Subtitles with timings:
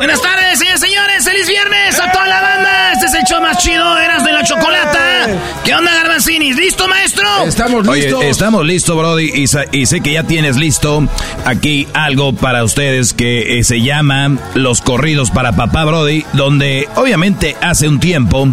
[0.00, 1.24] Buenas tardes, señores, señores.
[1.24, 2.92] ¡Feliz viernes a toda la banda!
[2.92, 5.26] Este es el show más chido, Eras de la Chocolata.
[5.64, 6.52] ¿Qué onda, Garbanzini?
[6.52, 7.26] ¿Listo, maestro?
[7.44, 8.20] Estamos listos.
[8.20, 11.02] Oye, estamos listos, Brody, y, sa- y sé que ya tienes listo
[11.44, 17.56] aquí algo para ustedes que eh, se llama Los Corridos para Papá, Brody, donde obviamente
[17.60, 18.46] hace un tiempo,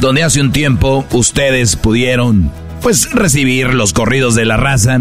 [0.00, 4.98] donde hace un tiempo ustedes pudieron pues recibir los corridos de la raza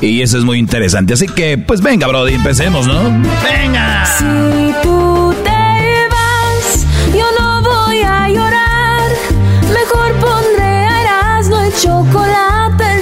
[0.00, 1.14] y eso es muy interesante.
[1.14, 3.02] Así que pues venga, Brody, empecemos, ¿no?
[3.44, 4.04] ¡Venga!
[4.06, 4.24] Si
[4.82, 5.47] tú te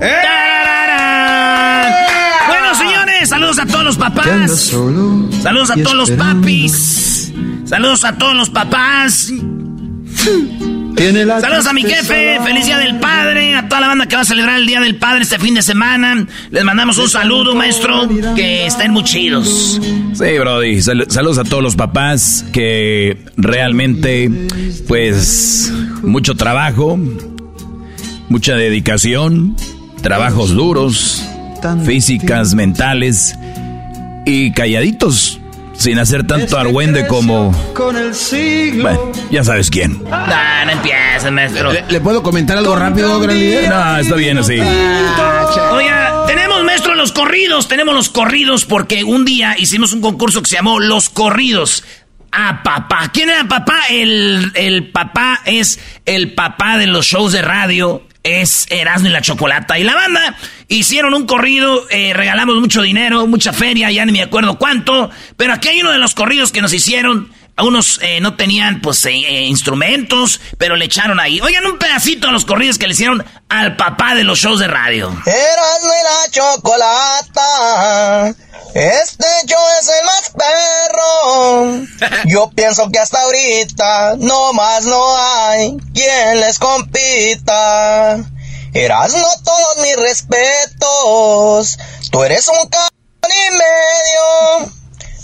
[0.00, 1.94] ¡Tarararán!
[2.48, 4.72] Bueno, señores, saludos a todos los papás.
[5.42, 7.32] Saludos a todos los papis.
[7.64, 9.32] Saludos a todos los papás.
[11.40, 14.24] Saludos a mi jefe, feliz día del padre, a toda la banda que va a
[14.24, 16.26] celebrar el día del padre este fin de semana.
[16.50, 19.80] Les mandamos un saludo, maestro, que estén muy chidos.
[20.14, 20.80] Sí, Brody.
[20.82, 24.28] Sal- saludos a todos los papás que realmente,
[24.88, 25.72] pues,
[26.02, 26.98] mucho trabajo,
[28.28, 29.54] mucha dedicación,
[30.02, 31.24] trabajos duros,
[31.84, 33.38] físicas, mentales
[34.24, 35.40] y calladitos,
[35.74, 37.52] sin hacer tanto argüende como...
[38.80, 40.02] Bueno, ya sabes quién.
[40.04, 41.72] No, no empiecen, maestro.
[41.72, 43.68] ¿Le, le puedo comentar algo rápido, gran líder?
[43.68, 44.58] No, está bien así.
[45.72, 47.68] Oiga, tenemos, maestro, los corridos.
[47.68, 51.84] Tenemos los corridos porque un día hicimos un concurso que se llamó Los Corridos.
[52.30, 53.10] A papá.
[53.12, 53.80] ¿Quién era papá?
[53.88, 58.02] El, el papá es el papá de los shows de radio.
[58.22, 59.78] Es Erasmo y la Chocolata.
[59.78, 60.36] Y la banda
[60.68, 65.10] hicieron un corrido, eh, regalamos mucho dinero, mucha feria, ya ni me acuerdo cuánto.
[65.36, 67.30] Pero aquí hay uno de los corridos que nos hicieron.
[67.58, 71.40] A unos eh, no tenían, pues, eh, eh, instrumentos, pero le echaron ahí.
[71.40, 74.68] Oigan un pedacito de los corridos que le hicieron al papá de los shows de
[74.68, 75.08] radio.
[75.26, 78.28] Erasmo y la chocolata.
[78.74, 82.18] Este yo es el más perro.
[82.26, 88.24] Yo pienso que hasta ahorita no más no hay quien les compita.
[88.72, 91.76] Erasmo todos mis respetos.
[92.12, 92.78] Tú eres un c
[93.26, 94.72] y medio.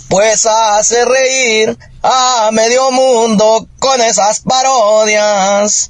[0.09, 1.77] Pues hace reír
[2.07, 5.89] a medio mundo con esas parodias.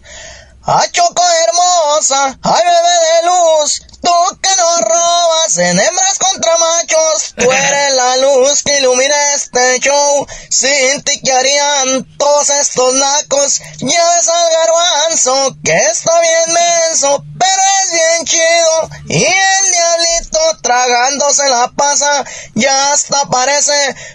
[0.64, 2.40] ¡Ay, Choco hermosa!
[2.41, 3.82] ¡Ay, bebé de luz!
[4.02, 4.12] Tú
[4.42, 7.34] que nos robas en hembras contra machos.
[7.36, 10.28] Tú eres la luz que ilumina este show.
[10.50, 13.59] Sin ti que harían todos estos nacos.
[13.80, 17.24] Ya ves al garbanzo que está bien menso.
[17.38, 18.90] Pero es bien chido.
[19.09, 22.24] Y el diablito tragándose la pasa.
[22.53, 23.74] Ya hasta parece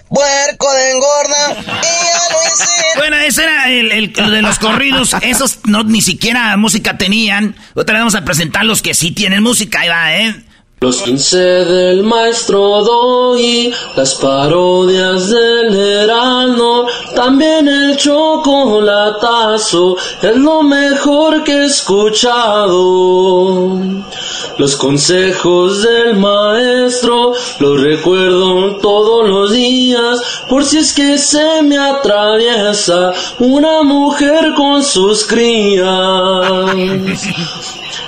[0.08, 1.52] puerco de engorda.
[1.58, 2.40] Y ya lo.
[2.96, 5.14] Bueno, ese era el, el- el de los corridos.
[5.22, 7.56] Esos no ni siquiera música tenían.
[7.74, 9.79] Otra vamos a presentar los que sí tienen música.
[9.86, 10.34] ¿Eh?
[10.82, 21.44] Los 15 del maestro Doggy, las parodias del Herano, también el chocolatazo, es lo mejor
[21.44, 23.78] que he escuchado.
[24.56, 30.18] Los consejos del maestro los recuerdo todos los días,
[30.48, 35.84] por si es que se me atraviesa una mujer con sus crías.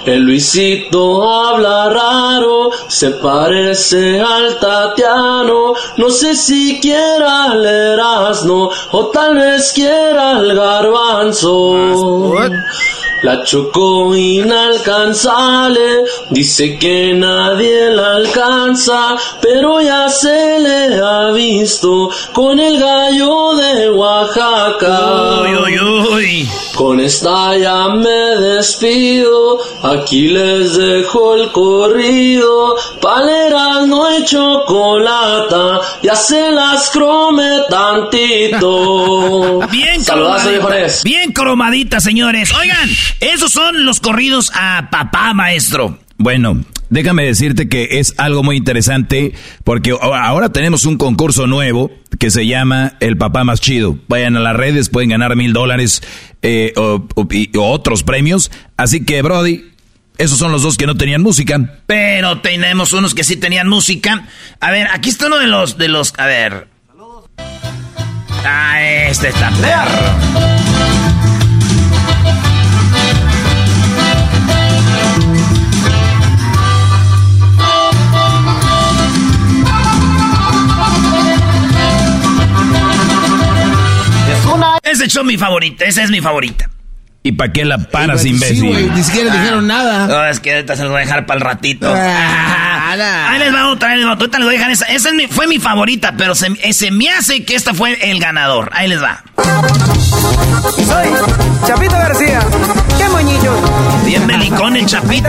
[0.05, 9.07] El Luisito habla raro, se parece al Tatiano, no sé si quiera el Erasmo o
[9.07, 12.35] tal vez quiera el Garbanzo.
[13.23, 22.59] La chocó inalcanzable, dice que nadie la alcanza, pero ya se le ha visto con
[22.59, 25.43] el gallo de Oaxaca.
[25.43, 25.79] Uy, uy,
[26.13, 26.49] uy.
[26.75, 28.09] Con esta ya me
[28.41, 39.61] despido, aquí les dejo el corrido, paleras no hay chocolata, ya se las crome tantito.
[39.71, 40.51] Bien Saludazo, cromadita.
[40.69, 41.05] viejones.
[41.05, 42.53] Bien cromadita, señores.
[42.59, 42.89] Oigan,
[43.21, 45.99] esos son los corridos a papá, maestro.
[46.17, 46.57] Bueno,
[46.93, 49.33] déjame decirte que es algo muy interesante
[49.65, 53.99] porque ahora tenemos un concurso nuevo que se llama El Papá Más Chido.
[54.09, 56.03] Vayan a las redes, pueden ganar mil dólares
[56.43, 58.51] eh, o, y- otros premios.
[58.77, 59.65] Así que, Brody,
[60.19, 61.81] esos son los dos que no tenían música.
[61.87, 64.27] Pero tenemos unos que sí tenían música.
[64.61, 66.69] A ver, aquí está uno de los, de los, a ver.
[68.45, 70.62] Ah, este está perro.
[84.83, 86.69] Ese show mi favorita, esa es mi favorita.
[87.25, 88.67] ¿Y para qué la paras, Sí, imbécil?
[88.67, 90.09] güey, ni siquiera dijeron nada.
[90.09, 91.93] No, es que ahorita se los voy a dejar para el ratito.
[91.95, 93.31] Ah.
[93.31, 94.25] Ahí les va otra, ahí les va otra.
[94.25, 94.85] Ahorita les voy a dejar esa.
[94.87, 97.97] Esa es mi- fue mi favorita, pero se, eh, se me hace que esta fue
[98.11, 98.71] el ganador.
[98.75, 99.23] Ahí les va.
[100.75, 101.09] Soy
[101.67, 102.41] Chapito García.
[102.99, 103.55] ¡Qué moñillo!
[104.05, 105.29] Bien belicón el chapito.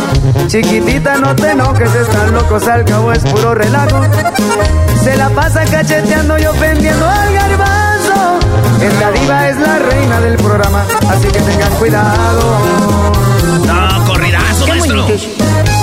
[0.47, 4.01] Chiquitita, no te enojes, están locos, al cabo es puro relajo.
[5.03, 8.39] Se la pasa cacheteando y ofendiendo al garbanzo.
[8.81, 12.59] Es la diva, es la reina del programa, así que tengan cuidado.
[13.65, 15.07] No, corridazo, maestro.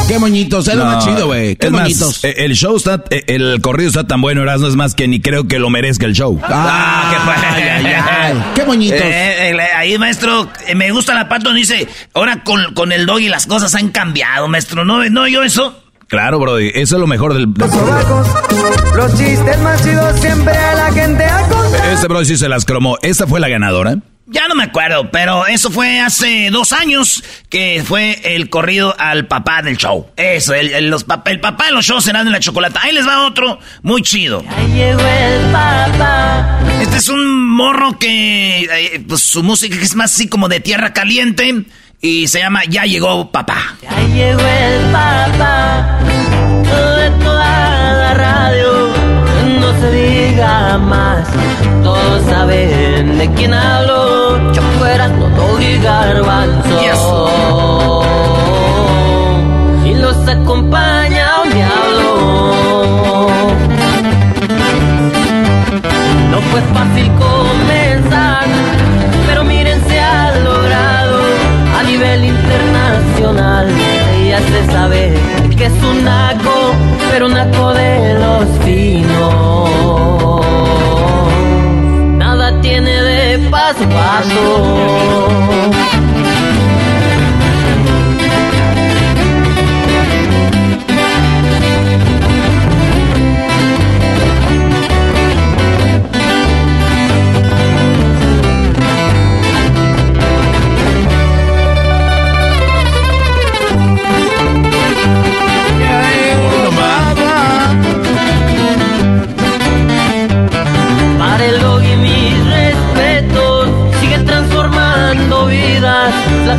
[0.08, 1.55] Qué moñitos, es lo No, más chido, güey.
[1.56, 2.25] Qué más, moñitos.
[2.25, 5.20] eh, el show está, eh, el corrido está tan bueno, Erasmo, es más que ni
[5.20, 6.40] creo que lo merezca el show.
[6.44, 7.31] Ah, qué
[7.62, 8.44] ay, ay, ay.
[8.55, 9.00] Qué moñitos.
[9.02, 13.28] Eh, eh, ahí, maestro, me gusta la parte donde dice, ahora con, con el doggy
[13.28, 14.85] las cosas han cambiado, maestro.
[14.85, 15.82] ¿No, no yo eso?
[16.06, 17.52] Claro, Brody, eso es lo mejor del...
[17.52, 18.26] del Los sobacos,
[18.97, 21.92] los chistes más chidos siempre a la gente contado.
[21.92, 22.97] este Brody sí se las cromó.
[23.02, 23.97] Esta fue la ganadora.
[24.30, 29.26] Ya no me acuerdo, pero eso fue hace dos años que fue el corrido al
[29.26, 30.06] papá del show.
[30.16, 32.80] Eso, el, el- los pap- el papá de los shows serán de la chocolata.
[32.82, 34.44] Ahí les va otro muy chido.
[34.75, 36.61] Llegó el papá.
[36.82, 40.92] Este es un morro que eh, pues, su música es más así como de tierra
[40.92, 41.64] caliente
[42.02, 43.76] y se llama Ya llegó papá.
[43.80, 45.99] Ya llegó el papá
[46.64, 48.88] de toda la radio.
[49.61, 51.26] No se diga más,
[51.82, 54.17] todos saben de quién hablo.
[54.52, 57.30] Choco era todo y garbanzo.
[59.85, 63.28] Y los acompaña un diablo.
[66.30, 68.47] No fue fácil comenzar,
[69.26, 71.18] pero miren se ha logrado
[71.78, 73.68] a nivel internacional.
[74.28, 75.14] Ya se sabe
[75.57, 76.75] que es un naco,
[77.11, 80.07] pero un naco de los finos.
[83.49, 85.98] Tiene de paso a paso.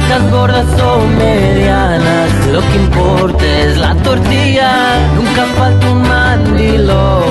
[0.10, 7.24] Vacas gordas o medianas, lo que importa es la tortilla, nunca falta un mandilón.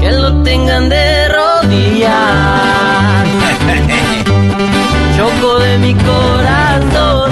[0.00, 2.10] Que lo tengan de rodillas.
[5.16, 7.30] Choco de mi corazón,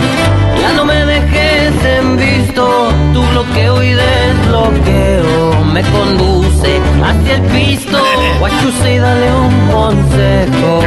[0.61, 5.65] ya no me dejes en visto, tu bloqueo y desbloqueo.
[5.73, 6.42] Me conduce
[7.05, 7.99] hacia el pisto.
[8.83, 10.81] Say, dale un consejo.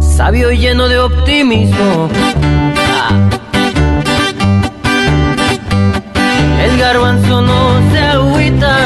[0.00, 2.08] Sabio y lleno de optimismo.
[2.92, 3.10] Ah.
[6.62, 8.76] El garbanzo no se agüita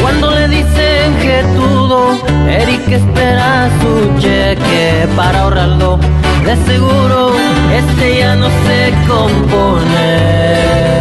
[0.00, 2.18] cuando le dicen que todo.
[2.48, 5.98] Eric espera su cheque para ahorrarlo.
[6.44, 7.32] De seguro
[7.72, 10.99] este ya no se compone.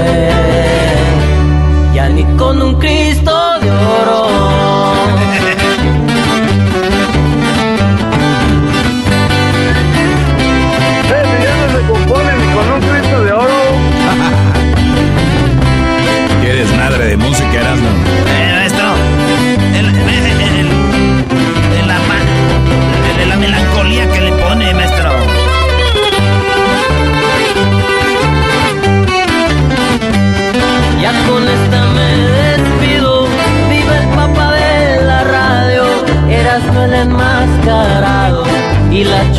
[2.13, 3.38] Ni con un Cristo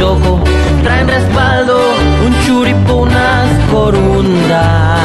[0.01, 0.43] choco
[0.83, 1.79] traen respaldo.
[2.27, 4.99] Un churipo, unas corundas.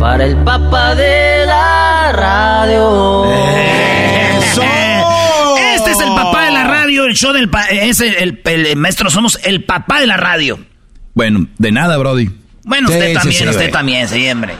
[0.00, 3.24] Para el papá de la radio.
[5.74, 7.48] Este es el papá de la radio, el show del...
[7.48, 10.58] pa- es el, el- el- maestro, somos el papá de la radio.
[11.14, 12.30] Bueno, de nada, Brody.
[12.64, 13.70] Bueno, Sí, usted sí, también, sí, usted güey.
[13.70, 14.54] también, sí, hombre.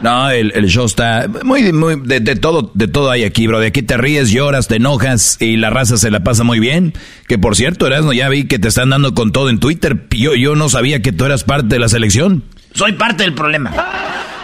[0.00, 3.58] No, el, el show está muy, muy, de, todo, de todo hay aquí, bro.
[3.58, 6.94] De aquí te ríes, lloras, te enojas y la raza se la pasa muy bien.
[7.26, 10.06] Que por cierto, Erasmo, ya vi que te están dando con todo en Twitter.
[10.10, 12.44] Yo, yo no sabía que tú eras parte de la selección.
[12.74, 13.72] Soy parte del problema.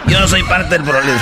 [0.07, 1.21] Yo no soy parte del problema.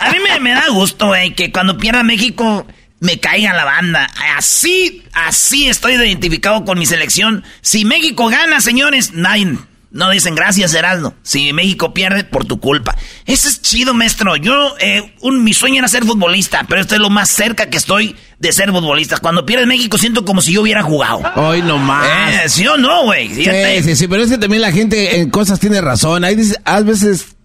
[0.00, 2.66] A mí me, me da gusto, güey, que cuando pierda México
[3.00, 4.08] me caiga la banda.
[4.36, 7.44] Así, así estoy identificado con mi selección.
[7.60, 9.58] Si México gana, señores, nadie,
[9.90, 11.14] no dicen gracias, Heraldo.
[11.22, 12.96] Si México pierde, por tu culpa.
[13.24, 14.36] Eso es chido, maestro.
[14.36, 17.76] Yo, eh, un, mi sueño era ser futbolista, pero esto es lo más cerca que
[17.76, 19.18] estoy de ser futbolista.
[19.18, 21.22] Cuando pierde México, siento como si yo hubiera jugado.
[21.36, 22.06] Hoy nomás.
[22.44, 23.28] Eh, ¿Sí o no, güey?
[23.34, 23.44] Sí,
[23.82, 26.24] sí, sí, pero es que también la gente en cosas tiene razón.
[26.24, 27.35] Hay dice- a veces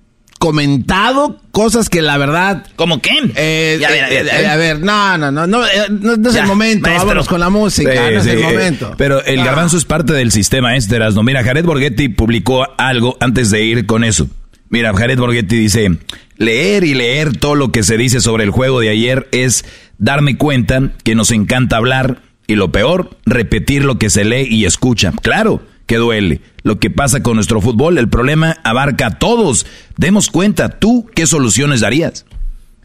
[0.41, 2.65] comentado cosas que la verdad...
[2.75, 3.11] ¿Cómo qué?
[3.35, 6.41] Eh, Ya, eh, eh, a ver, no, no, no, no, eh, no, no es Ya,
[6.41, 6.87] el momento.
[6.87, 7.05] maestro.
[7.07, 8.95] Vámonos con la música, Sí, no es sí, el eh, momento.
[8.97, 9.45] Pero el Ah.
[9.45, 11.21] garbanzo es parte del sistema este, Erasmo.
[11.21, 14.27] Mira, Jared Borghetti publicó algo antes de ir con eso.
[14.69, 15.91] Mira, Jared Borghetti dice,
[16.37, 19.63] leer y leer todo lo que se dice sobre el juego de ayer es
[19.99, 24.65] darme cuenta que nos encanta hablar y lo peor, repetir lo que se lee y
[24.65, 25.13] escucha.
[25.21, 26.39] Claro que duele.
[26.63, 29.65] Lo que pasa con nuestro fútbol, el problema abarca a todos.
[29.97, 32.25] Demos cuenta, ¿tú qué soluciones darías?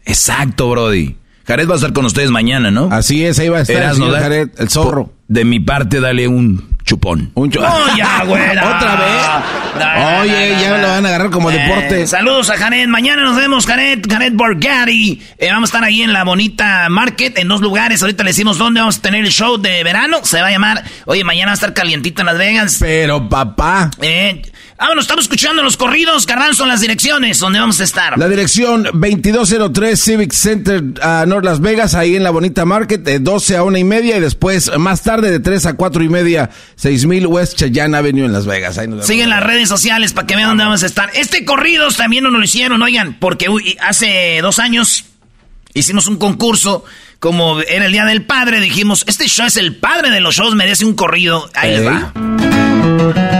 [0.03, 1.15] Exacto, Brody.
[1.47, 2.89] Jared va a estar con ustedes mañana, ¿no?
[2.91, 5.13] Así es, ahí va a estar Jared, el zorro.
[5.29, 7.31] De mi parte, dale un chupón.
[7.33, 8.23] Un chu- No, ya.
[8.23, 10.21] ¿Otra vez?
[10.21, 12.07] Oye, ya lo van a agarrar como Eh, deporte.
[12.07, 12.87] Saludos a Janet.
[12.87, 14.07] Mañana nos vemos, Janet.
[14.09, 15.21] Janet Borgari.
[15.37, 18.01] Eh, vamos a estar ahí en la bonita market, en dos lugares.
[18.01, 20.19] Ahorita le decimos dónde vamos a tener el show de verano.
[20.23, 20.83] Se va a llamar.
[21.05, 22.77] Oye, mañana va a estar calientito en Las Vegas.
[22.79, 23.91] Pero, papá.
[24.01, 24.41] Eh,
[24.79, 26.25] vámonos, estamos escuchando los corridos.
[26.25, 28.17] Garbanzo, las direcciones donde vamos a estar.
[28.17, 33.19] La dirección 2203 Civic Center a North Las Vegas, ahí en la Bonita Market, de
[33.19, 36.49] 12 a una y media y después más tarde de 3 a 4 y media,
[36.75, 38.77] 6000 West Cheyenne Avenue en Las Vegas.
[38.77, 39.07] Ahí nos vemos.
[39.07, 41.09] Siguen las redes sociales para que vean dónde vamos a estar.
[41.13, 45.05] Este corridos también nos lo hicieron, oigan, porque uy, hace dos años
[45.73, 46.85] hicimos un concurso.
[47.19, 50.53] Como era el Día del Padre, dijimos, este show es el padre de los shows,
[50.53, 51.49] merece un corrido.
[51.55, 53.36] Ahí les va.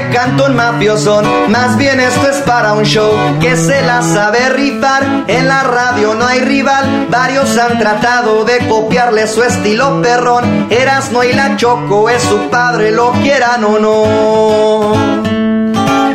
[0.00, 4.02] No le canto un mafiosón, más bien esto es para un show que se la
[4.02, 5.24] sabe rifar.
[5.26, 10.68] En la radio no hay rival, varios han tratado de copiarle su estilo perrón.
[10.70, 15.29] Erasno y la Choco es su padre, lo quieran o no.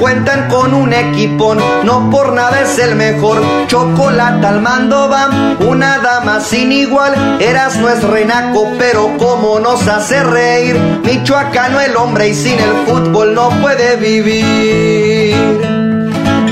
[0.06, 3.42] Cuentan con un equipón, no por nada es el mejor.
[3.66, 7.42] Chocolate al mando va, una dama sin igual.
[7.42, 10.76] Eras no es renaco, pero como nos hace reír.
[11.04, 15.75] Michoacano el hombre y sin el fútbol no puede vivir.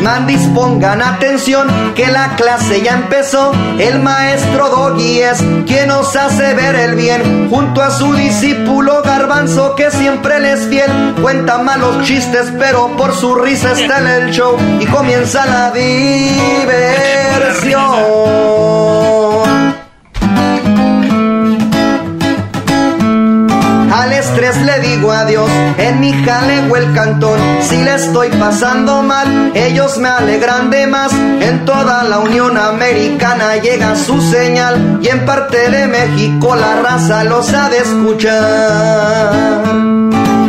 [0.04, 3.54] Mandis, pongan atención, que la clase ya empezó.
[3.80, 9.76] El maestro Doggy es quien nos hace ver el bien, junto a su discípulo Garbanzo,
[9.76, 11.16] que siempre les fiel.
[11.22, 16.54] Cuenta malos chistes, pero por su risa está en el show y comienza la diversión.
[24.34, 25.48] Estrés le digo adiós,
[25.78, 27.40] en mi jaleo el cantón.
[27.62, 31.13] Si le estoy pasando mal, ellos me alegran de más.
[31.13, 37.24] En toda la Unión Americana llega su señal y en parte de México la raza
[37.25, 39.13] los ha de escuchar.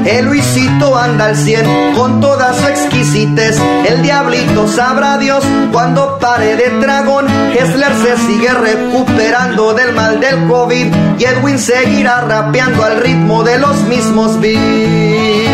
[0.05, 3.59] El Luisito anda al cien con toda su exquisitez.
[3.89, 7.27] El diablito sabrá Dios cuando pare de dragón.
[7.53, 10.95] Hessler se sigue recuperando del mal del COVID.
[11.19, 15.54] Y Edwin seguirá rapeando al ritmo de los mismos beats.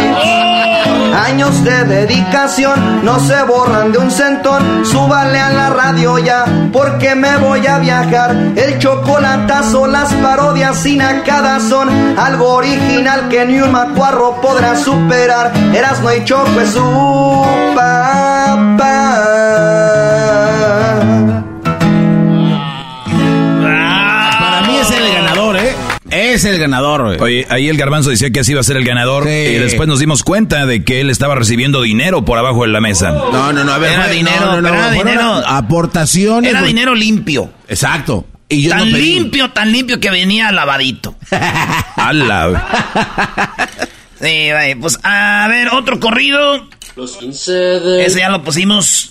[1.20, 4.86] Años de dedicación no se borran de un centón.
[4.86, 8.34] Súbale a la radio ya, porque me voy a viajar.
[8.56, 15.52] El chocolatazo, las parodias sin cada son algo original que ni un macuarro podrá superar.
[15.74, 19.10] Eras no hay choco, es su papá.
[26.34, 27.20] Es el ganador, güey.
[27.20, 29.24] Oye, ahí el garbanzo decía que así iba a ser el ganador.
[29.26, 32.80] Y después nos dimos cuenta de que él estaba recibiendo dinero por abajo de la
[32.80, 33.10] mesa.
[33.10, 33.92] No, no, no, a ver.
[33.92, 35.42] Era fue- dinero, no, no, no, era dinero.
[35.46, 36.50] Aportaciones.
[36.50, 37.50] Era dinero limpio.
[37.68, 38.26] Exacto.
[38.48, 41.14] Y yo tan limpio, tan limpio que venía lavadito.
[41.96, 42.48] ¡Hala!
[42.48, 42.60] güey.
[44.20, 46.68] Sí, pues a ver, otro corrido.
[46.96, 48.04] Los 15 de...
[48.04, 49.08] Ese ya lo pusimos.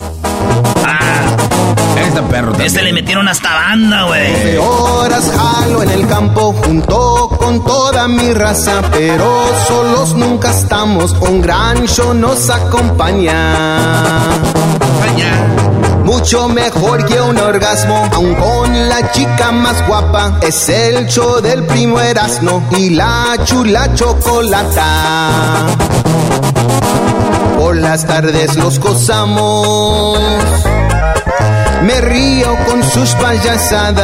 [0.86, 2.68] Ah, Este perro también.
[2.68, 4.58] este le metieron hasta banda, güey.
[4.58, 9.26] horas jalo en el campo junto con toda mi raza, pero
[9.68, 13.56] solos nunca estamos, un gran show nos acompaña.
[16.10, 21.64] Mucho mejor que un orgasmo, aun con la chica más guapa, es el show del
[21.66, 25.68] primo Erasmo y la chula chocolata.
[27.60, 30.18] Por las tardes los gozamos.
[31.84, 34.00] Me río con sus payasadas.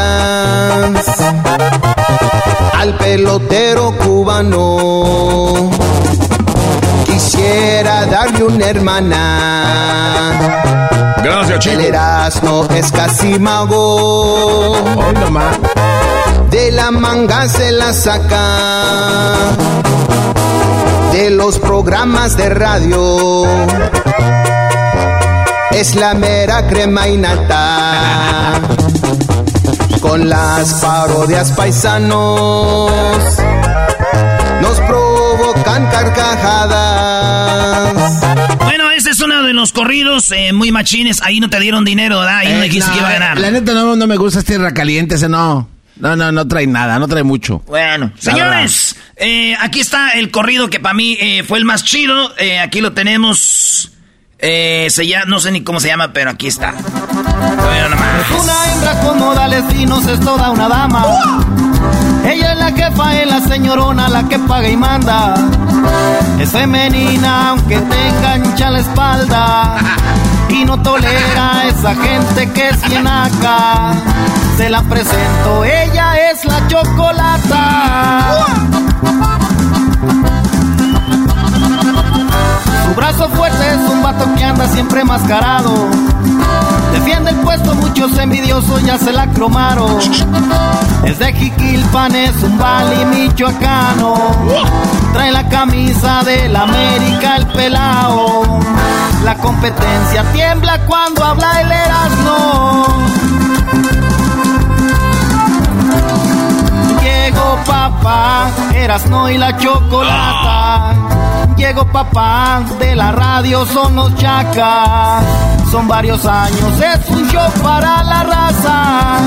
[2.73, 5.71] Al pelotero cubano.
[7.05, 9.23] Quisiera darle una hermana.
[11.23, 11.79] Gracias, chico.
[11.79, 14.75] El Erasmo es casi mago.
[16.51, 19.45] De la manga se la saca.
[21.15, 23.45] De los programas de radio.
[25.71, 28.59] Es la mera crema y nata.
[30.01, 32.91] Con las parodias paisanos.
[34.61, 38.21] Nos provocan carcajadas.
[38.65, 41.21] Bueno, ese es uno de los corridos eh, muy machines.
[41.21, 42.39] Ahí no te dieron dinero, ¿verdad?
[42.39, 43.39] Ahí no Eh, dijiste no, que iba a ganar.
[43.39, 45.69] La neta no, no me gusta este tierra caliente, ese no.
[45.97, 47.61] No, no, no trae nada, no trae mucho.
[47.67, 52.35] Bueno, señores, eh, aquí está el corrido que para mí eh, fue el más chido.
[52.37, 53.91] Eh, aquí lo tenemos.
[54.37, 56.73] Se llama, no sé ni cómo se llama, pero aquí está.
[56.73, 61.03] Una hembra con modales finos es toda una dama.
[62.23, 65.33] Ella es la jefa, es la señorona, la que paga y manda.
[66.39, 69.77] Es femenina, aunque tenga ancha la espalda.
[70.49, 73.93] Y no tolera a esa gente que es llenaca.
[74.57, 78.45] Se la presento, ella es la chocolata.
[82.85, 85.89] Su brazo fuerte es un vato que anda siempre mascarado.
[86.93, 89.99] Defiende el puesto, muchos envidiosos ya se la cromaron.
[91.03, 94.15] Es de Jiquilpan, es un bali michoacano.
[95.11, 98.61] Trae la camisa del América, el pelao.
[99.25, 102.85] La competencia tiembla cuando habla el Erasmo.
[107.65, 110.93] Papá, Erasno y la chocolata.
[111.57, 115.23] Llegó papá, de la radio son los chacas.
[115.71, 119.17] Son varios años, es un show para la raza.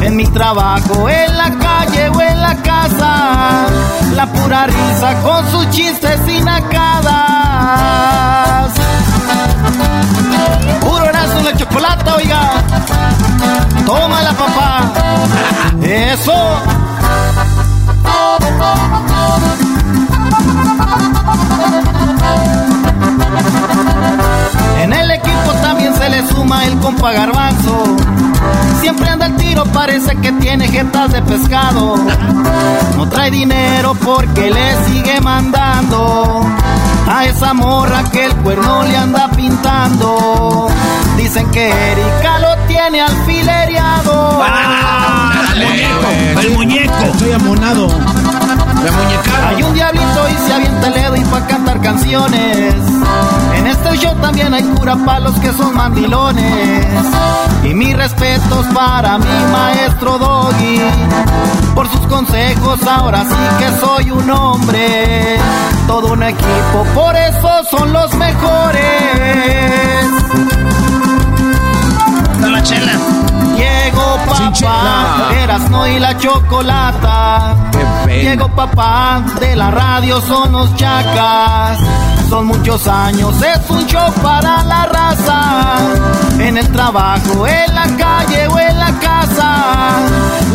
[0.00, 3.66] En mi trabajo, en la calle o en la casa.
[4.14, 7.12] La pura risa con sus chistes y nacadas.
[10.80, 12.40] Puro Erasmo y la chocolata, oiga.
[13.84, 14.92] Tómala, papá.
[15.82, 16.32] Eso.
[26.06, 27.96] Se le suma el compa garbanzo.
[28.80, 31.96] Siempre anda al tiro, parece que tiene jetas de pescado.
[32.96, 36.46] No trae dinero porque le sigue mandando
[37.08, 40.68] a esa morra que el cuerno le anda pintando.
[41.16, 44.40] dicen que Erika lo tiene alfilereado.
[44.42, 47.04] Ah, el muñeco, el muñeco.
[47.12, 47.88] Estoy amonado.
[48.84, 49.48] La muñeca.
[49.48, 52.74] Hay un diablito y se avienta el dedo y pa' cantar canciones.
[53.56, 56.86] En este show también hay cura palos que son mandilones.
[57.64, 60.80] Y mis respetos para mi maestro Doggy.
[61.74, 65.38] Por sus consejos ahora sí que soy un hombre.
[65.86, 68.86] Todo un equipo, por eso son los mejores.
[72.40, 72.92] la chela.
[73.56, 73.95] Llegó
[74.26, 77.56] papá, eras no y la chocolata.
[78.06, 81.78] Llegó papá, de la radio son los chacas.
[82.28, 85.78] Son muchos años, es un show para la raza.
[86.38, 89.98] En el trabajo, en la calle o en la casa.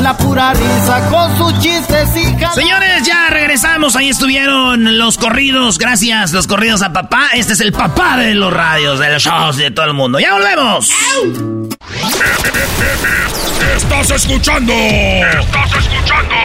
[0.01, 3.95] La pura risa con sus chistes y Señores, ya regresamos.
[3.95, 5.77] Ahí estuvieron los corridos.
[5.77, 7.29] Gracias, los corridos a papá.
[7.33, 10.19] Este es el papá de los radios, de los shows de todo el mundo.
[10.19, 10.89] ¡Ya volvemos!
[13.75, 14.73] Estás escuchando.
[14.73, 16.35] Estás escuchando.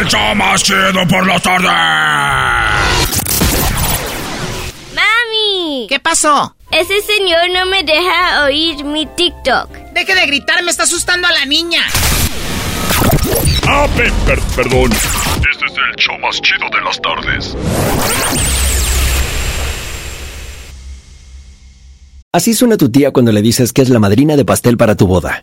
[0.00, 1.68] El show más chido por la tarde.
[4.94, 5.86] ¡Mami!
[5.88, 6.54] ¿Qué pasó?
[6.70, 9.70] Ese señor no me deja oír mi TikTok.
[9.92, 11.82] Deje de gritar, me está asustando a la niña.
[13.68, 14.90] Ah, per- per- perdón.
[14.92, 17.56] Este es el show más chido de las tardes.
[22.32, 25.06] Así suena tu tía cuando le dices que es la madrina de pastel para tu
[25.06, 25.42] boda.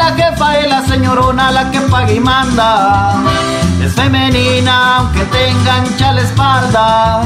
[0.00, 3.16] La jefa, es la señorona, la que paga y manda.
[3.84, 7.20] Es femenina, aunque tenga ancha la espalda.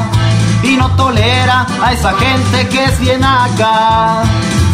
[0.64, 4.24] Y no tolera a esa gente que es bien acá.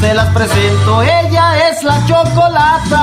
[0.00, 3.00] Se las presento, ella es la chocolata.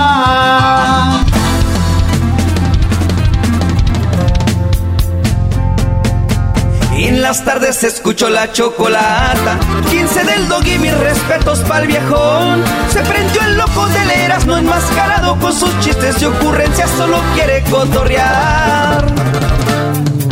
[6.97, 9.59] En las tardes escucho la chocolata.
[9.91, 12.63] 15 del dog y mis respetos pa'l viejón.
[12.89, 19.05] Se prendió el loco del Erasmo enmascarado con sus chistes y ocurrencias, solo quiere cotorrear.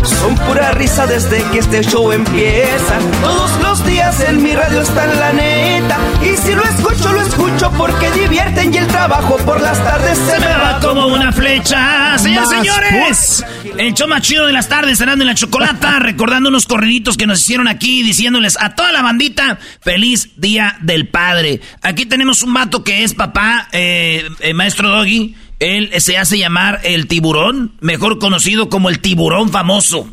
[0.08, 3.00] Son pura risa desde que este show empieza.
[3.22, 5.98] Todos los días en mi radio está en la neta.
[6.22, 10.40] Y si lo escucho, lo escucho porque divierten y el trabajo por las tardes Se
[10.40, 12.18] me va como una flecha.
[12.20, 13.46] Señores, Más señores.
[13.78, 17.28] El show más chido de las tardes, cenando en la chocolata, recordando unos corriditos que
[17.28, 21.62] nos hicieron aquí, diciéndoles a toda la bandita, feliz día del padre.
[21.82, 25.36] Aquí tenemos un vato que es papá, eh, eh, maestro Doggy.
[25.60, 30.10] Él se hace llamar el tiburón, mejor conocido como el tiburón famoso.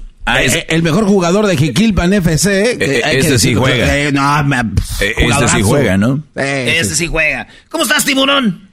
[0.55, 2.73] Eh, el mejor jugador de Jiquilpan FC.
[2.81, 3.97] Eh, este sí decirlo, juega.
[3.99, 4.61] eh, no, me-
[5.01, 6.23] Eh, este sí juega, ¿no?
[6.37, 7.49] Eh, Ese sí juega.
[7.69, 8.69] ¿Cómo estás, tiburón?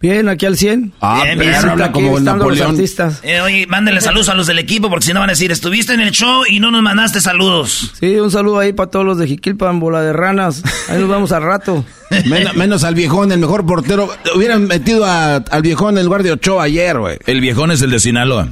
[0.00, 0.94] Bien, aquí al 100.
[1.02, 1.68] Ah, Bien, pero bien.
[1.68, 2.70] habla Aquí como Napoleón.
[2.70, 3.20] artistas.
[3.22, 5.92] Eh, oye, mándenle saludos a los del equipo porque si no van a decir, estuviste
[5.92, 7.92] en el show y no nos mandaste saludos.
[8.00, 10.62] Sí, un saludo ahí para todos los de Jiquilpan, bola de ranas.
[10.88, 11.84] Ahí nos vemos al rato.
[12.26, 14.08] Menos, menos al viejón, el mejor portero.
[14.34, 17.18] Hubieran metido a- al viejón en lugar de Ochoa ayer, güey.
[17.26, 18.48] El viejón es el de Sinaloa.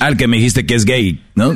[0.00, 1.54] Al que me dijiste que es gay, ¿no?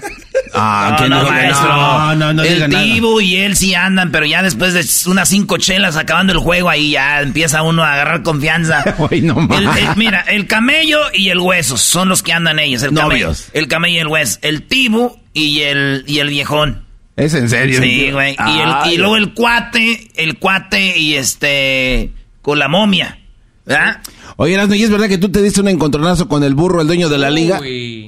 [0.55, 1.67] Ah, No, que no, no, maestro.
[1.69, 2.85] no, no, no el nada.
[2.85, 6.71] Tibu y él sí andan, pero ya después de unas cinco chelas acabando el juego,
[6.71, 8.85] ahí ya empieza uno a agarrar confianza.
[8.99, 12.83] Güey, no El- mira, el camello y el hueso son los que andan ellos.
[12.85, 13.49] El camello, Novios.
[13.53, 14.39] el camello y el hueso.
[14.43, 16.85] El Tibu y el, y el viejón.
[17.17, 17.81] ¿Es en serio?
[17.83, 18.37] Sí, güey.
[18.47, 23.19] Y, el- y luego el cuate, el cuate y este, con la momia.
[23.67, 24.03] ¿Verdad?
[24.37, 26.87] Oye, Erasmo, ¿y es verdad que tú te diste un encontronazo con el burro, el
[26.89, 27.61] dueño de la liga?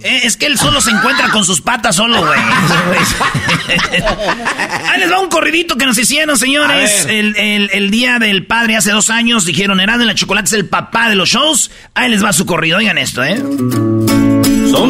[0.02, 2.38] Eh, es que él solo se encuentra con sus patas solo, güey.
[4.90, 7.06] Ahí les va un corridito que nos hicieron, señores.
[7.08, 10.52] El, el- el día del padre hace dos años dijeron, Erasmo de la Chocolate es
[10.54, 11.70] el papá de los shows.
[11.94, 13.40] Ahí les va su corrido, oigan esto, ¿eh?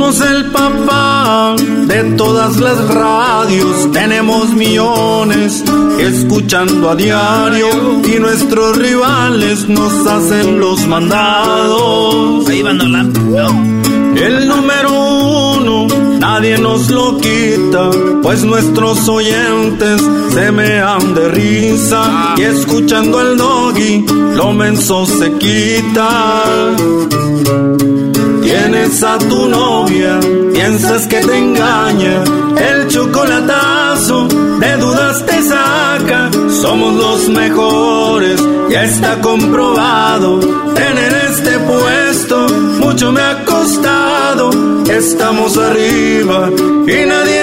[0.07, 5.65] Somos el papá de todas las radios, tenemos millones
[5.99, 7.67] escuchando a diario
[8.05, 12.49] y nuestros rivales nos hacen los mandados.
[12.49, 12.81] Ahí van
[14.17, 15.89] El número uno,
[16.21, 17.91] nadie nos lo quita,
[18.23, 20.01] pues nuestros oyentes
[20.33, 26.45] se mean de risa y escuchando al doggy, lo menso se quita.
[28.47, 30.21] Tienes a tu novia,
[30.55, 32.23] piensas que te engaña,
[32.71, 34.29] el chocolatazo
[34.61, 36.31] de dudas te saca.
[36.63, 40.39] Somos los mejores, ya está comprobado.
[40.77, 42.47] Tener este puesto
[42.79, 44.51] mucho me ha costado.
[44.89, 46.49] Estamos arriba
[46.87, 47.36] y nadie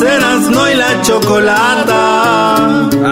[0.00, 2.56] somos Erasmo y la chocolata.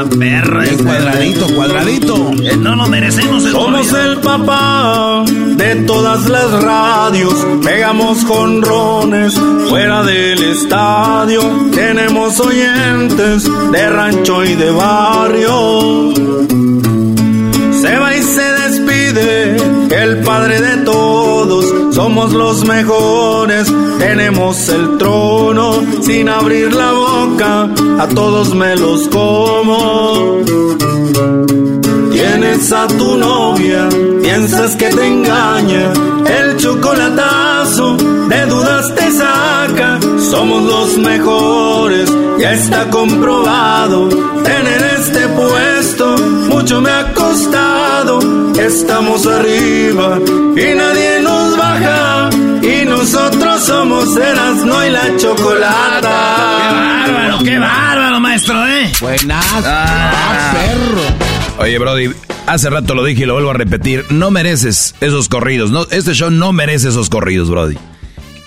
[0.00, 2.32] A perro, El cuadradito, cuadradito.
[2.58, 3.44] No lo merecemos.
[3.44, 4.12] el Somos corrido.
[4.12, 9.34] el papá de todas las radios, pegamos con rones
[9.68, 11.40] fuera del estadio,
[11.74, 16.12] tenemos oyentes de rancho y de barrio.
[17.80, 19.56] Se va y se despide
[19.90, 21.27] el padre de todos,
[21.98, 23.66] somos los mejores,
[23.98, 30.36] tenemos el trono, sin abrir la boca, a todos me los como.
[32.12, 33.88] Tienes a tu novia,
[34.22, 35.92] piensas que te engaña,
[36.38, 37.96] el chocolatazo
[38.28, 39.98] de dudas te saca.
[40.30, 42.08] Somos los mejores,
[42.38, 44.08] ya está comprobado.
[44.44, 46.16] Tener este puesto
[46.48, 48.20] mucho me ha costado.
[48.56, 50.18] Estamos arriba
[50.54, 51.37] y nadie nos
[52.62, 57.04] Y nosotros somos Erasmo y la chocolata.
[57.06, 58.92] ¡Qué bárbaro, qué bárbaro, maestro, eh!
[59.00, 59.44] Buenas.
[59.64, 61.62] Ah, perro.
[61.62, 62.10] Oye, Brody,
[62.46, 64.04] hace rato lo dije y lo vuelvo a repetir.
[64.10, 65.70] No mereces esos corridos.
[65.70, 67.76] No, este show no merece esos corridos, Brody.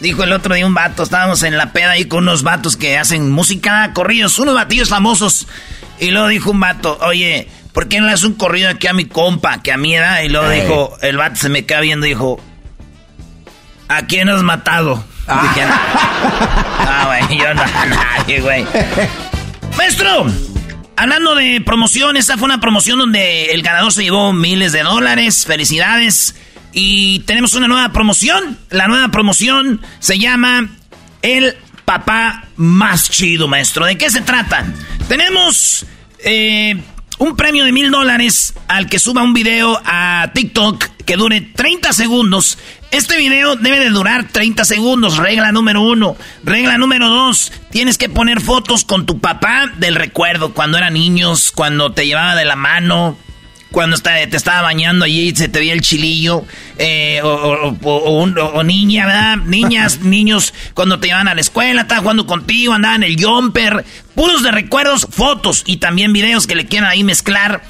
[0.01, 2.97] Dijo el otro día un vato, estábamos en la peda ahí con unos vatos que
[2.97, 5.47] hacen música, corridos, unos batillos famosos.
[5.99, 8.93] Y luego dijo un vato, oye, ¿por qué no le haces un corrido aquí a
[8.93, 10.21] mi compa, que a mi edad?
[10.23, 10.61] Y luego Ey.
[10.61, 12.39] dijo, el vato se me queda viendo y dijo,
[13.91, 15.04] ¿a quién has matado?
[15.19, 17.86] Dije, ah, güey, yo no, a
[18.17, 18.65] nadie, güey.
[19.77, 20.25] Maestro,
[20.95, 25.45] hablando de promoción, esta fue una promoción donde el ganador se llevó miles de dólares.
[25.45, 26.36] Felicidades.
[26.73, 28.58] Y tenemos una nueva promoción.
[28.69, 30.69] La nueva promoción se llama
[31.21, 33.86] El Papá Más Chido, maestro.
[33.86, 34.65] ¿De qué se trata?
[35.08, 35.86] Tenemos
[36.19, 36.82] eh,
[37.17, 41.91] un premio de mil dólares al que suba un video a TikTok que dure 30
[41.93, 42.58] segundos.
[42.91, 46.17] Este video debe de durar 30 segundos, regla número uno.
[46.43, 51.51] Regla número dos, tienes que poner fotos con tu papá del recuerdo, cuando eran niños,
[51.54, 53.17] cuando te llevaba de la mano,
[53.71, 56.43] cuando te estaba bañando allí y se te veía el chilillo,
[56.77, 59.38] eh, o, o- o- o un- o niña, ¿verdad?
[59.38, 63.86] Niñas, niños, cuando te llevaban a la escuela, estaban jugando contigo, andaban en el jumper,
[64.15, 67.62] puros de recuerdos, fotos y también videos que le quieran ahí mezclar.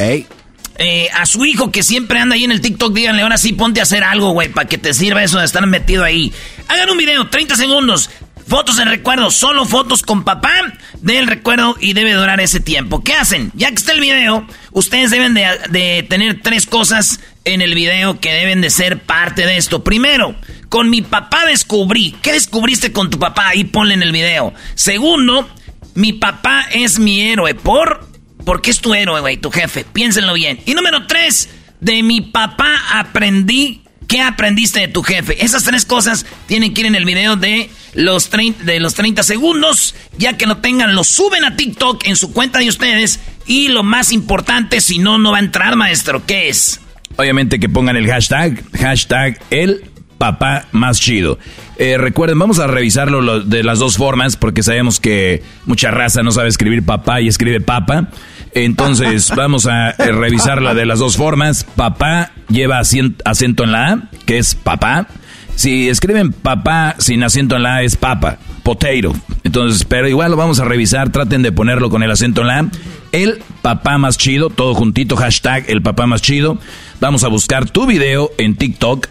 [0.78, 3.80] Eh, a su hijo que siempre anda ahí en el TikTok, díganle, ahora sí ponte
[3.80, 6.34] a hacer algo, güey, para que te sirva eso de estar metido ahí.
[6.68, 8.10] Hagan un video, 30 segundos.
[8.48, 10.52] Fotos en recuerdo, solo fotos con papá
[11.00, 13.02] del recuerdo y debe durar ese tiempo.
[13.02, 13.52] ¿Qué hacen?
[13.56, 18.20] Ya que está el video, ustedes deben de, de tener tres cosas en el video
[18.20, 19.84] que deben de ser parte de esto.
[19.84, 20.36] Primero,
[20.68, 22.16] con mi papá descubrí.
[22.22, 23.50] ¿Qué descubriste con tu papá?
[23.50, 24.54] Ahí ponle en el video.
[24.76, 25.48] Segundo,
[25.96, 27.56] mi papá es mi héroe.
[27.56, 28.11] ¿Por?
[28.46, 29.86] Porque es tu héroe, güey, tu jefe.
[29.86, 30.60] Piénsenlo bien.
[30.66, 31.50] Y número tres,
[31.80, 33.82] de mi papá aprendí.
[34.08, 35.44] ¿Qué aprendiste de tu jefe?
[35.44, 39.24] Esas tres cosas tienen que ir en el video de los, 30, de los 30
[39.24, 39.96] segundos.
[40.18, 43.22] Ya que lo tengan, lo suben a TikTok en su cuenta de ustedes.
[43.48, 46.26] Y lo más importante, si no, no va a entrar, maestro.
[46.26, 46.82] ¿Qué es?
[47.16, 49.91] Obviamente que pongan el hashtag, hashtag el
[50.22, 51.40] papá más chido.
[51.80, 56.22] Eh, recuerden, vamos a revisarlo lo- de las dos formas porque sabemos que mucha raza
[56.22, 58.10] no sabe escribir papá y escribe papa.
[58.54, 61.64] Entonces vamos a eh, revisarla de las dos formas.
[61.76, 65.08] Papá lleva acento en la A, que es papá.
[65.56, 69.16] Si escriben papá sin acento en la A es papa, potato.
[69.44, 72.60] Entonces, pero igual lo vamos a revisar, traten de ponerlo con el acento en la
[72.60, 72.66] A.
[73.12, 76.60] El papá más chido, todo juntito, hashtag el papá más chido.
[77.00, 79.08] Vamos a buscar tu video en TikTok.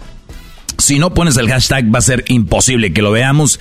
[0.81, 3.61] Si no pones el hashtag va a ser imposible que lo veamos.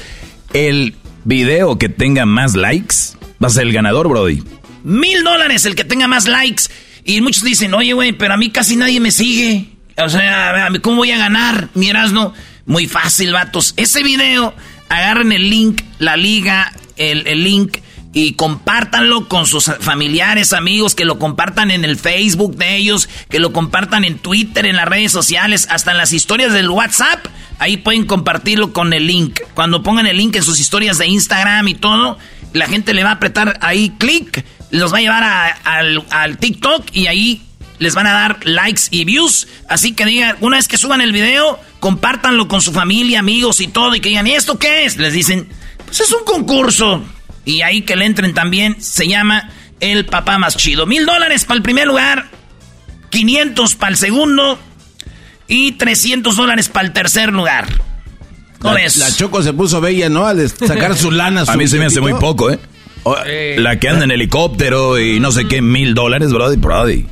[0.54, 4.42] El video que tenga más likes va a ser el ganador, Brody.
[4.84, 6.64] Mil dólares el que tenga más likes.
[7.04, 9.70] Y muchos dicen, oye, güey, pero a mí casi nadie me sigue.
[9.98, 11.70] O sea, ¿cómo voy a ganar?
[11.74, 12.34] Mi no
[12.66, 13.74] Muy fácil, vatos.
[13.78, 14.54] Ese video,
[14.88, 17.78] agarren el link, la liga, el, el link
[18.14, 23.40] y compártanlo con sus familiares, amigos, que lo compartan en el Facebook de ellos, que
[23.40, 27.26] lo compartan en Twitter, en las redes sociales, hasta en las historias del WhatsApp.
[27.60, 29.40] Ahí pueden compartirlo con el link.
[29.54, 32.18] Cuando pongan el link en sus historias de Instagram y todo,
[32.54, 35.24] la gente le va a apretar ahí clic, los va a llevar
[35.64, 37.44] al, al TikTok y ahí
[37.78, 39.48] les van a dar likes y views.
[39.68, 43.68] Así que digan, una vez que suban el video, compártanlo con su familia, amigos y
[43.68, 44.98] todo, y que digan, ¿y esto qué es?
[44.98, 45.48] Les dicen,
[45.86, 47.04] pues es un concurso.
[47.50, 50.86] Y ahí que le entren también, se llama El Papá Más Chido.
[50.86, 52.30] Mil dólares para el primer lugar,
[53.10, 54.60] 500 para el segundo
[55.48, 57.66] y 300 dólares para el tercer lugar.
[58.60, 60.28] ¿Cómo la, la Choco se puso bella, ¿no?
[60.28, 61.44] Al sacar su lana.
[61.48, 62.60] a mí se me hace muy poco, ¿eh?
[63.58, 67.08] La que anda en helicóptero y no sé qué, mil dólares, Brody, Brody.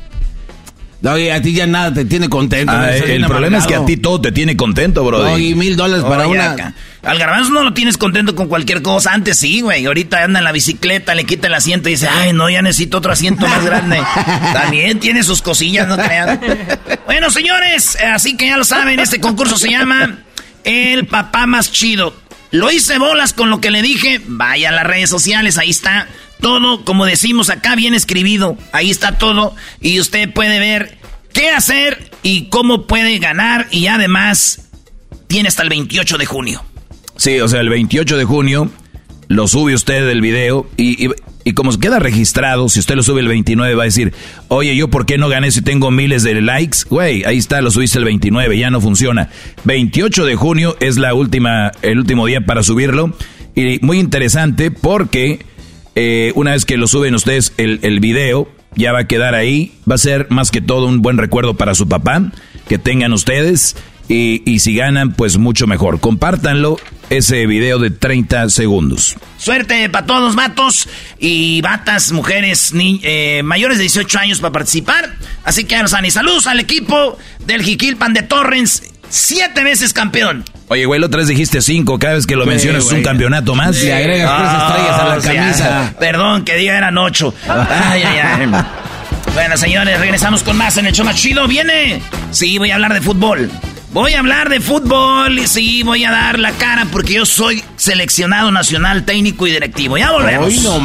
[1.01, 2.71] No, a ti ya nada te tiene contento.
[2.71, 5.37] Ah, el problema es que a ti todo te tiene contento, bro.
[5.37, 6.73] Y mil dólares para una.
[7.03, 9.13] Al garbanzo no lo tienes contento con cualquier cosa.
[9.13, 9.85] Antes sí, güey.
[9.85, 12.97] Ahorita anda en la bicicleta, le quita el asiento y dice, ay, no, ya necesito
[12.97, 14.01] otro asiento más grande.
[14.53, 16.39] También tiene sus cosillas, no crean.
[17.05, 20.19] bueno, señores, así que ya lo saben, este concurso se llama
[20.63, 22.13] El Papá Más Chido.
[22.51, 24.19] Lo hice bolas con lo que le dije.
[24.25, 26.07] Vaya a las redes sociales, ahí está
[26.39, 28.57] todo, como decimos acá, bien escribido.
[28.71, 29.55] Ahí está todo.
[29.81, 30.97] Y usted puede ver
[31.33, 33.67] qué hacer y cómo puede ganar.
[33.71, 34.69] Y además,
[35.27, 36.63] tiene hasta el 28 de junio.
[37.15, 38.69] Sí, o sea, el 28 de junio
[39.27, 41.09] lo sube usted el video y,
[41.43, 44.13] y, como se queda registrado, si usted lo sube el 29 va a decir,
[44.47, 46.79] oye, ¿yo por qué no gané si tengo miles de likes?
[46.89, 49.29] Güey, ahí está, lo subiste el 29, ya no funciona.
[49.65, 53.13] 28 de junio es la última, el último día para subirlo.
[53.55, 55.39] Y muy interesante porque
[55.99, 59.73] eh, una vez que lo suben ustedes el, el video, ya va a quedar ahí.
[59.89, 62.31] Va a ser más que todo un buen recuerdo para su papá
[62.69, 63.75] que tengan ustedes.
[64.07, 65.99] Y, y, si ganan, pues mucho mejor.
[65.99, 66.77] Compártanlo,
[67.09, 69.15] ese video de 30 segundos.
[69.37, 70.87] Suerte para todos, vatos
[71.19, 75.15] y batas, mujeres eh, mayores de 18 años para participar.
[75.43, 80.43] Así que ya nos y saludos al equipo del Jiquilpan de Torrens, siete veces campeón.
[80.69, 81.97] Oye, güey, lo tres dijiste cinco.
[81.97, 83.77] Cada vez que lo mencionas es un campeonato más.
[83.77, 85.93] Le agregas tres ah, estrellas a la camisa.
[85.99, 87.33] perdón, que diga eran ocho.
[87.47, 88.49] Ay, ay, ay.
[89.33, 91.47] bueno, señores, regresamos con más en el show más chido.
[91.47, 92.01] ¿Viene?
[92.31, 93.49] Sí, voy a hablar de fútbol.
[93.93, 97.63] Voy a hablar de fútbol y sí, voy a dar la cara porque yo soy
[97.77, 99.97] seleccionado nacional, técnico y directivo.
[99.97, 100.47] Ya volvemos.
[100.47, 100.79] Hoy no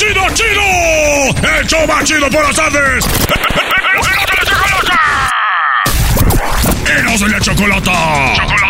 [0.00, 1.58] ¡Chido, chido!
[1.58, 3.04] ¡El show más chido por las tardes!
[6.88, 8.34] ¡Eros de la chocolata!
[8.34, 8.69] ¡Chocolata!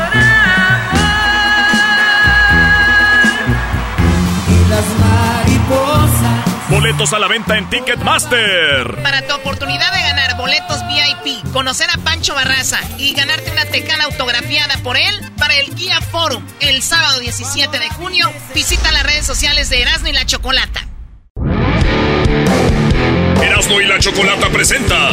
[6.71, 9.03] Boletos a la venta en Ticketmaster.
[9.03, 14.05] Para tu oportunidad de ganar boletos VIP, conocer a Pancho Barraza y ganarte una tecana
[14.05, 19.25] autografiada por él para el Guía Forum el sábado 17 de junio, visita las redes
[19.25, 20.87] sociales de Erasmo y la Chocolata.
[23.41, 25.09] Erasmo y la Chocolata presenta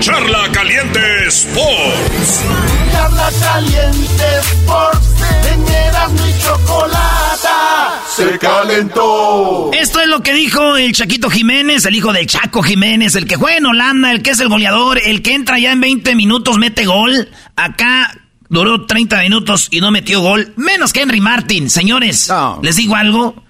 [0.00, 2.44] Charla Caliente Sports.
[2.92, 5.08] Charla Caliente Sports.
[5.52, 9.70] En Erasmo y Chocolata se calentó.
[9.72, 13.36] Esto es lo que dijo el Chaquito Jiménez, el hijo del Chaco Jiménez, el que
[13.36, 16.58] juega en Holanda, el que es el goleador, el que entra ya en 20 minutos,
[16.58, 17.28] mete gol.
[17.56, 18.16] Acá
[18.48, 20.52] duró 30 minutos y no metió gol.
[20.56, 21.70] Menos que Henry Martin.
[21.70, 22.32] Señores,
[22.62, 23.43] les digo algo.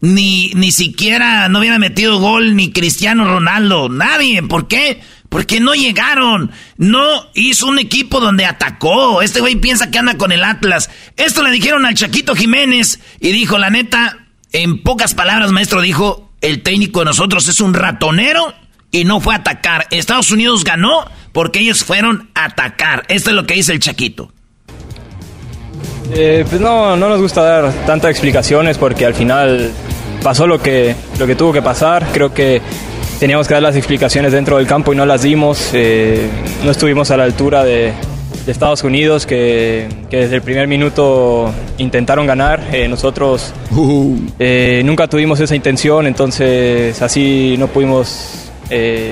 [0.00, 4.42] Ni, ni siquiera no hubiera metido gol ni Cristiano Ronaldo, nadie.
[4.42, 5.00] ¿Por qué?
[5.28, 6.52] Porque no llegaron.
[6.76, 9.22] No hizo un equipo donde atacó.
[9.22, 10.90] Este güey piensa que anda con el Atlas.
[11.16, 16.32] Esto le dijeron al Chaquito Jiménez y dijo, la neta, en pocas palabras, maestro, dijo,
[16.40, 18.54] el técnico de nosotros es un ratonero
[18.90, 19.86] y no fue a atacar.
[19.90, 23.04] Estados Unidos ganó porque ellos fueron a atacar.
[23.08, 24.32] Esto es lo que dice el Chaquito.
[26.12, 29.70] Eh, pues no, no nos gusta dar tantas explicaciones porque al final
[30.22, 32.06] pasó lo que, lo que tuvo que pasar.
[32.12, 32.60] Creo que
[33.20, 35.70] teníamos que dar las explicaciones dentro del campo y no las dimos.
[35.74, 36.28] Eh,
[36.64, 37.92] no estuvimos a la altura de,
[38.46, 42.62] Estados Unidos que, desde el primer minuto intentaron ganar.
[42.72, 48.50] Eh, nosotros nunca tuvimos esa intención, entonces así no pudimos,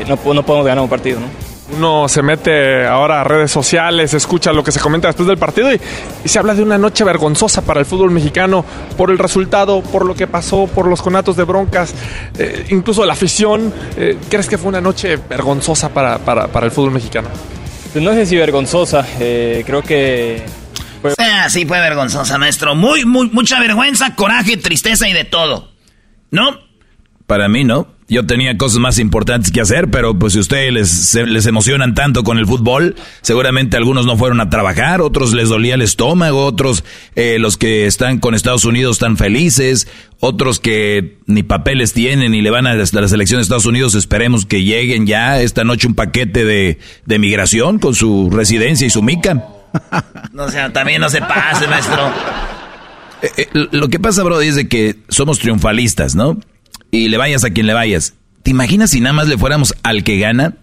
[0.09, 1.21] no, no podemos ganar un partido.
[1.21, 1.56] ¿no?
[1.69, 5.73] Uno se mete ahora a redes sociales, escucha lo que se comenta después del partido
[5.73, 5.81] y,
[6.25, 8.65] se habla de una noche vergonzosa para el fútbol mexicano
[8.97, 11.93] por el resultado, por lo que pasó, por los conatos de broncas,
[12.39, 13.73] eh, incluso la afición.
[13.97, 16.21] Eh, ¿Crees que fue una noche vergonzosa para,
[16.63, 17.29] el fútbol mexicano?
[17.93, 20.45] Pues no sé si vergonzosa, eh, creo que...
[21.03, 21.15] Fue...
[21.49, 22.75] sí, fue vergonzosa, maestro.
[22.75, 25.73] Muy, muy, mucha vergüenza, coraje, tristeza y de todo.
[26.31, 26.61] ¿No?
[27.27, 27.96] Para mí, ¿no?
[28.09, 32.23] Yo tenía cosas más importantes que hacer, pero pues si ustedes les, les emocionan tanto
[32.23, 36.85] con el fútbol, seguramente algunos no fueron a trabajar, otros les dolía el estómago, otros
[37.17, 39.89] eh, los que están con Estados Unidos están felices,
[40.21, 44.47] otros que ni papeles tienen y le van a la selección de Estados Unidos, esperemos
[44.47, 49.03] que lleguen ya esta noche un paquete de, de migración con su residencia y su
[49.03, 49.49] mica.
[50.33, 52.09] No sea, también no se pase, maestro.
[53.21, 56.39] Eh, eh, lo que pasa, bro, es de que somos triunfalistas, ¿no?
[56.91, 58.15] Y le vayas a quien le vayas.
[58.43, 60.55] ¿Te imaginas si nada más le fuéramos al que gana?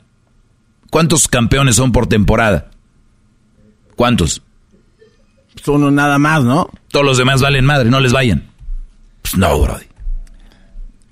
[0.90, 2.72] ¿Cuántos campeones son por temporada?
[3.96, 4.42] ¿Cuántos?
[5.64, 6.70] Son uno nada más, ¿no?
[6.90, 8.50] Todos los demás valen madre, no les vayan.
[9.22, 9.86] Pues no, brody.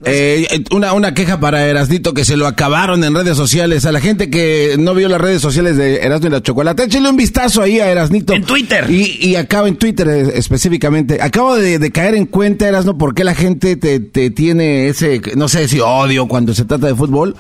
[0.04, 3.86] Eh, una, una queja para Erasnito que se lo acabaron en redes sociales.
[3.86, 7.10] A la gente que no vio las redes sociales de Erasmo y la Chocolate, échale
[7.10, 8.34] un vistazo ahí a Erasnito.
[8.34, 8.90] En Twitter.
[8.90, 11.22] Y, y acabo en Twitter eh, específicamente.
[11.22, 15.48] Acabo de, caer en cuenta, Erasno, por qué la gente te, te tiene ese, no
[15.48, 17.36] sé si odio cuando se trata de fútbol.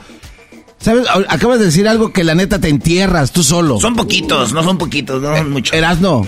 [0.78, 1.06] ¿Sabes?
[1.30, 3.80] Acabas de decir algo que la neta te entierras tú solo.
[3.80, 5.76] Son poquitos, no son poquitos, no son muchos.
[5.76, 6.28] Erasno,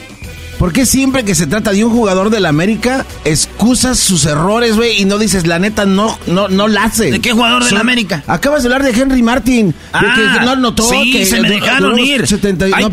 [0.64, 5.02] ¿Por qué siempre que se trata de un jugador del América, excusas sus errores, güey,
[5.02, 7.12] y no dices, la neta, no, no, no la hace?
[7.12, 8.24] ¿De qué jugador del América?
[8.28, 9.76] Acabas de hablar de Henry Martin.
[9.92, 12.22] Ah, que no notó sí, que se me dejaron ir.
[12.22, 12.84] ahí,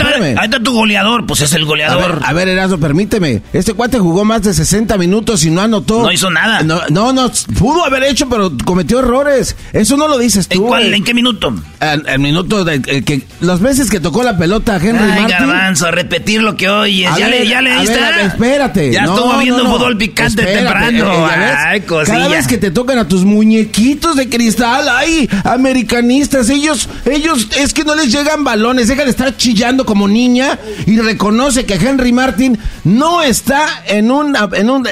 [0.43, 2.21] está, tu goleador, pues es el goleador.
[2.25, 3.41] A ver, Erasmo, permíteme.
[3.53, 6.03] Este cuate jugó más de 60 minutos y no anotó.
[6.03, 6.65] No hizo nada.
[6.65, 9.55] No, no, pudo haber hecho, pero cometió errores.
[9.73, 10.63] Eso no lo dices tú.
[10.63, 10.93] ¿En cuál?
[10.93, 11.55] ¿En qué minuto?
[11.79, 15.47] El, minuto de que las veces que tocó la pelota Henry Ay, Martin.
[15.47, 17.09] Garbanzo, a repetir lo que oyes.
[17.17, 17.99] ya le, ya le diste.
[18.27, 18.93] espérate.
[18.93, 21.27] Ya estuvo viendo fútbol picante temprano.
[21.67, 27.49] Ay, Cada vez que te tocan a tus muñequitos de cristal, ay, americanistas, ellos, ellos,
[27.57, 31.75] es que no les llegan balones, deja de estar chillando como niña y reconoce que
[31.75, 34.89] Henry Martin no está en un, en un,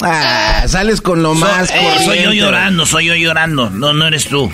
[0.00, 1.70] ah, sales con lo más.
[1.70, 4.50] Eh, soy yo llorando, soy yo llorando, no, no eres tú.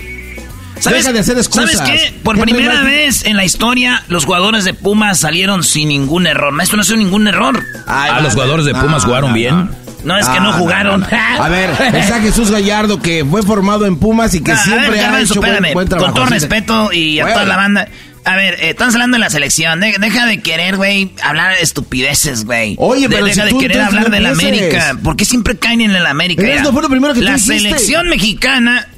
[0.81, 1.73] ¿Sabes, de hacer excusas.
[1.73, 2.15] ¿Sabes qué?
[2.23, 6.53] Por primera vez en la historia, los jugadores de Pumas salieron sin ningún error.
[6.53, 7.63] Maestro, no hizo ningún error.
[7.87, 9.71] ah, los jugadores de Pumas jugaron bien.
[10.05, 11.05] No, es que no jugaron.
[11.05, 15.41] A ver, está Jesús Gallardo que fue formado en Pumas y que siempre ha hecho
[15.41, 16.13] buen, trabajo.
[16.13, 17.89] Con todo respeto y a toda la banda.
[18.25, 19.81] A ver, eh, estamos hablando de la selección.
[19.81, 22.75] deja de querer, güey, hablar de estupideces, güey.
[22.79, 24.97] Oye, pero Deja de querer hablar de la América.
[25.03, 26.43] ¿Por qué siempre caen en la América?
[26.47, 28.89] Eso fue lo primero que La selección mexicana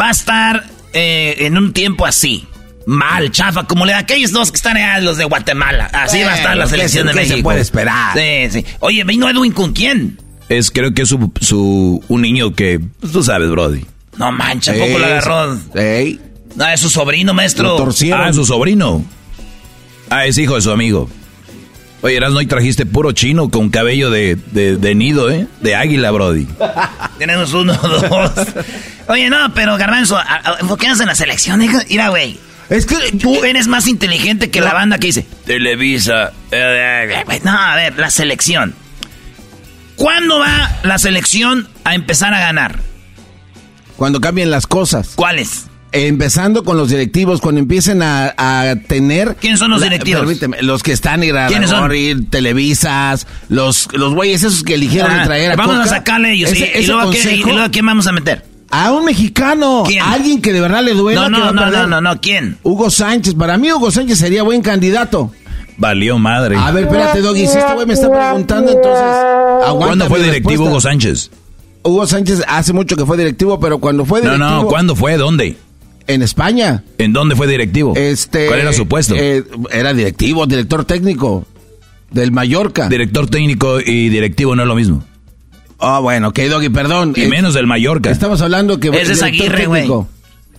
[0.00, 0.64] va a estar
[0.96, 2.46] eh, en un tiempo así.
[2.86, 5.86] Mal, chafa, como le aquellos dos que están allá, los de Guatemala.
[5.92, 7.36] Así va a estar la selección de México.
[7.36, 8.16] se puede esperar?
[8.16, 8.66] Sí, sí.
[8.80, 10.18] Oye, ¿vino Edwin con quién?
[10.48, 13.84] Es, creo que es su, su un niño que, pues, tú sabes, Brody.
[14.16, 15.58] No mancha, poco lo agarró.
[15.74, 16.20] Ey.
[16.54, 17.76] No, es su sobrino, maestro.
[18.14, 19.04] Ah, es su sobrino.
[20.08, 21.10] Ah, es hijo de su amigo.
[22.06, 25.48] Oye, Eras, ¿no trajiste puro chino con cabello de, de, nido, eh?
[25.60, 26.46] De águila, Brody.
[27.18, 28.32] Tenemos uno, dos.
[29.08, 30.16] Oye, no, pero Garbanzo,
[30.60, 31.58] enfoquémonos en la selección.
[31.58, 32.38] Mira, güey.
[32.70, 36.32] Es que tú eres más inteligente que la banda que dice Televisa.
[37.42, 38.76] No, a ver, la selección.
[39.96, 42.78] ¿Cuándo va la selección a empezar a ganar?
[43.96, 45.14] Cuando cambien las cosas.
[45.16, 45.66] ¿Cuáles?
[46.04, 49.36] Empezando con los directivos, cuando empiecen a, tener...
[49.40, 50.20] ¿Quiénes son los directivos?
[50.20, 51.90] Permíteme, los que están y ¿Quiénes son?
[52.30, 56.52] televisas, los, los güeyes esos que eligieron ah, traer a Vamos a sacarle ellos.
[56.54, 58.44] y, luego a quién vamos a meter?
[58.70, 59.84] A un mexicano.
[59.86, 60.02] ¿Quién?
[60.02, 61.28] alguien que de verdad le duela.
[61.28, 62.58] No, no, no, no, no, no, ¿quién?
[62.62, 63.34] Hugo Sánchez.
[63.34, 65.32] Para mí Hugo Sánchez sería buen candidato.
[65.78, 66.56] Valió madre.
[66.56, 67.46] A ver, espérate, Doggy.
[67.46, 69.76] Si este güey me está preguntando, entonces.
[69.76, 71.30] ¿Cuándo fue directivo Hugo Sánchez?
[71.84, 74.48] Hugo Sánchez hace mucho que fue directivo, pero cuando fue directivo...
[74.48, 75.16] No, no, ¿cuándo fue?
[75.16, 75.56] ¿Dónde?
[76.06, 76.84] En España.
[76.98, 77.94] ¿En dónde fue directivo?
[77.96, 79.14] Este, ¿Cuál era su puesto?
[79.16, 81.46] eh, era directivo, director técnico
[82.10, 82.88] del Mallorca.
[82.88, 85.04] Director técnico y directivo no es lo mismo.
[85.78, 87.12] Ah, bueno, ok, Doggy, perdón.
[87.16, 88.10] Y Eh, menos del Mallorca.
[88.10, 88.88] Estamos hablando que...
[88.88, 89.88] Ese es Aguirre, güey.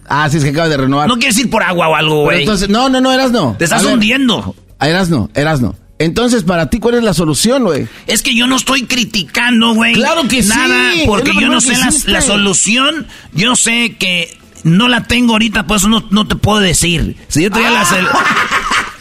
[0.09, 1.07] Ah, sí, es que acaba de renovar.
[1.07, 2.41] No quieres ir por agua o algo, güey.
[2.41, 3.55] entonces, no, no, no, eras no.
[3.57, 4.55] Te estás ver, hundiendo.
[4.79, 5.75] Eras no, eras no.
[5.99, 7.87] Entonces, para ti, ¿cuál es la solución, güey?
[8.05, 9.93] Es que yo no estoy criticando, güey.
[9.93, 13.07] Claro que sí, Nada, porque yo no sé la, la solución.
[13.33, 14.37] Yo sé que
[14.67, 17.15] no la tengo ahorita, por eso no, no te puedo decir.
[17.27, 18.07] Si yo tuviera la sel-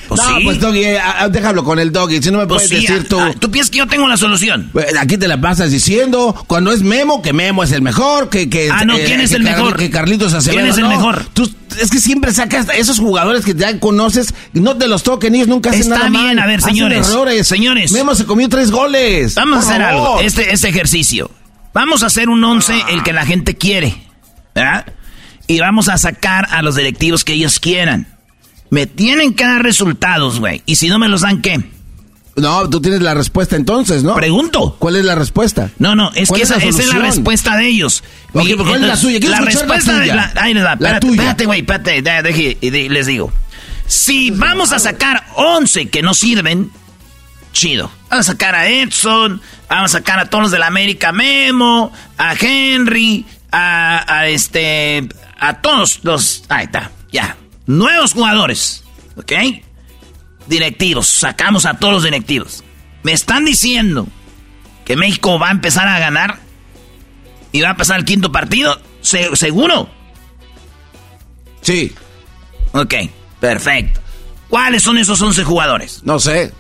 [0.09, 0.45] Pues no, sí.
[0.45, 2.23] pues Doggy, eh, ah, déjalo con el Doggy.
[2.23, 3.19] Si no me Pues puedes sí, decir tú.
[3.19, 4.71] ah, ¿Tú piensas que yo tengo la solución?
[4.73, 8.49] Güey, Aquí te la pasas diciendo, cuando es Memo, que Memo es el mejor, que...
[8.49, 9.77] que Ah, no, eh, ¿quién es el mejor?
[9.77, 10.61] Que Carlitos Acevedo.
[10.61, 10.91] ¿Quién es el no.
[10.91, 11.25] mejor?
[11.35, 11.51] Tú,
[11.81, 15.71] es que siempre sacas esos jugadores que ya conoces, no te los toquen, ellos nunca
[15.71, 17.49] hacen Está nada bien, mal, a ver, señores, errores.
[17.49, 17.91] señores.
[17.91, 19.35] Memo se comió tres goles.
[19.35, 20.07] Vamos Por a hacer favor.
[20.09, 21.33] algo, este, este ejercicio.
[21.75, 23.97] Vamos a hacer un once, el que la gente quiere.
[24.55, 24.87] ¿verdad?
[25.47, 28.09] Y vamos a sacar a los directivos que ellos quieran.
[28.71, 30.63] Me tienen que dar resultados, güey.
[30.67, 31.61] Y si no me los dan, ¿qué?
[32.35, 34.15] No, tú tienes la respuesta entonces, ¿no?
[34.15, 34.77] Pregunto.
[34.79, 35.71] ¿Cuál es la respuesta?
[35.79, 38.03] No, no, es ¿Cuál que es esa, es la respuesta de ellos.
[38.35, 39.19] Ok, Mi- pero ¿cuál es la suya?
[39.31, 43.33] La respuesta de la, ahí les va, La espérate, güey, espérate, de- les digo.
[43.87, 46.71] Si vamos a sacar 11 que no sirven,
[47.53, 47.91] chido.
[48.11, 49.41] Vamos a sacar a Edson,
[49.71, 55.09] vamos a sacar a todos los de la América Memo, a Henry, a, a este,
[55.39, 57.37] a todos los, ahí está, ya.
[57.67, 58.85] Nuevos jugadores,
[59.17, 59.33] ¿ok?
[60.47, 62.63] Directivos, sacamos a todos los directivos.
[63.03, 64.07] Me están diciendo
[64.85, 66.39] que México va a empezar a ganar
[67.53, 69.89] y va a pasar el quinto partido, Se- ¿seguro?
[71.63, 71.93] Sí.
[72.73, 72.95] Ok,
[73.41, 74.01] perfecto.
[74.49, 76.03] ¿Cuáles son esos 11 jugadores?
[76.05, 76.53] No sé.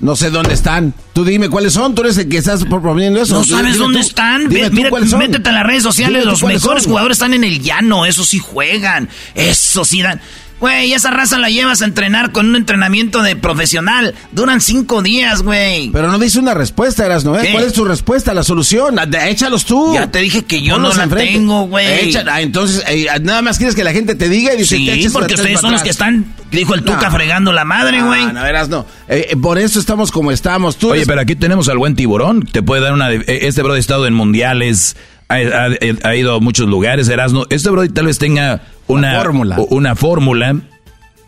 [0.00, 0.94] No sé dónde están.
[1.12, 1.94] Tú dime cuáles son.
[1.94, 3.34] Tú eres el que estás proponiendo eso.
[3.34, 3.82] ¿No Dime sabes tú.
[3.82, 4.48] dónde están?
[4.48, 5.18] Dime mira, son.
[5.18, 6.20] métete a las redes sociales.
[6.20, 6.92] Dime Los mejores son.
[6.92, 8.06] jugadores están en el llano.
[8.06, 9.08] Eso sí juegan.
[9.34, 10.20] Eso sí dan.
[10.60, 14.14] Güey, esa raza la llevas a entrenar con un entrenamiento de profesional.
[14.32, 15.88] Duran cinco días, güey.
[15.90, 17.32] Pero no dice una respuesta, eras, ¿no?
[17.38, 17.52] ¿Qué?
[17.52, 18.34] ¿Cuál es tu respuesta?
[18.34, 18.98] La solución.
[18.98, 19.94] Ah, de- Échalos tú.
[19.94, 21.32] Ya te dije que yo Ponlos no la enfrente.
[21.32, 22.14] tengo, güey.
[22.28, 24.90] Ah, entonces, eh, nada más quieres que la gente te diga y dice te Sí,
[24.90, 27.12] eches porque ustedes son los que están, dijo el Tuca, No.
[27.16, 28.22] fregando la madre, güey.
[28.22, 28.84] Ah, no, eras, no.
[29.08, 30.76] Eh, eh, por eso estamos como estamos.
[30.76, 32.42] Tú Oye, eres- pero aquí tenemos al buen tiburón.
[32.44, 33.08] Te puede dar una.
[33.08, 34.94] de- eh, Este bro ha estado en mundiales,
[35.30, 37.46] ha, ha- ha ido a muchos lugares, Erasmo.
[37.48, 38.60] Este bro tal vez tenga
[38.92, 39.56] una fórmula.
[39.70, 40.56] Una fórmula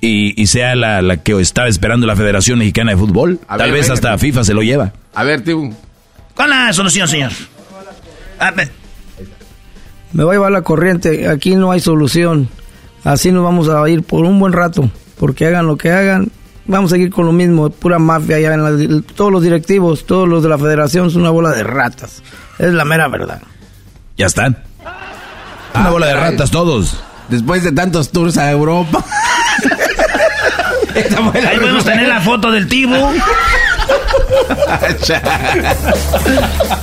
[0.00, 3.38] y, y sea la, la que estaba esperando la Federación Mexicana de Fútbol.
[3.48, 3.94] A tal ver, vez venga.
[3.94, 4.92] hasta FIFA se lo lleva.
[5.14, 5.72] A ver, Tibu.
[6.34, 7.32] ¿Cuál es la solución, señor?
[8.38, 8.70] A ver,
[10.12, 11.28] Me va a llevar la corriente.
[11.28, 12.48] Aquí no hay solución.
[13.04, 14.90] Así nos vamos a ir por un buen rato.
[15.18, 16.30] Porque hagan lo que hagan,
[16.66, 17.70] vamos a seguir con lo mismo.
[17.70, 18.40] Pura mafia.
[18.40, 21.62] Ya en la- todos los directivos, todos los de la federación son una bola de
[21.62, 22.22] ratas.
[22.58, 23.40] Es la mera verdad.
[24.16, 24.58] Ya están.
[25.74, 26.30] Una bola de caray.
[26.32, 27.00] ratas todos.
[27.28, 29.04] Después de tantos tours a Europa.
[30.94, 32.94] Ahí podemos tener la foto del Tibu.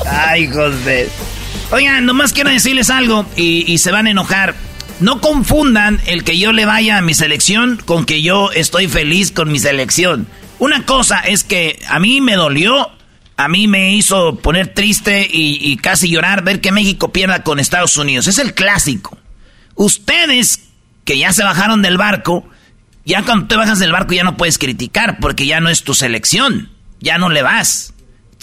[0.06, 1.10] Ay, de...
[1.72, 4.56] Oigan, nomás quiero decirles algo y, y se van a enojar.
[5.00, 9.32] No confundan el que yo le vaya a mi selección con que yo estoy feliz
[9.32, 10.28] con mi selección.
[10.58, 12.90] Una cosa es que a mí me dolió,
[13.38, 17.60] a mí me hizo poner triste y, y casi llorar ver que México pierda con
[17.60, 18.26] Estados Unidos.
[18.28, 19.19] Es el clásico.
[19.80, 20.60] Ustedes
[21.06, 22.46] que ya se bajaron del barco,
[23.06, 25.94] ya cuando te bajas del barco ya no puedes criticar porque ya no es tu
[25.94, 26.70] selección.
[27.00, 27.94] Ya no le vas.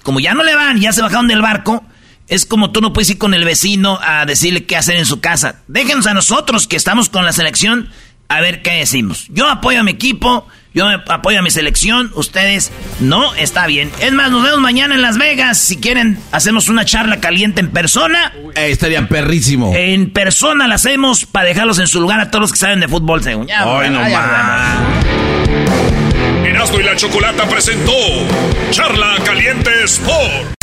[0.02, 1.84] Como ya no le van, ya se bajaron del barco,
[2.28, 5.20] es como tú no puedes ir con el vecino a decirle qué hacer en su
[5.20, 5.60] casa.
[5.68, 7.90] Déjenos a nosotros que estamos con la selección
[8.28, 9.26] a ver qué decimos.
[9.28, 12.70] Yo apoyo a mi equipo, yo me- apoyo a mi selección, ustedes
[13.00, 13.90] no, está bien.
[14.00, 15.56] Es más, nos vemos mañana en Las Vegas.
[15.58, 18.32] Si quieren, hacemos una charla caliente en persona.
[18.54, 19.72] Eh, estaría perrísimo.
[19.74, 22.88] En persona la hacemos para dejarlos en su lugar a todos los que saben de
[22.88, 23.46] fútbol, según.
[23.46, 24.76] Ya, Ay, no ya, más.
[26.46, 27.92] Erasmo y la Chocolata presentó
[28.70, 30.54] Charla Caliente Sport.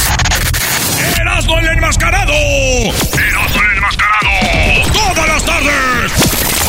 [1.19, 2.31] Erasmo el enmascarado.
[2.33, 4.29] Erasmo el enmascarado.
[4.93, 6.11] Todas las tardes.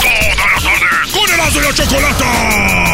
[0.00, 1.12] Todas las tardes.
[1.12, 2.93] Con Erasmo y la Chocolata.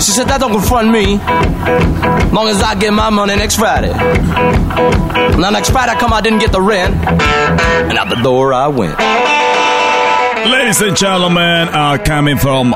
[0.00, 1.16] She said, that don't confront me.
[2.32, 3.92] Long as I get my money next Friday.
[5.38, 6.94] Now next Friday I come, I didn't get the rent.
[6.94, 8.98] And out the door I went.
[10.50, 12.72] Ladies and gentlemen, uh, coming from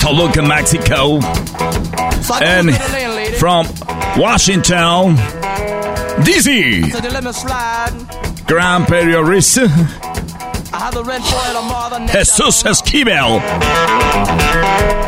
[0.00, 1.20] Toluca, Mexico,
[2.42, 2.74] and
[3.36, 3.66] from
[4.16, 5.16] Washington,
[6.24, 6.80] D.C.,
[8.46, 9.68] gran periodista
[12.10, 13.40] Jesús Esquivel.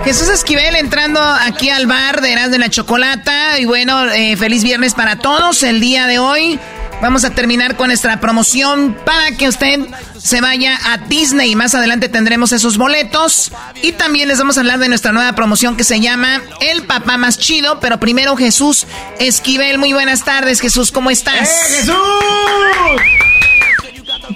[0.04, 3.58] Jesús Esquivel entrando aquí al bar de Eras de la Chocolata.
[3.58, 5.62] Y bueno, eh, feliz viernes para todos.
[5.62, 6.58] El día de hoy
[7.02, 9.80] vamos a terminar con nuestra promoción para que usted
[10.18, 11.54] se vaya a Disney.
[11.54, 13.52] Más adelante tendremos esos boletos.
[13.82, 17.16] Y también les vamos a hablar de nuestra nueva promoción que se llama El Papá
[17.16, 17.80] Más Chido.
[17.80, 18.86] Pero primero Jesús
[19.18, 19.78] Esquivel.
[19.78, 20.90] Muy buenas tardes, Jesús.
[20.92, 21.48] ¿Cómo estás?
[21.48, 21.94] ¡Eh, Jesús!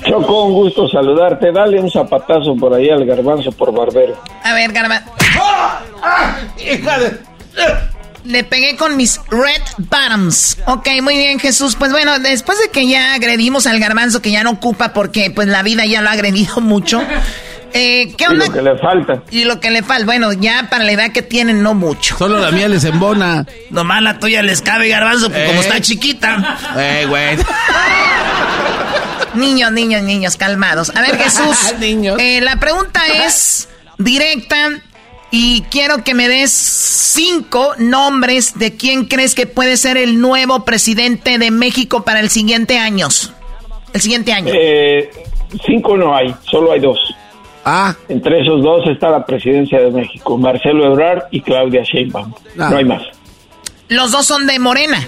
[0.07, 1.53] Choco, un gusto saludarte.
[1.53, 4.20] Dale un zapatazo por ahí al garbanzo por barbero.
[4.43, 5.11] A ver, garbanzo.
[8.24, 10.59] Le pegué con mis red bottoms.
[10.66, 11.74] Ok, muy bien, Jesús.
[11.76, 15.49] Pues bueno, después de que ya agredimos al garbanzo, que ya no ocupa porque pues
[15.49, 17.03] la vida ya lo ha agredido mucho.
[17.74, 18.45] Eh, ¿Qué onda?
[18.45, 19.22] Y lo que le falta.
[19.30, 20.05] Y lo que le falta.
[20.05, 22.16] Bueno, ya para la edad que tienen, no mucho.
[22.16, 23.47] Solo la mía les embona.
[23.70, 26.59] Nomás la tuya les cabe, garbanzo, pues, como está chiquita.
[26.76, 27.36] Eh, güey.
[29.35, 30.91] Niños, niños, niños, calmados.
[30.95, 31.74] A ver, Jesús.
[32.18, 33.68] Eh, la pregunta es
[33.99, 34.83] directa
[35.30, 40.64] y quiero que me des cinco nombres de quién crees que puede ser el nuevo
[40.64, 43.09] presidente de México para el siguiente año.
[43.93, 44.53] El siguiente año.
[44.55, 45.11] Eh,
[45.66, 46.99] cinco no hay, solo hay dos.
[47.64, 47.95] Ah.
[48.09, 52.33] Entre esos dos está la presidencia de México, Marcelo Ebrard y Claudia Sheinbaum.
[52.59, 52.70] Ah.
[52.70, 53.03] No hay más.
[53.89, 54.99] Los dos son de Morena.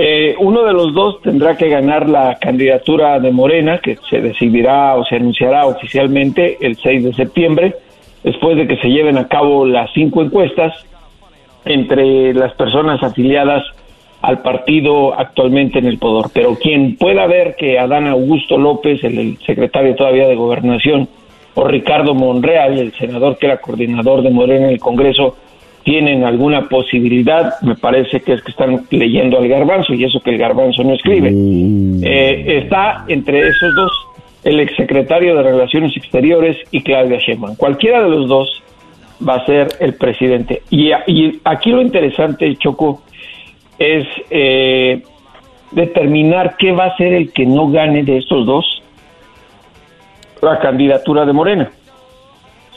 [0.00, 4.94] Eh, uno de los dos tendrá que ganar la candidatura de Morena, que se decidirá
[4.94, 7.74] o se anunciará oficialmente el 6 de septiembre,
[8.22, 10.72] después de que se lleven a cabo las cinco encuestas
[11.64, 13.64] entre las personas afiliadas
[14.22, 16.30] al partido actualmente en el poder.
[16.32, 21.08] Pero quien pueda ver que Adán Augusto López, el, el secretario todavía de Gobernación,
[21.56, 25.34] o Ricardo Monreal, el senador que era coordinador de Morena en el Congreso,
[25.88, 30.32] tienen alguna posibilidad, me parece que es que están leyendo al garbanzo y eso que
[30.32, 31.30] el garbanzo no escribe.
[31.32, 33.90] Eh, está entre esos dos
[34.44, 37.56] el exsecretario de Relaciones Exteriores y Claudia Sheinbaum.
[37.56, 38.62] Cualquiera de los dos
[39.26, 40.60] va a ser el presidente.
[40.68, 43.00] Y, y aquí lo interesante, Choco,
[43.78, 45.02] es eh,
[45.70, 48.82] determinar qué va a ser el que no gane de estos dos
[50.42, 51.70] la candidatura de Morena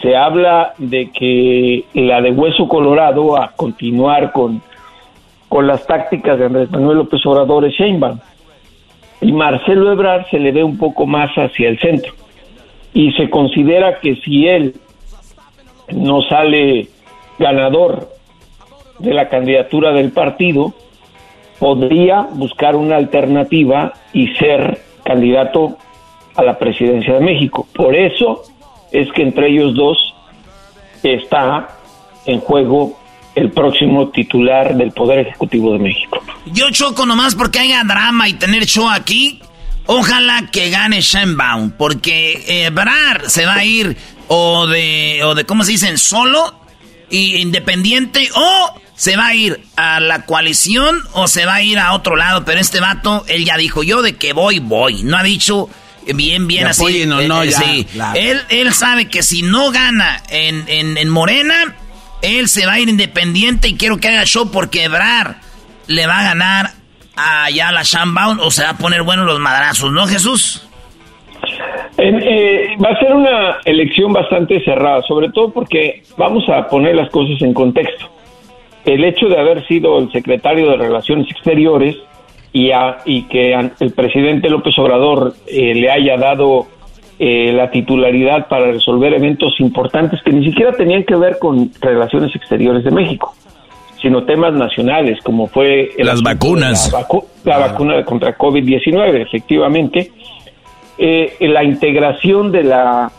[0.01, 4.61] se habla de que la de Hueso Colorado a continuar con,
[5.47, 8.19] con las tácticas de Andrés Manuel López Obrador es Sheinbaum.
[9.21, 12.13] Y Marcelo Ebrard se le ve un poco más hacia el centro.
[12.93, 14.75] Y se considera que si él
[15.91, 16.87] no sale
[17.37, 18.09] ganador
[18.99, 20.73] de la candidatura del partido,
[21.59, 25.77] podría buscar una alternativa y ser candidato
[26.35, 27.67] a la presidencia de México.
[27.75, 28.43] Por eso
[28.91, 29.97] es que entre ellos dos
[31.03, 31.69] está
[32.25, 32.99] en juego
[33.35, 36.21] el próximo titular del Poder Ejecutivo de México.
[36.45, 39.41] Yo choco nomás porque haya drama y tener show aquí.
[39.87, 45.63] Ojalá que gane Sheinbaum, porque Ebrar se va a ir o de, o de, ¿cómo
[45.63, 45.97] se dicen?
[45.97, 46.53] Solo
[47.09, 51.79] y independiente o se va a ir a la coalición o se va a ir
[51.79, 52.45] a otro lado.
[52.45, 55.03] Pero este vato, él ya dijo, yo de que voy, voy.
[55.03, 55.69] No ha dicho
[56.15, 56.81] bien, bien así.
[56.81, 57.85] Apoyen o no, Eh, ya, sí.
[57.91, 58.19] claro.
[58.19, 61.75] Él, él sabe que si no gana en, en, en Morena,
[62.21, 65.37] él se va a ir independiente y quiero que haga show porque Ebrar
[65.87, 66.71] le va a ganar
[67.15, 70.63] allá a la Shambaun o se va a poner buenos los madrazos, ¿no, Jesús?
[71.97, 76.95] En- eh, va a ser una elección bastante cerrada, sobre todo porque vamos a poner
[76.95, 78.09] las cosas en contexto.
[78.85, 81.95] El hecho de haber sido el secretario de Relaciones Exteriores
[82.53, 86.67] y, a- y que el presidente López Obrador eh, le haya dado
[87.19, 92.35] eh, la titularidad para resolver eventos importantes que ni siquiera tenían que ver con relaciones
[92.35, 93.33] exteriores de México,
[94.01, 96.91] sino temas nacionales, como fue el Las vacunas.
[96.91, 100.11] La, vacu- la vacuna contra COVID-19, efectivamente.
[100.97, 103.11] Eh, la integración de la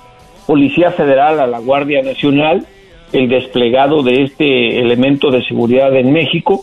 [0.46, 2.66] Policía Federal a la Guardia Nacional,
[3.12, 6.62] el desplegado de este elemento de seguridad en México,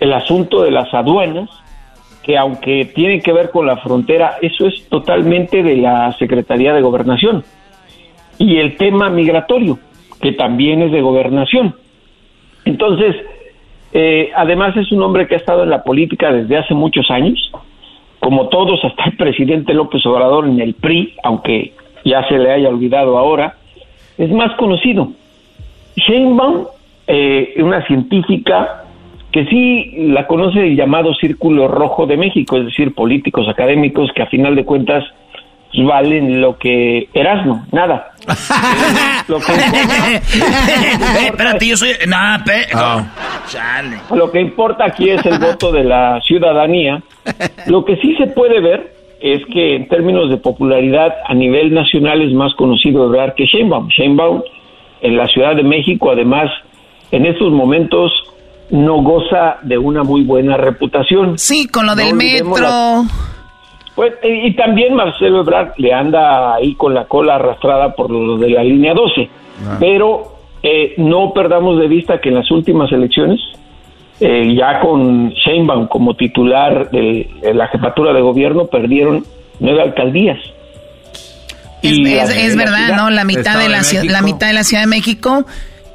[0.00, 1.48] el asunto de las aduanas,
[2.24, 6.80] que aunque tiene que ver con la frontera, eso es totalmente de la Secretaría de
[6.80, 7.44] Gobernación.
[8.38, 9.78] Y el tema migratorio,
[10.20, 11.74] que también es de gobernación.
[12.64, 13.14] Entonces,
[13.92, 17.52] eh, además es un hombre que ha estado en la política desde hace muchos años,
[18.20, 21.74] como todos, hasta el presidente López Obrador en el PRI, aunque
[22.06, 23.56] ya se le haya olvidado ahora,
[24.16, 25.08] es más conocido.
[25.96, 26.64] Sheinbaum,
[27.06, 28.83] eh, una científica
[29.34, 34.22] que sí la conoce el llamado Círculo Rojo de México, es decir, políticos académicos que
[34.22, 35.02] a final de cuentas
[35.76, 38.12] valen lo que Erasmo, nada.
[39.26, 39.52] lo que
[41.26, 41.88] espérate, yo soy...
[42.06, 43.04] Nada, ah.
[44.14, 47.02] Lo que importa aquí es el voto de la ciudadanía.
[47.66, 52.22] Lo que sí se puede ver es que en términos de popularidad a nivel nacional
[52.22, 53.88] es más conocido hablar que Sheinbaum.
[53.88, 54.42] Sheinbaum
[55.00, 56.52] en la Ciudad de México, además,
[57.10, 58.12] en estos momentos
[58.70, 61.38] no goza de una muy buena reputación.
[61.38, 63.04] Sí, con lo del metro.
[63.94, 68.50] Pues, y, también Marcelo Ebrard le anda ahí con la cola arrastrada por lo de
[68.50, 69.30] la línea 12.
[69.66, 69.76] Ah.
[69.78, 73.38] Pero eh, no perdamos de vista que en las últimas elecciones,
[74.18, 79.24] eh, ya con Sheinbaum como titular de, la jefatura de gobierno, perdieron
[79.60, 80.38] nueve alcaldías.
[81.82, 83.10] Es, verdad, ¿no?
[83.10, 85.44] La mitad de la, la mitad de la Ciudad de México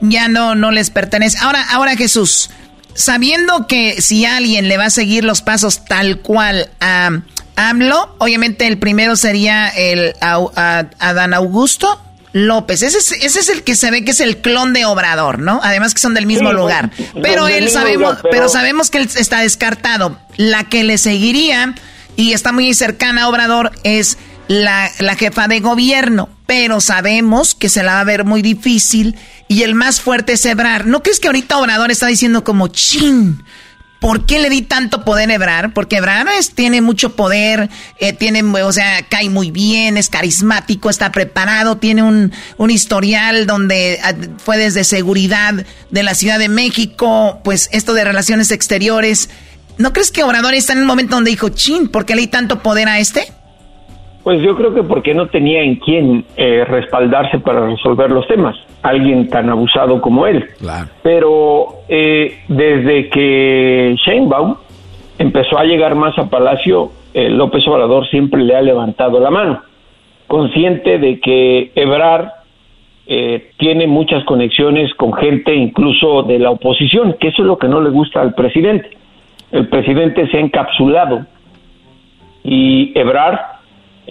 [0.01, 1.37] ya no, no les pertenece.
[1.41, 2.49] Ahora, ahora Jesús,
[2.93, 7.11] sabiendo que si alguien le va a seguir los pasos tal cual a
[7.55, 12.83] AMLO, obviamente el primero sería el Adán Augusto López.
[12.83, 15.59] Ese es, ese es el que se ve que es el clon de Obrador, ¿no?
[15.63, 16.91] Además que son del mismo lugar.
[17.21, 18.49] pero él sabemos, pero...
[18.49, 20.19] sabemos que él está descartado.
[20.37, 21.75] La que le seguiría
[22.15, 26.29] y está muy cercana a Obrador es la, la jefa de gobierno.
[26.45, 29.15] Pero sabemos que se la va a ver muy difícil
[29.49, 30.85] y el más fuerte es Ebrar.
[30.85, 33.43] ¿No crees que ahorita Obrador está diciendo como chin?
[33.99, 35.73] ¿Por qué le di tanto poder a Ebrar?
[35.73, 37.67] Porque Ebrar tiene mucho poder,
[37.99, 43.47] eh, tiene, o sea, cae muy bien, es carismático, está preparado, tiene un, un historial
[43.47, 49.31] donde ah, fue desde seguridad de la Ciudad de México, pues esto de relaciones exteriores.
[49.79, 52.27] ¿No crees que Obrador está en un momento donde dijo, chin, ¿por qué le di
[52.27, 53.33] tanto poder a este?
[54.23, 58.55] Pues yo creo que porque no tenía en quién eh, respaldarse para resolver los temas,
[58.81, 60.45] alguien tan abusado como él.
[61.01, 64.55] Pero eh, desde que Sheinbaum
[65.17, 69.61] empezó a llegar más a Palacio, eh, López Obrador siempre le ha levantado la mano,
[70.27, 72.33] consciente de que Ebrar
[73.57, 77.81] tiene muchas conexiones con gente incluso de la oposición, que eso es lo que no
[77.81, 78.91] le gusta al presidente.
[79.51, 81.25] El presidente se ha encapsulado
[82.43, 83.58] y Ebrar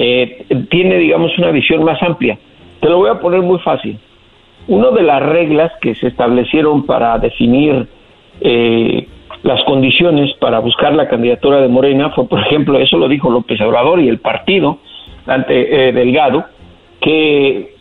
[0.00, 2.38] eh, tiene, digamos, una visión más amplia.
[2.80, 3.98] Te lo voy a poner muy fácil.
[4.68, 7.88] Una de las reglas que se establecieron para definir
[8.40, 9.08] eh,
[9.42, 13.60] las condiciones para buscar la candidatura de Morena fue, por ejemplo, eso lo dijo López
[13.60, 14.78] Obrador y el partido
[15.26, 16.44] ante eh, Delgado,
[17.00, 17.74] que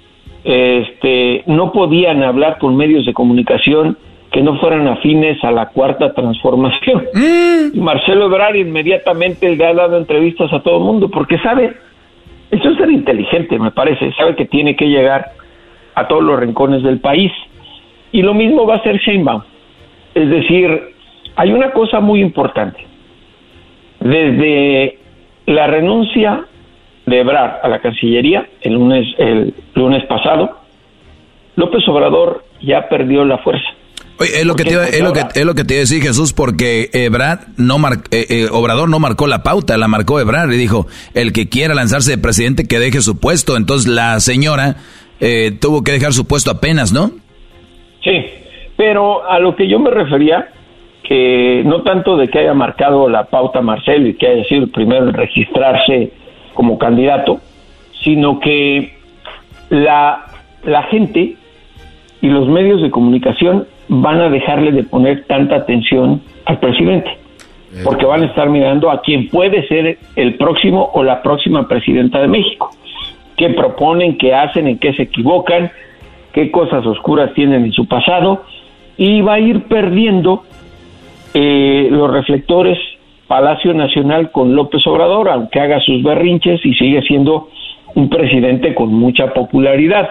[0.44, 3.96] este, no podían hablar con medios de comunicación
[4.32, 7.06] que no fueran afines a la cuarta transformación.
[7.14, 7.80] Mm.
[7.80, 11.76] Marcelo Ebrard inmediatamente le ha dado entrevistas a todo el mundo porque sabe
[12.52, 14.12] eso es ser inteligente, me parece.
[14.14, 15.32] Sabe que tiene que llegar
[15.96, 17.32] a todos los rincones del país.
[18.12, 19.42] Y lo mismo va a ser Sheinbaum.
[20.14, 20.96] Es decir,
[21.36, 22.80] hay una cosa muy importante.
[24.00, 24.98] Desde
[25.46, 26.46] la renuncia
[27.06, 30.58] de Ebrard a la Cancillería el lunes, el lunes pasado,
[31.56, 33.68] López Obrador ya perdió la fuerza.
[34.20, 36.02] Oye, es lo, que te, es, lo que, es lo que te iba a decir
[36.02, 40.52] Jesús, porque Ebrad no mar, eh, eh, Obrador no marcó la pauta, la marcó Ebrard
[40.52, 43.58] y dijo, el que quiera lanzarse de presidente que deje su puesto.
[43.58, 44.78] Entonces la señora
[45.20, 47.12] eh, tuvo que dejar su puesto apenas, ¿no?
[48.04, 48.26] Sí,
[48.76, 50.50] pero a lo que yo me refería,
[51.04, 54.70] que no tanto de que haya marcado la pauta Marcelo y que haya sido el
[54.72, 56.12] primero en registrarse
[56.54, 57.40] como candidato,
[58.04, 58.94] sino que
[59.70, 60.26] la,
[60.64, 61.36] la gente
[62.22, 67.82] y los medios de comunicación van a dejarle de poner tanta atención al presidente, eh.
[67.84, 72.20] porque van a estar mirando a quien puede ser el próximo o la próxima presidenta
[72.20, 72.70] de México,
[73.36, 75.72] qué proponen, qué hacen, en qué se equivocan,
[76.34, 78.44] qué cosas oscuras tienen en su pasado,
[78.98, 80.44] y va a ir perdiendo
[81.34, 82.78] eh, los reflectores
[83.28, 87.50] Palacio Nacional con López Obrador, aunque haga sus berrinches y sigue siendo
[87.96, 90.10] un presidente con mucha popularidad.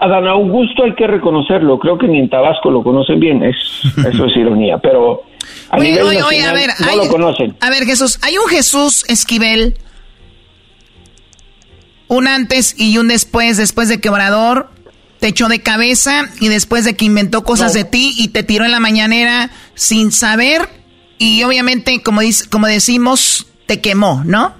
[0.00, 3.56] Adán Augusto hay que reconocerlo, creo que ni en Tabasco lo conocen bien, es,
[4.06, 5.24] eso es ironía, pero
[5.68, 7.54] a nivel a ver, no lo conocen.
[7.60, 9.74] A ver, Jesús, hay un Jesús Esquivel,
[12.08, 14.68] un antes y un después, después de que Obrador
[15.20, 18.64] te echó de cabeza y después de que inventó cosas de ti y te tiró
[18.64, 20.62] en la mañanera sin saber
[21.18, 24.54] y obviamente, como, dice, como decimos, te quemó, ¿no?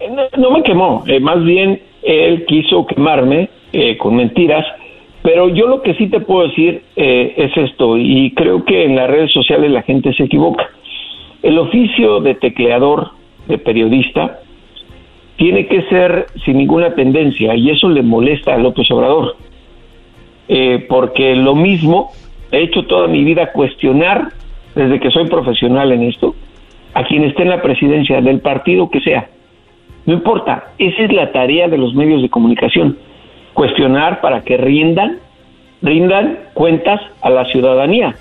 [0.00, 3.48] Eh, no, me quemó, eh, más bien él quiso quemarme
[3.78, 4.64] eh, con mentiras,
[5.22, 8.96] pero yo lo que sí te puedo decir eh, es esto, y creo que en
[8.96, 10.66] las redes sociales la gente se equivoca.
[11.42, 13.10] El oficio de tecleador,
[13.48, 14.40] de periodista,
[15.36, 19.36] tiene que ser sin ninguna tendencia, y eso le molesta a López Obrador.
[20.48, 22.10] eh, porque lo mismo
[22.52, 24.28] he hecho toda mi vida cuestionar,
[24.74, 26.34] desde que soy profesional en esto,
[26.94, 29.28] a quien esté en la presidencia del partido que sea.
[30.06, 32.96] No importa, esa es la tarea de los medios de comunicación,
[33.56, 35.18] cuestionar para que rindan,
[35.80, 38.14] rindan cuentas a la ciudadanía.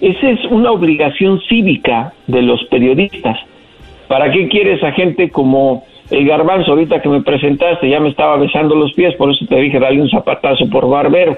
[0.00, 3.38] Esa es una obligación cívica de los periodistas.
[4.08, 7.88] ¿Para qué quieres a gente como el garbanzo ahorita que me presentaste?
[7.90, 11.36] Ya me estaba besando los pies, por eso te dije, dale un zapatazo por barbero.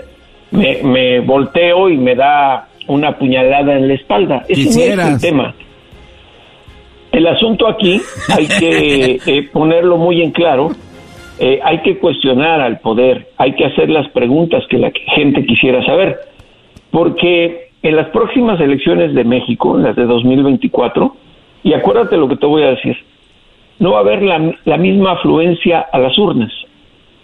[0.53, 4.45] Me, me volteo y me da una puñalada en la espalda.
[4.49, 5.55] Ese no es el tema.
[7.11, 10.71] El asunto aquí hay que eh, ponerlo muy en claro.
[11.39, 15.85] Eh, hay que cuestionar al poder, hay que hacer las preguntas que la gente quisiera
[15.85, 16.17] saber,
[16.91, 21.17] porque en las próximas elecciones de México, en las de 2024,
[21.65, 22.97] y acuérdate lo que te voy a decir,
[23.79, 26.53] no va a haber la, misma afluencia a las urnas,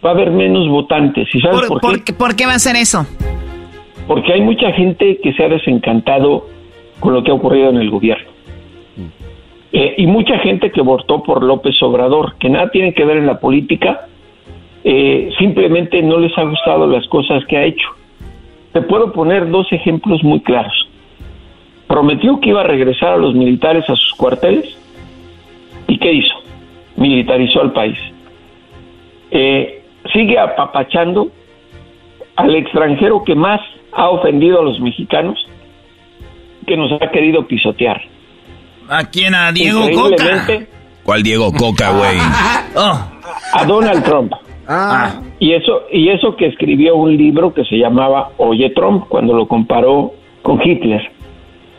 [0.05, 1.29] va a haber menos votantes.
[1.33, 2.13] ¿Y sabes por, qué?
[2.13, 3.07] ¿Por qué va a ser eso?
[4.09, 6.47] Porque hay mucha gente que se ha desencantado
[6.99, 8.30] con lo que ha ocurrido en el gobierno.
[9.73, 13.27] Eh, y mucha gente que votó por López Obrador, que nada tiene que ver en
[13.27, 14.07] la política,
[14.83, 17.89] eh, simplemente no les ha gustado las cosas que ha hecho.
[18.73, 20.89] Te puedo poner dos ejemplos muy claros.
[21.87, 24.77] Prometió que iba a regresar a los militares a sus cuarteles.
[25.89, 26.35] ¿Y qué hizo?
[26.97, 27.99] Militarizó al país.
[29.31, 31.31] Eh, sigue apapachando
[32.37, 33.61] al extranjero que más
[33.93, 35.39] ha ofendido a los mexicanos,
[36.67, 38.01] que nos ha querido pisotear.
[38.91, 39.37] ¿A quién?
[39.37, 40.49] ¿A Diego Coca?
[41.05, 42.19] ¿Cuál Diego Coca, güey?
[42.75, 42.99] Oh.
[43.55, 44.33] A Donald Trump.
[44.67, 45.23] Ah.
[45.39, 49.47] Y eso, y eso que escribió un libro que se llamaba Oye Trump, cuando lo
[49.47, 50.13] comparó
[50.43, 51.09] con Hitler.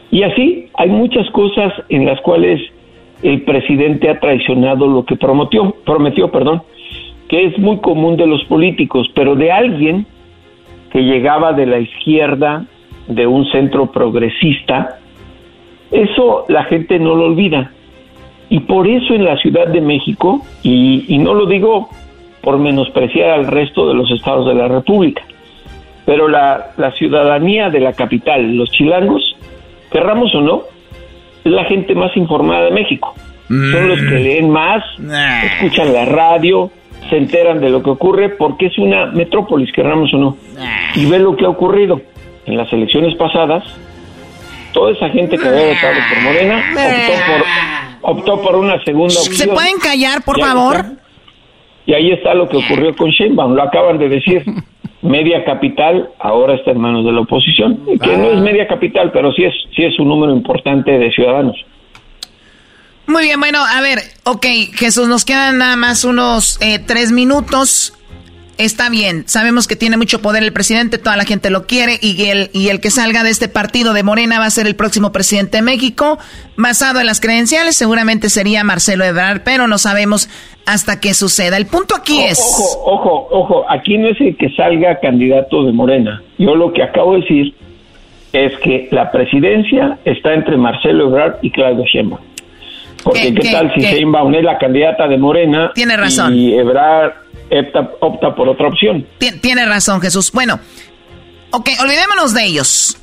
[0.09, 2.61] Y así hay muchas cosas en las cuales
[3.23, 6.63] el presidente ha traicionado lo que prometió, prometió, perdón,
[7.27, 10.05] que es muy común de los políticos, pero de alguien
[10.91, 12.65] que llegaba de la izquierda,
[13.07, 15.00] de un centro progresista,
[15.91, 17.71] eso la gente no lo olvida.
[18.49, 21.89] Y por eso en la Ciudad de México, y, no lo digo
[22.41, 25.23] por menospreciar al resto de los estados de la República,
[26.05, 29.37] pero la, ciudadanía de la capital, los chilangos,
[29.91, 30.63] querramos o no,
[31.45, 33.13] es la gente más informada de México.
[33.47, 34.23] Son los que mm.
[34.23, 34.83] leen más,
[35.43, 36.71] escuchan la radio,
[37.09, 40.37] se enteran de lo que ocurre porque es una metrópolis, querramos o no.
[40.95, 42.01] Y ve lo que ha ocurrido
[42.45, 43.63] en las elecciones pasadas,
[44.73, 46.63] toda esa gente que había votado por Morena
[48.01, 49.35] optó por, una segunda opción.
[49.35, 50.85] ¿Se pueden callar, por favor?
[51.85, 54.43] Y ahí está lo que ocurrió con Sheinbaum, lo acaban de decir.
[55.01, 58.41] media capital ahora está en manos de la oposición, que no es ah.
[58.41, 61.55] media capital, pero sí es, sí es un número importante de ciudadanos.
[63.07, 67.93] Muy bien, bueno, a ver, ok, Jesús, nos quedan nada más unos eh, tres minutos
[68.65, 72.29] está bien, sabemos que tiene mucho poder el presidente, toda la gente lo quiere y
[72.29, 75.11] el, y el que salga de este partido de Morena va a ser el próximo
[75.11, 76.17] presidente de México,
[76.57, 80.29] basado en las credenciales, seguramente sería Marcelo Ebrard, pero no sabemos
[80.65, 81.57] hasta qué suceda.
[81.57, 82.39] El punto aquí es...
[82.39, 86.21] Ojo, ojo, ojo, aquí no es el que salga candidato de Morena.
[86.37, 87.55] Yo lo que acabo de decir
[88.33, 92.21] es que la presidencia está entre Marcelo Ebrard y Claudio Sheinbaum.
[93.03, 96.35] Porque qué, tal si Sheinbaum es la candidata de Morena Tiene razón.
[96.35, 97.13] y Ebrard
[97.99, 99.05] opta, por otra opción.
[99.41, 100.31] Tiene razón, Jesús.
[100.31, 100.59] Bueno,
[101.51, 102.97] ok, olvidémonos de ellos.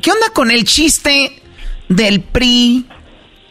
[0.00, 1.42] ¿Qué onda con el chiste
[1.88, 2.86] del PRI,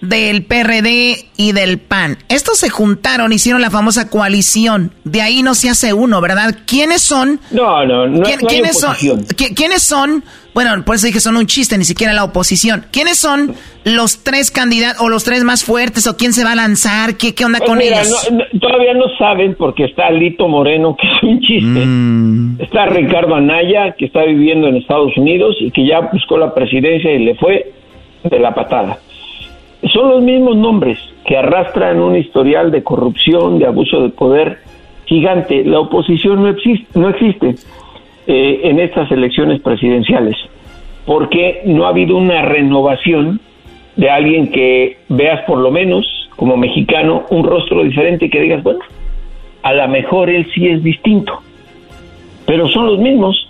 [0.07, 2.17] del PRD y del PAN?
[2.29, 4.91] Estos se juntaron, hicieron la famosa coalición.
[5.03, 6.55] De ahí no se hace uno, ¿verdad?
[6.65, 7.39] ¿Quiénes son?
[7.51, 8.23] No, no, no.
[8.47, 8.95] ¿quiénes, son,
[9.55, 10.23] ¿Quiénes son
[10.53, 12.85] bueno, por eso dije son un chiste, ni siquiera la oposición.
[12.91, 16.55] ¿Quiénes son los tres candidatos o los tres más fuertes o quién se va a
[16.55, 17.17] lanzar?
[17.17, 18.29] ¿Qué, qué onda pues con ellos?
[18.61, 21.85] todavía no saben porque está Lito Moreno, que es un chiste.
[21.85, 22.61] Mm.
[22.61, 27.11] Está Ricardo Anaya, que está viviendo en Estados Unidos y que ya buscó la presidencia
[27.11, 27.71] y le fue
[28.23, 28.99] de la patada.
[29.91, 34.59] Son los mismos nombres que arrastran un historial de corrupción, de abuso de poder
[35.05, 35.63] gigante.
[35.65, 36.99] La oposición no existe.
[36.99, 37.55] No existe.
[38.25, 40.37] Eh, en estas elecciones presidenciales,
[41.05, 43.41] porque no ha habido una renovación
[43.97, 46.05] de alguien que veas por lo menos
[46.37, 48.79] como mexicano un rostro diferente y que digas, bueno,
[49.61, 51.41] a lo mejor él sí es distinto,
[52.45, 53.49] pero son los mismos.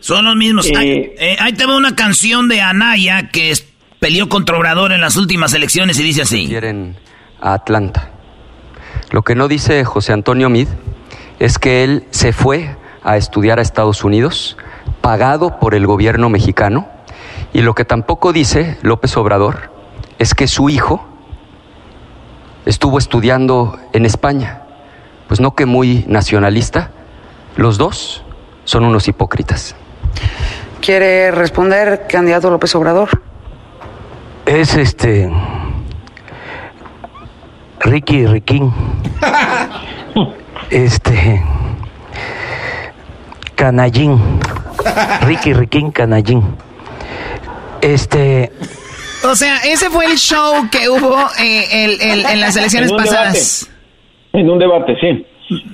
[0.00, 0.66] Son los mismos.
[0.66, 3.52] Eh, eh, ahí, te va una canción de Anaya que
[4.00, 6.46] peleó contra Obrador en las últimas elecciones y dice así.
[6.46, 6.96] Quieren
[7.40, 8.10] a Atlanta.
[9.10, 10.68] Lo que no dice José Antonio Mid
[11.38, 14.56] es que él se fue a estudiar a Estados Unidos,
[15.00, 16.88] pagado por el gobierno mexicano,
[17.52, 19.72] y lo que tampoco dice López Obrador
[20.18, 21.06] es que su hijo
[22.66, 24.62] estuvo estudiando en España,
[25.26, 26.90] pues no que muy nacionalista,
[27.56, 28.24] los dos
[28.64, 29.74] son unos hipócritas.
[30.82, 33.27] ¿Quiere responder, candidato López Obrador?
[34.48, 35.30] Es este.
[37.80, 38.72] Ricky Riquín.
[40.70, 41.42] Este.
[43.54, 44.18] Canallín.
[45.22, 46.42] Ricky Riquín Canallín.
[47.82, 48.50] Este.
[49.22, 51.98] O sea, ese fue el show que hubo eh,
[52.30, 53.70] en las elecciones pasadas.
[54.32, 55.26] En un debate, sí.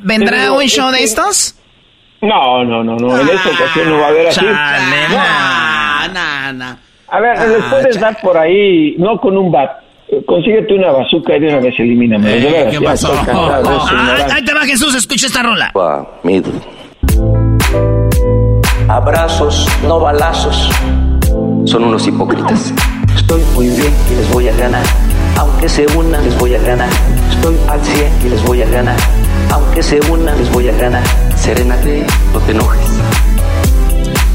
[0.03, 1.55] ¿Vendrá un show de estos?
[2.21, 3.21] No, no, no, no.
[3.21, 4.47] En esta ocasión no va a haber así.
[7.09, 9.71] A ver, les puedes dar por ahí, no con un bat.
[10.27, 12.37] Consíguete una bazooka y de una vez elimíname.
[12.37, 13.13] Eh, ¿Qué pasó?
[14.33, 15.73] ahí te va Jesús, escucha esta rola.
[18.89, 20.71] Abrazos, no balazos.
[21.65, 22.73] Son unos hipócritas.
[23.17, 24.85] Estoy muy bien y les voy a ganar.
[25.39, 26.91] Aunque se una, les voy a ganar.
[27.31, 28.97] Estoy al 100 y les voy a ganar.
[29.51, 31.03] Aunque se una, les voy a ganar.
[31.35, 33.01] Serénate, no te enojes.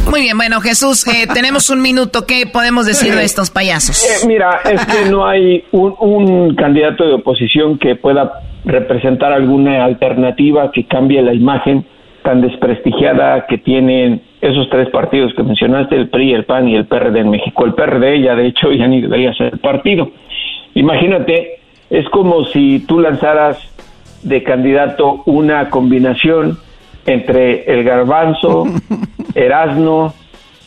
[0.10, 2.26] Muy bien, bueno, Jesús, eh, tenemos un minuto.
[2.26, 4.04] ¿Qué podemos decir de estos payasos?
[4.04, 9.86] Eh, mira, es que no hay un, un candidato de oposición que pueda representar alguna
[9.86, 11.86] alternativa que cambie la imagen
[12.24, 16.86] tan desprestigiada que tienen esos tres partidos que mencionaste, el PRI, el PAN y el
[16.86, 17.66] PRD en México.
[17.66, 20.12] El PRD ya de hecho ya ni debería ser partido.
[20.76, 23.58] Imagínate, es como si tú lanzaras
[24.24, 26.58] de candidato una combinación
[27.14, 28.66] entre el garbanzo,
[29.36, 30.14] Erasno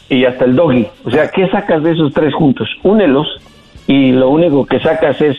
[0.09, 0.87] y hasta el doggy.
[1.05, 2.69] O sea, ¿qué sacas de esos tres juntos?
[2.83, 3.27] Únelos
[3.87, 5.37] y lo único que sacas es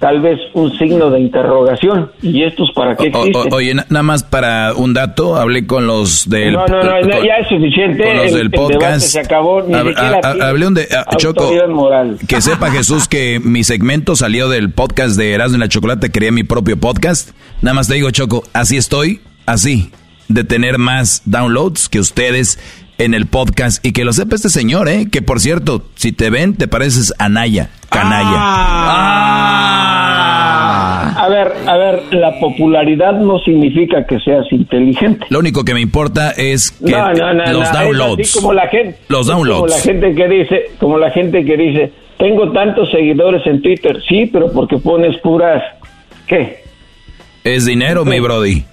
[0.00, 2.10] tal vez un signo de interrogación.
[2.22, 3.52] ¿Y estos para qué existen?
[3.52, 6.54] oye, nada más para un dato, hablé con los del...
[6.54, 8.02] No, no, no, ya es suficiente.
[8.02, 9.00] Con los del podcast.
[9.00, 10.88] se acabó, ni hablé un de...
[11.18, 12.18] Choco, moral.
[12.26, 16.32] que sepa Jesús que mi segmento salió del podcast de Erasmo y la Chocolate, quería
[16.32, 17.30] mi propio podcast.
[17.62, 19.92] Nada más te digo, Choco, así estoy, así,
[20.30, 22.58] de tener más downloads que ustedes
[22.98, 25.08] en el podcast y que lo sepa este señor, ¿eh?
[25.10, 28.36] Que por cierto, si te ven, te pareces a Naya, canalla.
[28.36, 29.90] Ah.
[31.16, 35.26] A ver, a ver, la popularidad no significa que seas inteligente.
[35.30, 36.92] Lo único que me importa es que
[37.52, 38.34] los downloads.
[38.34, 39.60] como la gente, los downloads.
[39.60, 44.00] Como la gente que dice, como la gente que dice, tengo tantos seguidores en Twitter,
[44.08, 45.62] sí, pero porque pones puras,
[46.26, 46.62] ¿qué?
[47.42, 48.64] Es dinero, mi brody.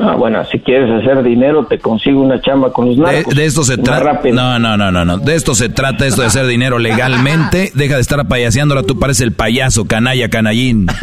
[0.00, 3.34] Ah, bueno, si quieres hacer dinero, te consigo una chamba con los narcos.
[3.34, 4.20] De, esto se trata.
[4.32, 5.18] No, no, no, no, no.
[5.18, 7.70] De esto se trata, esto de hacer dinero legalmente.
[7.74, 10.86] Deja de estar apayaseando, ahora tú pareces el payaso, canalla, canallín.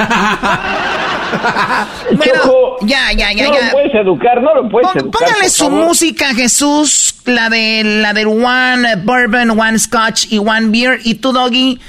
[2.18, 3.66] bueno, ya, ya, ya, no ya.
[3.66, 5.12] lo puedes educar, no lo puedes educar.
[5.12, 11.00] Póngale su música, Jesús, la de la del One Bourbon, One Scotch y One Beer.
[11.04, 11.80] Y tú, Doggy,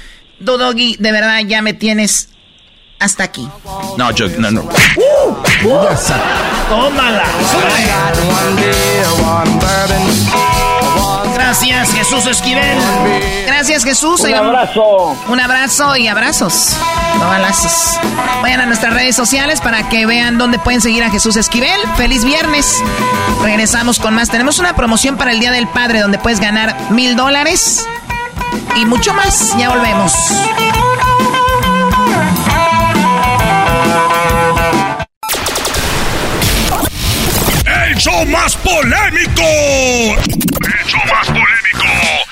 [0.43, 2.32] tú, Doggy, de verdad ya me tienes
[3.03, 3.49] hasta aquí.
[3.97, 4.63] No, yo, no, no.
[6.69, 7.23] tómala.
[11.33, 12.77] Gracias, Jesús Esquivel.
[13.45, 14.21] Gracias, Jesús.
[14.21, 15.17] Un abrazo.
[15.27, 16.77] Un abrazo y abrazos.
[17.19, 17.99] No balazos.
[18.41, 21.79] Vayan a nuestras redes sociales para que vean dónde pueden seguir a Jesús Esquivel.
[21.97, 22.81] Feliz viernes.
[23.43, 24.29] Regresamos con más.
[24.29, 27.85] Tenemos una promoción para el Día del Padre donde puedes ganar mil dólares
[28.77, 29.55] y mucho más.
[29.57, 30.13] Ya volvemos.
[37.93, 39.43] El show más polémico.
[39.43, 41.85] El show más polémico.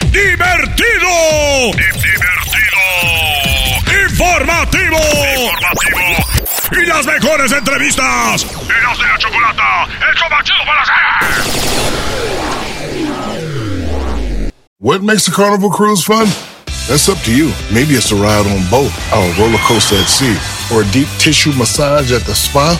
[0.09, 1.72] Divertido.
[1.78, 2.82] Divertido.
[4.09, 4.97] Informativo.
[5.43, 6.09] Informativo.
[6.72, 8.43] Y las mejores entrevistas.
[8.43, 9.88] De la chocolata.
[10.09, 10.82] El show más chido para.
[14.80, 16.28] What makes a carnival cruise fun?
[16.88, 17.53] That's up to you.
[17.72, 20.36] Maybe it's a ride on boat, a roller coaster at sea,
[20.74, 22.80] or a deep tissue massage at the spa.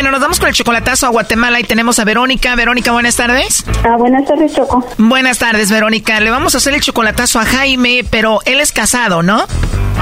[0.00, 2.56] Bueno, nos vamos con el chocolatazo a Guatemala y tenemos a Verónica.
[2.56, 3.66] Verónica, buenas tardes.
[3.84, 4.82] Ah, buenas tardes, Choco.
[4.96, 6.18] Buenas tardes, Verónica.
[6.20, 9.44] Le vamos a hacer el chocolatazo a Jaime, pero él es casado, ¿no?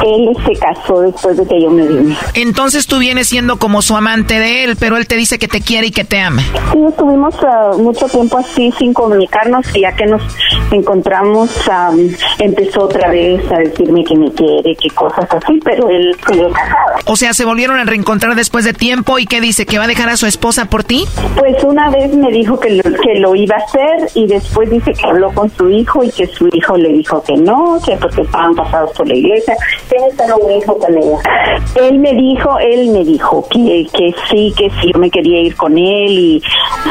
[0.04, 2.16] Él se casó después de que yo me vine.
[2.34, 5.60] Entonces tú vienes siendo como su amante de él, pero él te dice que te
[5.60, 6.42] quiere y que te ama.
[6.72, 10.22] Sí, estuvimos ah, mucho tiempo así sin comunicarnos y ya que nos
[10.70, 11.90] encontramos ah,
[12.38, 16.98] empezó otra vez a decirme que me quiere, que cosas así, pero él sigue casado.
[17.06, 19.87] O sea, se volvieron a reencontrar después de tiempo y qué dice, que va a
[19.88, 21.04] dejar a su esposa por ti?
[21.36, 24.92] Pues una vez me dijo que lo, que lo iba a hacer y después dice
[24.92, 28.22] que habló con su hijo y que su hijo le dijo que no, que porque
[28.22, 29.56] estaban pasados por la iglesia.
[29.88, 31.18] Tiene solo un hijo con ella.
[31.74, 35.56] Él me dijo, él me dijo que, que sí, que sí, yo me quería ir
[35.56, 36.42] con él y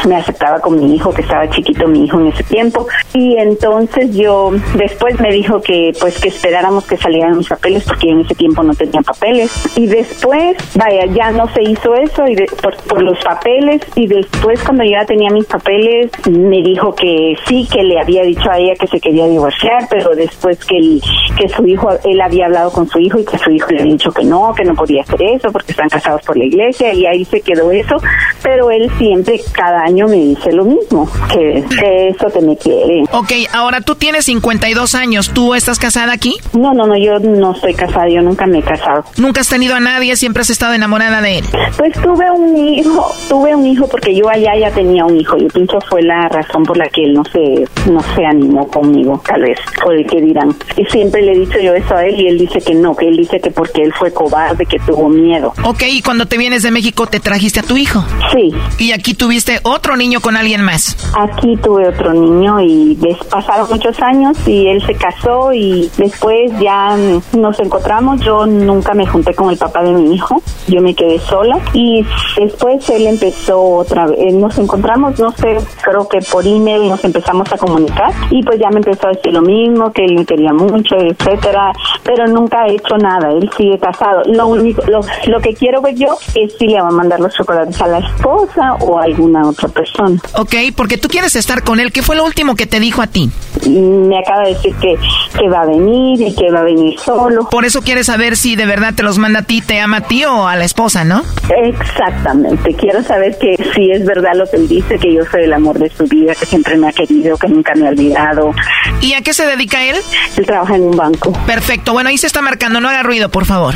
[0.06, 2.86] me aceptaba con mi hijo, que estaba chiquito mi hijo en ese tiempo.
[3.14, 8.10] Y entonces yo, después me dijo que pues que esperáramos que salieran mis papeles porque
[8.10, 9.50] en ese tiempo no tenía papeles.
[9.76, 14.62] Y después, vaya, ya no se hizo eso y por, por los papeles y después
[14.64, 18.58] cuando yo ya tenía mis papeles me dijo que sí, que le había dicho a
[18.58, 20.98] ella que se quería divorciar, pero después que,
[21.36, 23.92] que su hijo, él había hablado con su hijo y que su hijo le había
[23.92, 27.06] dicho que no, que no podía hacer eso porque están casados por la iglesia y
[27.06, 27.96] ahí se quedó eso,
[28.42, 31.64] pero él siempre cada año me dice lo mismo, que,
[32.08, 33.02] eso te me quiere.
[33.12, 36.36] Ok, ahora tú tienes 52 años, ¿tú estás casada aquí?
[36.52, 39.04] No, no, no, yo no estoy casada, yo nunca me he casado.
[39.16, 41.44] ¿Nunca has tenido a nadie, siempre has estado enamorada de él?
[41.76, 45.46] Pues tuve un hijo, tuve un hijo porque yo allá ya tenía un hijo y
[45.46, 49.42] pienso fue la razón por la que él no se, no se animó conmigo, tal
[49.42, 50.54] vez, por el que dirán.
[50.76, 53.08] Y siempre le he dicho yo eso a él y él dice que no, que
[53.08, 55.52] él dice que porque él fue cobarde, que tuvo miedo.
[55.64, 58.04] Ok, y cuando te vienes de México te trajiste a tu hijo.
[58.32, 58.50] Sí.
[58.78, 60.96] Y aquí tuviste otro niño con alguien más.
[61.16, 62.98] Aquí tuve otro niño y
[63.30, 66.96] pasaron muchos años y él se casó y después ya
[67.32, 68.20] nos encontramos.
[68.20, 72.04] Yo nunca me junté con el papá de mi hijo, yo me quedé sola y
[72.36, 77.52] después él empezó otra vez, nos encontramos, no sé, creo que por email nos empezamos
[77.52, 80.52] a comunicar y pues ya me empezó a decir lo mismo, que él me quería
[80.52, 81.72] mucho, etcétera,
[82.04, 84.22] pero nunca ha hecho nada, él sigue casado.
[84.26, 87.34] Lo único, lo, lo que quiero ver yo es si le va a mandar los
[87.34, 90.20] chocolates a la esposa o a alguna otra persona.
[90.38, 93.06] Ok, porque tú quieres estar con él, ¿qué fue lo último que te dijo a
[93.06, 93.30] ti?
[93.68, 94.96] Me acaba de decir que,
[95.38, 97.48] que va a venir y que va a venir solo.
[97.50, 100.00] Por eso quieres saber si de verdad te los manda a ti, te ama a
[100.02, 101.22] ti o a la esposa, ¿no?
[101.62, 105.52] Exactamente, quiero saber que si es verdad lo que él dice, que yo soy el
[105.52, 108.52] amor de su vida, que siempre me ha querido, que nunca me ha olvidado.
[109.00, 109.96] ¿Y a qué se dedica él?
[110.36, 111.32] Él trabaja en un banco.
[111.46, 113.74] Perfecto, bueno, ahí se está marcando, no haga ruido, por favor.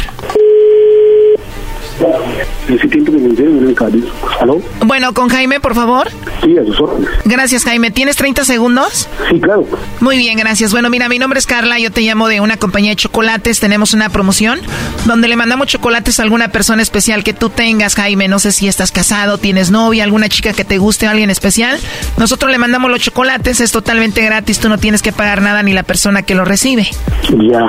[4.84, 6.09] Bueno, con Jaime, por favor.
[6.43, 7.09] Sí, a sus órdenes.
[7.24, 7.90] Gracias, Jaime.
[7.90, 9.09] ¿Tienes 30 segundos?
[9.30, 9.66] Sí, claro.
[10.01, 10.72] Muy bien, gracias.
[10.72, 13.61] Bueno, mira, mi nombre es Carla, yo te llamo de una compañía de chocolates.
[13.61, 14.61] Tenemos una promoción
[15.05, 18.28] donde le mandamos chocolates a alguna persona especial que tú tengas, Jaime.
[18.28, 21.78] No sé si estás casado, tienes novia, alguna chica que te guste, alguien especial.
[22.16, 25.72] Nosotros le mandamos los chocolates, es totalmente gratis, tú no tienes que pagar nada ni
[25.72, 26.88] la persona que lo recibe.
[27.30, 27.66] Ya,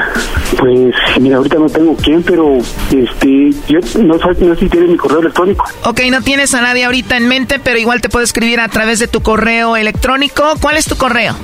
[0.58, 5.20] pues mira, ahorita no tengo quién, pero este, yo no no sé si mi correo
[5.20, 5.66] electrónico.
[5.86, 9.00] Ok, no tienes a nadie ahorita en mente, pero igual te puedo escribir a través
[9.00, 10.44] de tu correo electrónico.
[10.62, 11.36] ¿Cuál es tu correo?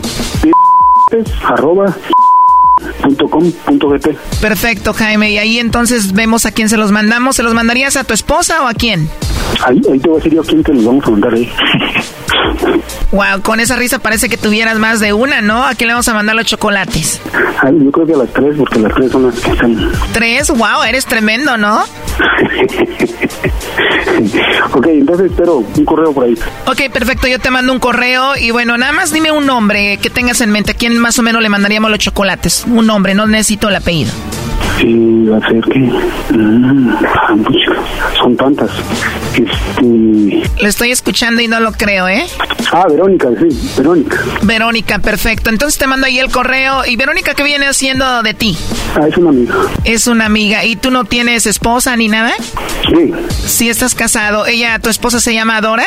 [1.44, 1.96] arroba
[4.42, 5.32] Perfecto, Jaime.
[5.32, 7.36] Y ahí entonces vemos a quién se los mandamos.
[7.36, 9.10] ¿Se los mandarías a tu esposa o a quién?
[9.66, 11.52] Ahí, ahí te voy a decir yo a quién te los vamos a mandar ahí.
[13.12, 15.66] Wow, con esa risa parece que tuvieras más de una, ¿no?
[15.66, 17.20] ¿A quién le vamos a mandar los chocolates?
[17.62, 19.92] Ay, yo creo que a las tres, porque las tres son las que están.
[20.14, 20.50] ¿Tres?
[20.52, 21.80] Wow, eres tremendo, ¿no?
[24.74, 26.36] ok, entonces espero un correo por ahí.
[26.68, 30.12] Ok, perfecto, yo te mando un correo y bueno, nada más dime un nombre que
[30.12, 30.72] tengas en mente.
[30.72, 32.66] ¿A quién más o menos le mandaríamos los chocolates?
[32.70, 34.12] Un nombre, no necesito el apellido.
[34.80, 35.80] Sí, va a ser que...
[35.80, 36.96] Mm,
[38.18, 38.70] son tantas.
[39.34, 40.62] Este...
[40.62, 42.26] Lo estoy escuchando y no lo creo, ¿eh?
[42.72, 44.20] Ah, Verónica, sí, Verónica.
[44.44, 45.50] Verónica, perfecto.
[45.50, 46.86] Entonces te mando ahí el correo.
[46.86, 48.58] ¿Y Verónica qué viene haciendo de ti?
[48.96, 49.56] Ah, es una amiga.
[49.84, 50.64] Es una amiga.
[50.64, 52.32] ¿Y tú no tienes esposa ni nada?
[52.88, 53.14] Sí.
[53.46, 54.46] Sí, estás casado.
[54.46, 55.86] ¿Ella, tu esposa se llama Dora?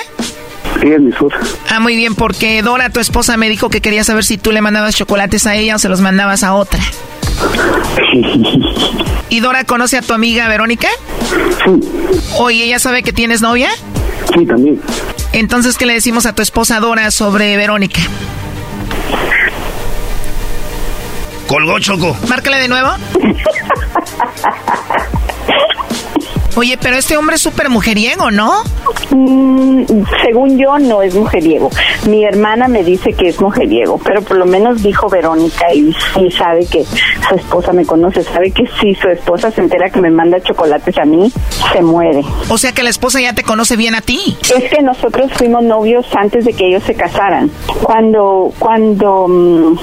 [0.82, 1.36] Ella es mi esposa.
[1.70, 4.60] Ah, muy bien, porque Dora, tu esposa, me dijo que quería saber si tú le
[4.60, 6.80] mandabas chocolates a ella o se los mandabas a otra.
[9.28, 10.88] ¿Y Dora conoce a tu amiga Verónica?
[11.64, 11.80] Sí.
[12.38, 13.70] ¿Oye, ella sabe que tienes novia?
[14.36, 14.80] Sí, también.
[15.32, 18.00] Entonces, ¿qué le decimos a tu esposa Dora sobre Verónica?
[21.46, 22.16] Colgó Choco.
[22.28, 22.88] Márcale de nuevo.
[26.54, 28.62] Oye, pero este hombre es súper mujeriego, ¿no?
[29.10, 29.84] Mm,
[30.22, 31.70] según yo, no es mujeriego.
[32.06, 35.92] Mi hermana me dice que es mujeriego, pero por lo menos dijo Verónica y,
[36.30, 36.84] sabe que
[37.28, 40.96] su esposa me conoce, sabe que si su esposa se entera que me manda chocolates
[40.98, 41.32] a mí,
[41.72, 42.22] se muere.
[42.48, 44.36] O sea que la esposa ya te conoce bien a ti.
[44.42, 47.50] Es que nosotros fuimos novios antes de que ellos se casaran.
[47.82, 49.76] Cuando, cuando, mm,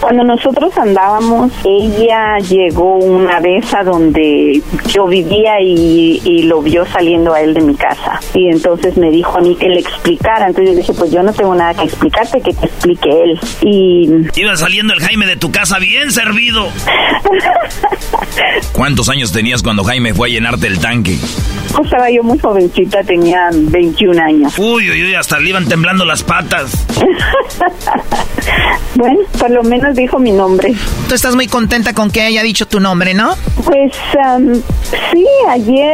[0.00, 6.84] cuando nosotros andábamos, ella llegó una vez a donde yo vivía y, y lo vio
[6.86, 8.20] saliendo a él de mi casa.
[8.34, 10.46] Y entonces me dijo a mí que le explicara.
[10.46, 13.40] Entonces yo dije, pues yo no tengo nada que explicarte, que te explique él.
[13.62, 14.40] Y...
[14.40, 16.68] Iba saliendo el Jaime de tu casa bien servido.
[18.72, 21.18] ¿Cuántos años tenías cuando Jaime fue a llenarte el tanque?
[21.72, 24.58] Pues estaba yo muy jovencita, tenía 21 años.
[24.58, 26.86] Uy, uy, uy, hasta le iban temblando las patas.
[28.94, 30.74] bueno, por lo menos dijo mi nombre.
[31.08, 33.34] Tú estás muy contenta con que haya dicho tu nombre, ¿no?
[33.64, 33.92] Pues
[35.12, 35.87] sí, ayer,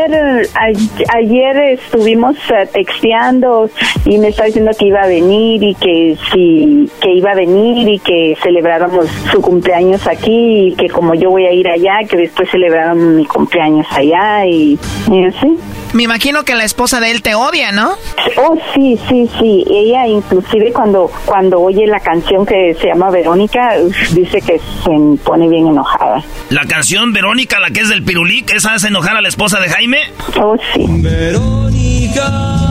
[1.13, 3.71] ayer estuvimos uh, texteando
[4.05, 7.89] y me estaba diciendo que iba a venir y que sí, que iba a venir
[7.89, 12.17] y que celebráramos su cumpleaños aquí y que como yo voy a ir allá, que
[12.17, 14.79] después celebráramos mi cumpleaños allá y,
[15.11, 15.57] y así.
[15.93, 17.93] Me imagino que la esposa de él te odia, ¿no?
[18.37, 19.65] Oh, sí, sí, sí.
[19.71, 23.77] Ella inclusive cuando cuando oye la canción que se llama Verónica,
[24.13, 26.23] dice que se pone bien enojada.
[26.51, 29.61] ¿La canción Verónica, la que es del pirulí, que esa hace enojar a la esposa
[29.61, 29.84] de Jaime?
[30.41, 30.87] Oh, sí.
[31.03, 32.64] Verónica,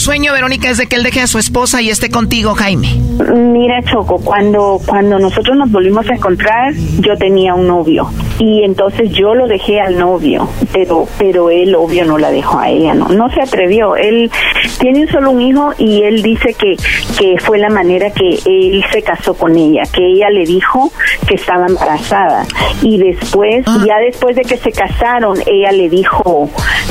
[0.00, 2.88] sueño, Verónica, es de que él deje a su esposa y esté contigo, Jaime.
[3.34, 8.10] Mira, Choco, cuando, cuando nosotros nos volvimos a encontrar, yo tenía un novio.
[8.38, 12.70] Y entonces yo lo dejé al novio, pero, pero él, obvio, no la dejó a
[12.70, 13.08] ella, ¿no?
[13.08, 13.96] No se atrevió.
[13.96, 14.30] Él
[14.80, 16.76] tiene solo un hijo y él dice que,
[17.18, 20.90] que fue la manera que él se casó con ella, que ella le dijo
[21.28, 22.46] que estaba embarazada.
[22.82, 26.48] Y después, ya después de que se casaron, ella le dijo,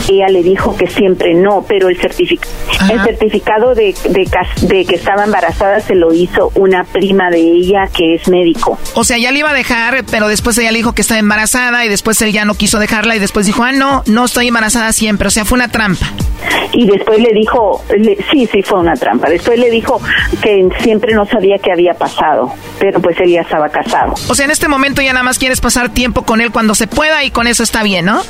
[0.08, 2.54] ella le dijo que siempre no, pero el certificado,
[3.00, 4.28] el certificado de, de,
[4.68, 8.78] de que estaba embarazada se lo hizo una prima de ella que es médico.
[8.96, 11.86] O sea, ya le iba a dejar, pero después ella le dijo que estaba embarazada
[11.86, 14.92] y después él ya no quiso dejarla y después dijo, ah, no, no estoy embarazada
[14.94, 15.28] siempre.
[15.28, 16.08] O sea, fue una trampa.
[16.72, 19.30] Y después le dijo, le- sí, sí fue una trampa.
[19.30, 20.00] Después le dijo
[20.42, 24.14] que siempre no sabía qué había pasado, pero pues él ya estaba casado.
[24.30, 26.88] O sea, en este momento ya nada más quieres pasar tiempo con él cuando se
[26.88, 28.22] pueda y con eso está bien, ¿no?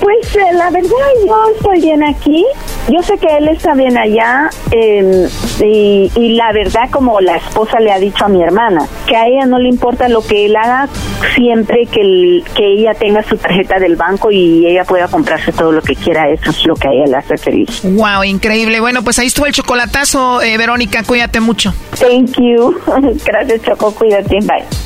[0.00, 0.90] Pues eh, la verdad
[1.26, 2.44] yo estoy bien aquí.
[2.90, 5.28] Yo sé que él está bien allá eh,
[5.60, 9.26] y, y la verdad como la esposa le ha dicho a mi hermana, que a
[9.26, 10.88] ella no le importa lo que él haga
[11.34, 15.72] siempre que, el- que ella tenga su tarjeta del banco y ella pueda comprarse todo
[15.72, 16.28] lo que quiera.
[16.30, 17.80] Eso es lo que a ella le hace feliz.
[17.84, 18.80] Wow, increíble.
[18.80, 21.72] Bueno, pues ahí estuvo el chocolatazo, eh, Verónica, cuídate mucho.
[21.98, 22.76] Thank you.
[23.24, 24.38] Gracias Choco, cuídate.
[24.42, 24.85] Bye.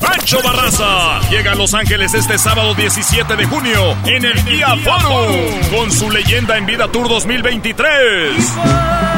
[0.00, 5.70] Pancho Barraza llega a Los Ángeles este sábado 17 de junio en el Día Forum
[5.70, 9.09] con su leyenda en vida Tour 2023.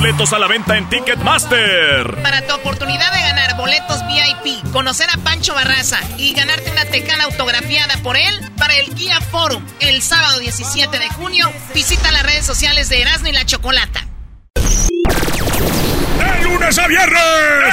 [0.00, 2.22] Boletos a la venta en Ticketmaster.
[2.22, 7.24] Para tu oportunidad de ganar boletos VIP, conocer a Pancho Barraza y ganarte una tecana
[7.24, 12.46] autografiada por él para el Guía Forum el sábado 17 de junio, visita las redes
[12.46, 14.06] sociales de Erasmo y la Chocolata.
[14.54, 17.20] ¡De lunes a viernes!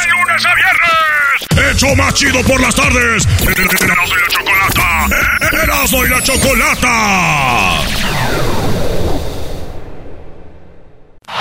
[0.03, 1.75] ¡De lunes a viernes!
[1.75, 3.25] ¡Hecho más chido por las tardes!
[3.47, 5.07] ¡Erasmo y la chocolata!
[5.63, 7.77] ¡Erasmo y la chocolata!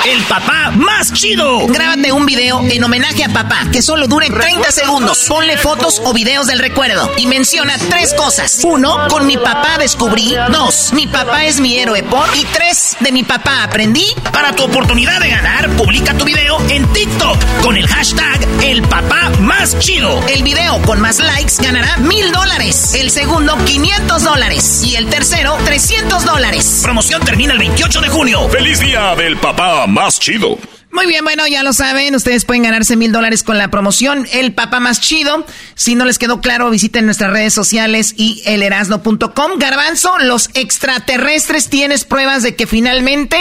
[0.06, 1.66] El papá más chido.
[1.66, 5.24] Grábate un video en homenaje a papá que solo dure 30 segundos.
[5.28, 8.60] Ponle fotos o videos del recuerdo y menciona tres cosas.
[8.62, 10.36] Uno, con mi papá descubrí.
[10.50, 12.24] Dos, mi papá es mi héroe por.
[12.36, 14.06] Y tres, de mi papá aprendí.
[14.32, 19.30] Para tu oportunidad de ganar, publica tu video en TikTok con el hashtag El Papá
[19.40, 20.24] Más Chido.
[20.28, 22.94] El video con más likes ganará mil dólares.
[22.94, 24.82] El segundo, 500 dólares.
[24.84, 26.80] Y el tercero, 300 dólares.
[26.82, 28.48] Promoción termina el 28 de junio.
[28.48, 30.58] ¡Feliz día del papá más chido!
[30.92, 34.54] Muy bien, bueno, ya lo saben, ustedes pueden ganarse mil dólares con la promoción El
[34.54, 35.44] Papá Más Chido.
[35.74, 39.58] Si no les quedó claro, visiten nuestras redes sociales y elerasno.com.
[39.58, 43.36] Garbanzo, los extraterrestres, ¿tienes pruebas de que finalmente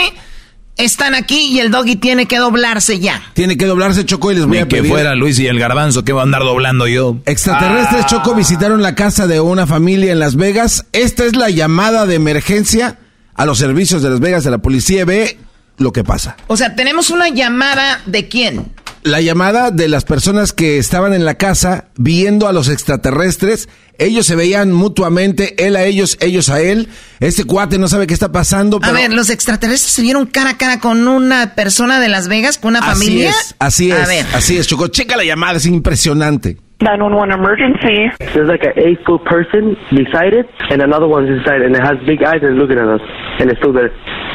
[0.76, 3.22] están aquí y el doggy tiene que doblarse ya.
[3.32, 4.90] Tiene que doblarse, Choco, y les voy Ni a que pedir...
[4.90, 7.16] fuera Luis y el garbanzo, que va a andar doblando yo.
[7.24, 8.06] Extraterrestres Ah.
[8.06, 10.84] Choco visitaron la casa de una familia en Las Vegas.
[10.92, 12.98] Esta es la llamada de emergencia
[13.34, 15.06] a los servicios de Las Vegas de la policía.
[15.06, 15.38] Ve
[15.78, 16.36] lo que pasa.
[16.46, 18.72] O sea, tenemos una llamada de quién?
[19.02, 23.68] La llamada de las personas que estaban en la casa viendo a los extraterrestres.
[23.98, 26.88] Ellos se veían mutuamente, él a ellos, ellos a él.
[27.20, 28.78] Este cuate no sabe qué está pasando.
[28.78, 32.26] A pero ver, los extraterrestres se vieron cara a cara con una persona de Las
[32.28, 33.30] Vegas, con una así familia.
[33.30, 34.26] es, así A es, ver.
[34.34, 34.88] así es, Choco.
[34.88, 36.58] Checa la llamada, es impresionante.
[36.80, 38.12] 911 emergency.
[38.34, 41.96] There's like an eight foot person beside it, and another one's inside, and it has
[42.06, 43.00] big eyes and looking at us,
[43.40, 43.90] and it's still there.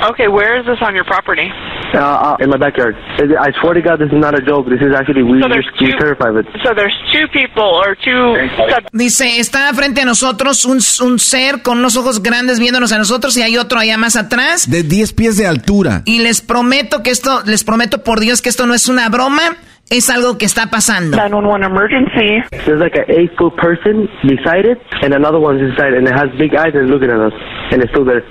[0.09, 1.47] Okay, where is this on your property?
[1.93, 2.95] Uh, uh, in my backyard.
[3.19, 4.65] I swear to God, this is not a joke.
[4.69, 6.45] This is actually, we, So there's we're two- terrified of it.
[6.63, 8.33] So there's two people or two.
[8.93, 13.37] Dice, está frente a nosotros un, un ser con unos ojos grandes viéndonos a nosotros
[13.37, 14.69] y hay otro allá más atrás.
[14.71, 16.01] De 10 pies de altura.
[16.05, 19.57] Y les prometo que esto, les prometo por Dios que esto no es una broma,
[19.91, 21.17] es algo que está pasando.
[21.17, 22.41] 911 emergency.
[22.65, 26.29] There's like an eight foot person beside it, and another one's inside, and it has
[26.39, 27.33] big eyes and looking at us,
[27.71, 28.23] and it's still there.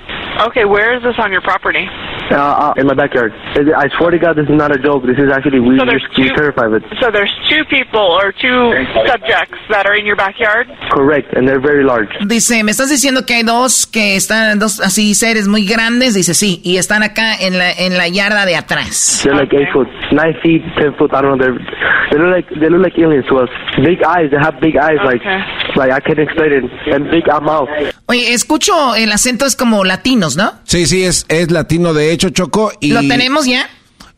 [0.47, 1.85] Okay, where is this on your property?
[2.31, 3.31] Uh, uh, in my backyard.
[3.75, 5.03] I swear to God, this is not a joke.
[5.05, 6.83] This is actually, we, So there's we're two- terrified of it.
[7.01, 8.73] So there's two people or two
[9.05, 10.67] subjects that are in your backyard.
[10.91, 12.09] Correct, and they're very large.
[12.25, 16.15] Dice, ¿me estás diciendo que hay dos que están, dos así seres muy grandes?
[16.15, 19.21] Dice, sí, y están acá en la, en la yarda de atrás.
[19.23, 21.11] They're like eight foot, nine feet, ten foot.
[21.13, 21.50] I don't know.
[22.11, 23.49] They're they look like they look like aliens to us.
[23.77, 24.29] Big eyes.
[24.31, 24.99] They have big eyes.
[25.03, 25.23] Like
[25.75, 26.63] like I can't explain it.
[26.93, 27.69] And big mouth.
[28.07, 30.51] Oye, escucho, el acento es como latinos, ¿no?
[30.65, 32.71] Sí, sí, es, es latino de hecho, Choco.
[32.81, 32.91] Y...
[32.91, 33.69] ¿Lo tenemos ya?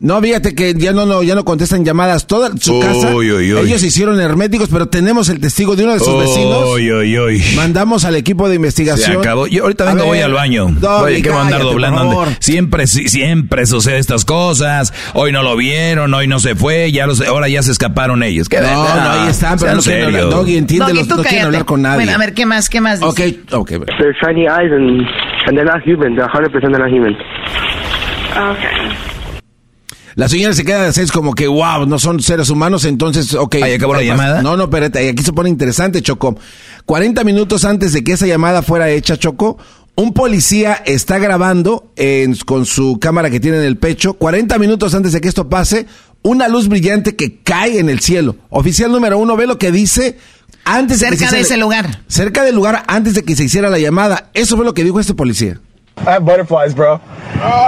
[0.04, 2.26] No, fíjate que ya no, no, ya no contestan llamadas.
[2.26, 3.50] Toda su casa, uy, uy.
[3.52, 7.56] ellos se hicieron herméticos, pero tenemos el testigo de uno de sus vecinos.
[7.56, 9.12] Mandamos al equipo de investigación.
[9.12, 9.46] Se acabó.
[9.46, 10.66] Yo ahorita vengo, ver, voy al baño.
[11.02, 12.02] Oye, ¿qué voy a andar doblando?
[12.02, 12.28] por favor.
[12.38, 14.92] Siempre, sí, siempre sucede estas cosas.
[15.14, 18.50] Hoy no lo vieron, hoy no se fue, ya los, ahora ya se escaparon ellos.
[18.50, 20.28] ¿Qué No, no, ahí están, pero no quieren hablar.
[20.28, 22.04] Doggy, no quieren hablar con nadie.
[22.04, 22.68] Bueno, a ver, ¿qué más?
[22.68, 23.00] ¿Qué más?
[23.00, 23.40] dice?
[23.50, 23.70] Ok, ok.
[23.98, 25.00] They're shiny eyes and
[25.46, 26.14] and they're not human.
[26.14, 27.16] They're 100 percent not human.
[28.36, 29.14] Okay.
[30.14, 33.56] La señora se queda de seis como que, wow, no son seres humanos, entonces, ok.
[33.56, 34.42] Ahí acabó la llamada.
[34.42, 36.36] No, no, espérate, aquí se pone interesante, Choco.
[36.86, 39.58] 40 minutos antes de que esa llamada fuera hecha, Choco,
[39.96, 44.94] un policía está grabando en- con su cámara que tiene en el pecho, 40 minutos
[44.94, 45.86] antes de que esto pase,
[46.22, 48.36] una luz brillante que cae en el cielo.
[48.50, 50.18] Oficial número uno, ve lo que dice
[50.64, 52.02] antes de que Cerca se de ese lugar.
[52.08, 54.30] Cerca del lugar antes de que se hiciera la llamada.
[54.34, 55.60] Eso fue lo que dijo este policía.
[55.98, 57.00] I have butterflies, bro.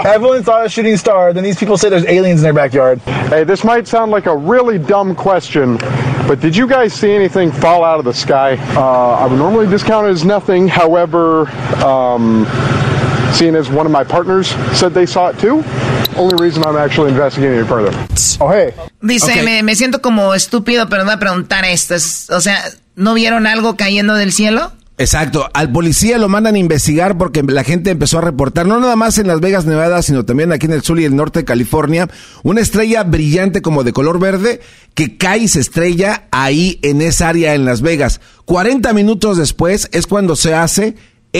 [0.06, 1.32] Evelyn thought a shooting star.
[1.32, 3.00] Then these people say there's aliens in their backyard.
[3.00, 5.76] Hey, this might sound like a really dumb question,
[6.28, 8.56] but did you guys see anything fall out of the sky?
[8.74, 10.68] Uh, I would normally discount it as nothing.
[10.68, 11.48] However,
[11.84, 12.46] um,
[13.32, 14.48] seeing as one of my partners
[14.78, 15.62] said they saw it too,
[16.16, 17.90] only reason I'm actually investigating it further.
[18.40, 18.72] Oh, hey.
[19.02, 19.44] Dice, Okay.
[19.44, 21.94] me, me siento como estúpido, pero me voy a preguntar esto.
[21.94, 22.62] Es- o sea,
[22.96, 24.72] ¿no vieron algo cayendo del cielo?
[24.98, 28.96] Exacto, al policía lo mandan a investigar porque la gente empezó a reportar, no nada
[28.96, 31.44] más en Las Vegas, Nevada, sino también aquí en el sur y el norte de
[31.44, 32.08] California,
[32.44, 34.62] una estrella brillante como de color verde
[34.94, 38.22] que cae y se estrella ahí en esa área en Las Vegas.
[38.46, 40.94] 40 minutos después es cuando se hace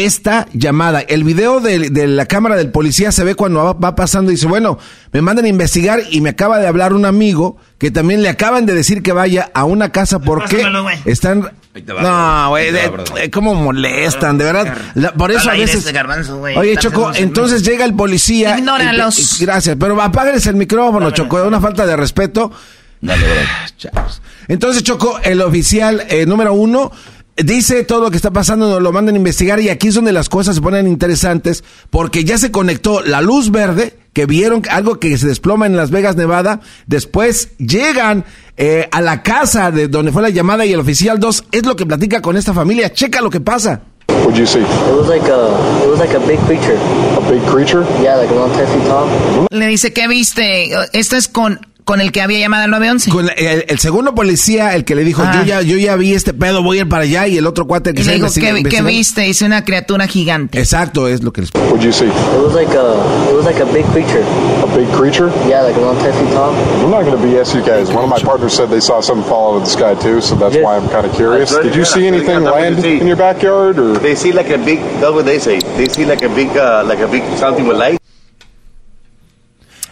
[0.04, 1.00] esta llamada.
[1.00, 4.34] El video de, de la cámara del policía se ve cuando va, va pasando y
[4.34, 4.78] dice, bueno,
[5.12, 8.66] me mandan a investigar y me acaba de hablar un amigo que también le acaban
[8.66, 10.62] de decir que vaya a una casa porque
[11.04, 11.50] están...
[12.02, 14.76] No, güey, eh, cómo molestan, de verdad.
[14.94, 15.84] La- por eso a veces...
[15.86, 15.92] este.
[16.58, 18.56] Oye, Choco, entonces llega el policía...
[18.58, 19.40] Ignóralos.
[19.40, 22.50] y- y- Gracias, pero apáguenles el micrófono, Choco, es una falta de respeto.
[23.76, 24.22] Chavos.
[24.48, 26.90] Entonces, Choco, el oficial eh, número uno
[27.36, 30.12] dice todo lo que está pasando, nos lo mandan a investigar y aquí es donde
[30.12, 34.98] las cosas se ponen interesantes porque ya se conectó la luz verde, que vieron algo
[34.98, 38.24] que se desploma en Las Vegas, Nevada, después llegan
[38.56, 41.76] eh, a la casa de donde fue la llamada y el oficial 2 es lo
[41.76, 43.82] que platica con esta familia, checa lo que pasa.
[44.08, 44.60] What'd you see?
[44.60, 46.78] It was like a it was like a big creature.
[47.16, 47.84] A big creature?
[48.02, 49.46] Yeah, like around 10 feet tall.
[49.50, 50.70] Le dice, ¿qué viste?
[50.92, 53.10] Esto es con, con el que había llamado al 911.
[53.12, 55.32] Con el, el segundo policía, el que le dijo, Ah.
[55.36, 57.64] yo ya yo ya vi este pedo, voy a ir para allá, y el otro
[57.68, 59.20] cuate que Y se le dijo, ¿qué, qué viste?
[59.20, 60.58] Dice una criatura gigante.
[60.58, 62.06] Exacto, es lo que les What'd you see?
[62.06, 62.12] It
[62.44, 62.96] was like a
[63.30, 64.24] it was like a big creature.
[64.64, 65.30] A big creature?
[65.48, 66.52] Yeah, like around 10 feet tall.
[66.82, 67.88] I'm not going to BS you guys.
[67.94, 70.34] One of my partners said they saw something fall out of the sky too, so
[70.34, 71.54] that's why I'm kind of curious.
[71.54, 73.92] Did you see anything land in your backyard or?
[73.98, 74.80] They see like a big.
[75.00, 75.60] That's what they say.
[75.78, 77.98] They see like a big, uh, like a big something with light.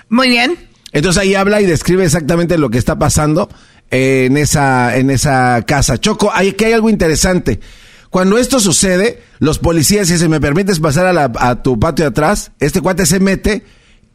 [0.08, 0.56] Muy bien.
[0.94, 3.50] Entonces ahí habla y describe exactamente lo que está pasando
[3.90, 5.98] eh, en esa, en esa casa.
[5.98, 7.60] Choco, hay, que hay algo interesante.
[8.08, 12.10] Cuando esto sucede, los policías dicen, ¿me permites pasar a, la- a tu patio de
[12.10, 12.52] atrás?
[12.60, 13.64] Este cuate se mete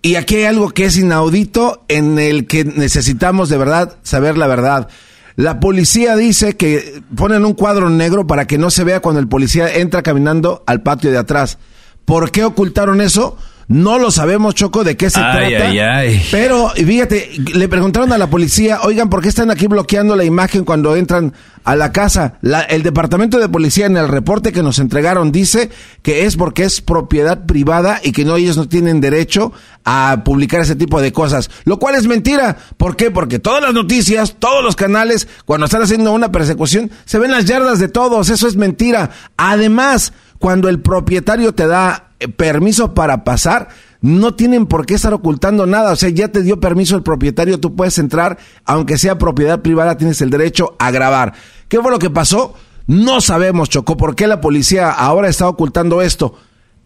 [0.02, 4.48] Y aquí hay algo que es inaudito en el que necesitamos de verdad saber la
[4.48, 4.88] verdad.
[5.36, 9.28] La policía dice que ponen un cuadro negro para que no se vea cuando el
[9.28, 11.58] policía entra caminando al patio de atrás.
[12.06, 13.38] ¿Por qué ocultaron eso?
[13.70, 15.68] No lo sabemos, Choco, de qué se Ay, trata.
[15.70, 16.22] ay, ay.
[16.32, 20.66] Pero, fíjate, le preguntaron a la policía, oigan, ¿por qué están aquí bloqueando la imagen
[20.66, 21.34] cuando entran
[21.64, 22.40] a la casa?
[22.42, 25.70] La- el departamento de policía en el reporte que nos entregaron dice
[26.02, 29.54] que es porque es propiedad privada y que no ellos no tienen derecho
[29.86, 31.52] a publicar ese tipo de cosas.
[31.66, 32.58] Lo cual es mentira.
[32.76, 33.12] ¿Por qué?
[33.12, 37.46] Porque todas las noticias, todos los canales, cuando están haciendo una persecución, se ven las
[37.46, 38.30] yardas de todos.
[38.32, 39.12] Eso es mentira.
[39.38, 43.70] Además, cuando el propietario te da eh, permiso para pasar,
[44.02, 45.92] no tienen por qué estar ocultando nada.
[45.92, 49.98] O sea, ya te dio permiso el propietario, tú puedes entrar, aunque sea propiedad privada,
[49.98, 51.34] tienes el derecho a grabar.
[51.68, 52.56] ¿Qué fue lo que pasó?
[52.88, 56.36] No sabemos, Chocó, por qué la policía ahora está ocultando esto.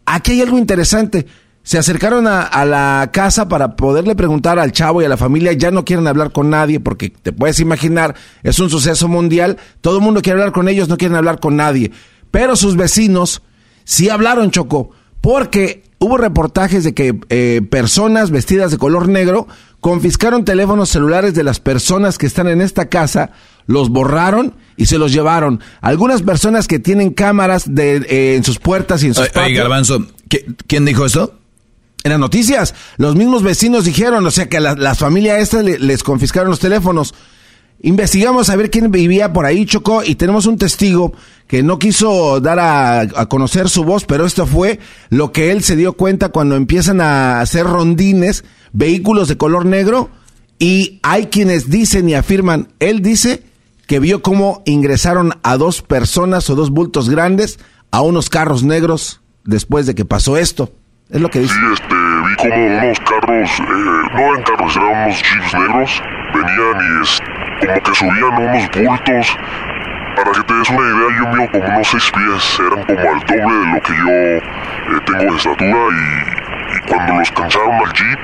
[0.06, 1.28] Aquí hay algo interesante.
[1.62, 5.54] Se acercaron a, a la casa para poderle preguntar al chavo y a la familia,
[5.54, 9.96] ya no quieren hablar con nadie porque te puedes imaginar, es un suceso mundial, todo
[9.96, 11.94] el mundo quiere hablar con ellos, no quieren hablar con nadie.
[12.34, 13.44] Pero sus vecinos
[13.84, 14.90] sí hablaron, Choco,
[15.22, 19.48] porque hubo reportajes de que eh, personas vestidas de color negro
[19.80, 23.30] confiscaron teléfonos celulares de las personas que están en esta casa,
[23.68, 25.60] los borraron y se los llevaron.
[25.82, 30.08] Algunas personas que tienen cámaras de, eh, en sus puertas y en sus patios- Garbanzo,
[30.28, 31.38] ¿qué- ¿quién dijo esto?
[32.06, 35.80] en las noticias, los mismos vecinos dijeron, o sea que la, las familias estas le-
[35.80, 37.14] les confiscaron los teléfonos.
[37.86, 41.12] Investigamos a ver quién vivía por ahí, Chocó, y tenemos un testigo
[41.48, 44.80] que no quiso dar a, conocer su voz, pero esto fue
[45.10, 50.10] lo que él se dio cuenta cuando empiezan a hacer rondines, vehículos de color negro,
[50.60, 53.44] y hay quienes dicen y afirman, él dice
[53.86, 57.60] que vio cómo ingresaron a dos personas o dos bultos grandes
[57.92, 60.72] a unos carros negros después de que pasó esto.
[61.10, 61.54] Es lo que dice.
[61.54, 63.64] Sí, este, vi como unos carros, eh,
[64.16, 66.02] no eran carros, unos jeeps negros,
[66.34, 67.20] venían y es,
[67.66, 69.38] como que subían unos bultos.
[70.16, 73.20] Para que te des una idea, yo mido como unos seis pies, eran como al
[73.22, 78.20] doble de lo que yo eh, tengo de estatura y, cuando los cansaron al jeep,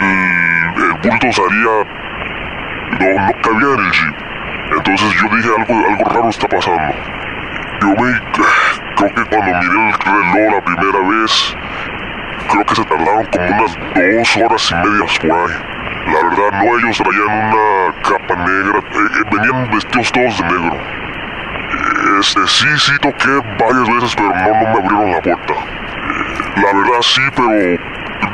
[0.00, 1.74] el, el bulto salía,
[3.00, 4.26] no, no cabía en el jeep.
[4.76, 6.94] Entonces yo dije algo, algo raro está pasando.
[7.80, 8.20] Yo me,
[8.96, 11.56] creo que cuando miré el reloj la primera vez,
[12.50, 15.75] creo que se tardaron como unas dos horas y medias por ahí.
[16.06, 20.78] La verdad, no, ellos traían una capa negra, eh, venían vestidos todos de negro.
[22.20, 25.52] Este, sí, sí toqué varias veces, pero no, no me abrieron la puerta.
[25.52, 27.48] Eh, La verdad sí, pero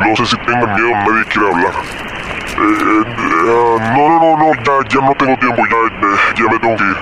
[0.08, 1.72] no sé si tengan miedo, nadie quiere hablar.
[1.72, 6.58] Eh, eh, eh, no, no, no, no, ya, ya no tengo tiempo, ya, ya me
[6.58, 6.96] tengo que ir.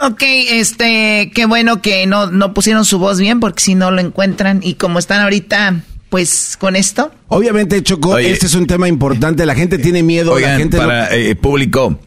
[0.00, 4.00] Ok, este, qué bueno que no, no pusieron su voz bien porque si no lo
[4.00, 5.76] encuentran y como están ahorita,
[6.08, 7.12] pues con esto.
[7.28, 8.30] Obviamente, Choco, Oye.
[8.30, 9.44] este es un tema importante.
[9.46, 11.98] La gente tiene miedo, la gente no- para eh, público,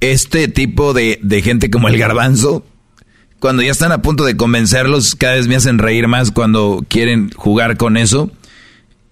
[0.00, 2.64] este tipo de, de gente como el garbanzo,
[3.38, 7.30] cuando ya están a punto de convencerlos, cada vez me hacen reír más cuando quieren
[7.36, 8.30] jugar con eso.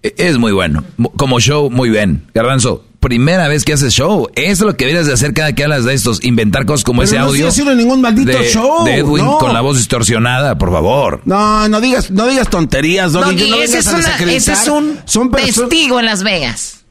[0.03, 0.83] E- Es muy bueno.
[0.97, 2.23] Mo- Como show, muy bien.
[2.33, 4.27] Garbanzo, primera vez que haces show.
[4.35, 6.23] Eso es lo que deberías de hacer cada que hablas de estos.
[6.23, 7.47] Inventar cosas como Pero ese no audio.
[7.47, 9.37] haciendo ningún maldito de, show, de Edwin no.
[9.37, 11.21] con la voz distorsionada, por favor.
[11.25, 14.99] No, no digas, no digas tonterías, Doggy, Doggy, no ese, es una- ese es un
[15.05, 16.83] Son testigo en Las Vegas.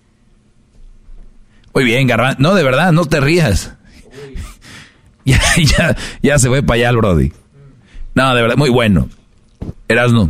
[1.74, 2.40] Muy bien, Garbanzo.
[2.40, 3.72] No, de verdad, no te rías.
[5.26, 7.32] Ya, ya, ya se fue para allá el Brody.
[8.14, 9.08] No, de verdad, muy bueno.
[9.88, 10.28] Erasno.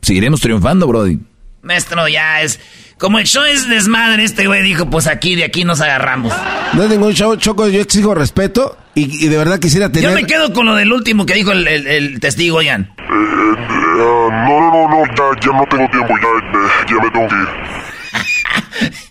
[0.00, 1.18] Seguiremos triunfando, Brody.
[1.60, 2.58] Maestro, ya es.
[3.04, 6.32] Como el show es desmadre, este güey dijo: Pues aquí, de aquí nos agarramos.
[6.72, 10.08] No es ningún show, Choco, yo exijo respeto y, y de verdad quisiera tener...
[10.08, 12.84] Yo me quedo con lo del último que dijo el, el- el testigo, oigan.
[12.98, 13.56] Eh, eh,
[13.98, 17.34] no, no, no, no, ya, ya no tengo tiempo, ya, eh, ya me tengo que
[17.34, 18.92] ir.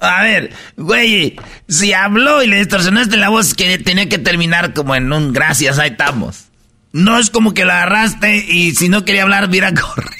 [0.00, 1.36] A ver, güey,
[1.68, 5.78] si habló y le distorsionaste la voz, que tenía que terminar como en un gracias,
[5.78, 6.46] ahí estamos.
[6.92, 10.10] No es como que la agarraste y si no quería hablar, mira, corre.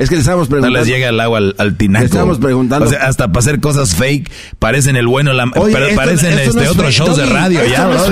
[0.00, 0.78] Es que le estábamos No preguntando...
[0.78, 2.00] les llega el agua al, al tinaco.
[2.00, 2.86] Le estamos preguntando.
[2.86, 6.54] O sea, hasta para hacer cosas fake, parecen el bueno, la, Oye, esto- parecen esto
[6.54, 8.02] no este es otros fake, shows de radio esto ya, no es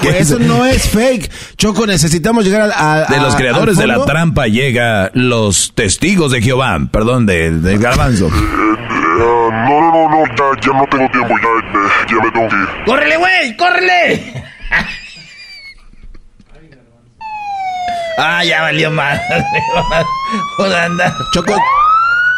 [0.00, 0.04] fake.
[0.20, 1.30] Eso no es fake.
[1.58, 3.02] Choco, necesitamos llegar a...
[3.02, 7.76] a- De los creadores de la trampa llega los testigos de Jehová, perdón, de, de
[7.78, 8.28] Garbanzo.
[8.28, 8.30] Eh,
[9.18, 12.56] no, no, no, no, ya, ya no tengo tiempo, ya, eh, ya me tengo que
[12.56, 12.84] ir.
[12.86, 13.56] ¡Córrele, güey!
[13.56, 14.44] ¡Córrele!
[18.18, 18.88] Ah, ya valió
[20.84, 21.16] anda.
[21.32, 21.54] Choco,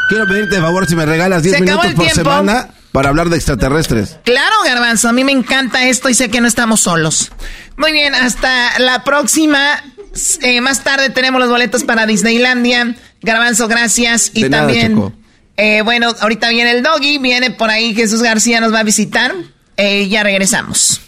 [0.09, 2.31] quiero pedirte de favor si me regalas 10 Se acabó minutos por tiempo.
[2.31, 4.17] semana para hablar de extraterrestres.
[4.25, 7.31] Claro, Garbanzo, a mí me encanta esto y sé que no estamos solos.
[7.77, 9.83] Muy bien, hasta la próxima.
[10.43, 12.95] Eh, más tarde tenemos los boletos para Disneylandia.
[13.21, 14.31] Garbanzo, gracias.
[14.33, 15.13] Y De nada, también, Choco.
[15.59, 19.35] eh, bueno, ahorita viene el doggy, viene por ahí Jesús García nos va a visitar.
[19.77, 21.03] Eh, ya regresamos.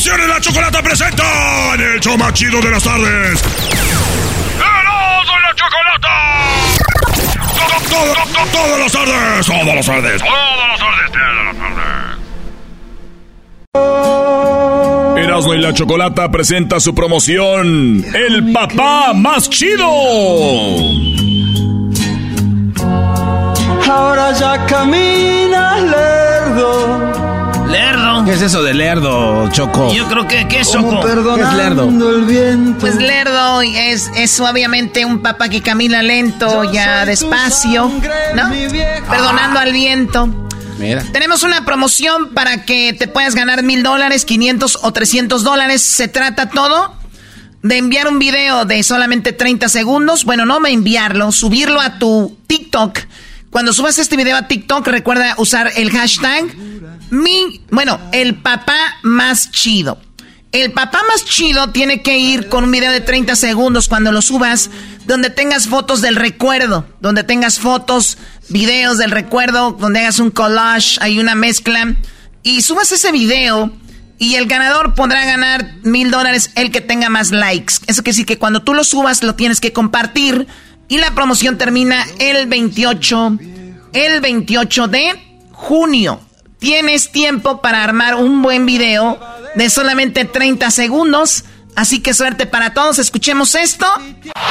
[0.00, 3.42] Promociones la chocolata presenta en el show más chido de las tardes.
[4.56, 6.08] ¡Erasmo y la chocolata!
[7.54, 11.56] Todo, todo, todo, todas las tardes, todas las tardes, todas las tardes, todas las
[15.14, 15.22] tardes.
[15.22, 19.84] Erasmo y la chocolata presenta su promoción El papá más chido.
[23.86, 27.19] Ahora ya caminas lerdo.
[27.70, 28.24] Lerdo.
[28.24, 29.92] ¿Qué es eso de lerdo, Choco?
[29.92, 31.00] Yo creo que, ¿qué es Choco?
[31.00, 31.86] ¿Qué es lerdo?
[31.86, 32.80] perdonando el viento.
[32.80, 37.90] Pues lerdo es, es obviamente un papá que camina lento, ya despacio,
[38.34, 38.50] ¿no?
[39.08, 40.28] Perdonando al viento.
[40.78, 41.04] Mira.
[41.12, 45.82] Tenemos una promoción para que te puedas ganar mil dólares, 500 o 300 dólares.
[45.82, 46.94] Se trata todo
[47.62, 50.24] de enviar un video de solamente 30 segundos.
[50.24, 52.98] Bueno, no me enviarlo, subirlo a tu TikTok.
[53.50, 56.44] Cuando subas este video a TikTok, recuerda usar el hashtag
[57.10, 59.98] mi, bueno, el papá más chido.
[60.52, 64.20] El papá más chido tiene que ir con un video de 30 segundos cuando lo
[64.20, 64.70] subas,
[65.06, 68.18] donde tengas fotos del recuerdo, donde tengas fotos,
[68.48, 71.94] videos del recuerdo, donde hagas un collage, hay una mezcla,
[72.42, 73.70] y subas ese video
[74.18, 77.74] y el ganador podrá ganar mil dólares el que tenga más likes.
[77.86, 80.46] Eso quiere decir que cuando tú lo subas lo tienes que compartir
[80.88, 83.38] y la promoción termina el 28,
[83.92, 86.20] el 28 de junio.
[86.60, 89.18] Tienes tiempo para armar un buen video
[89.54, 91.44] de solamente 30 segundos.
[91.80, 92.98] Así que suerte para todos.
[92.98, 93.86] Escuchemos esto.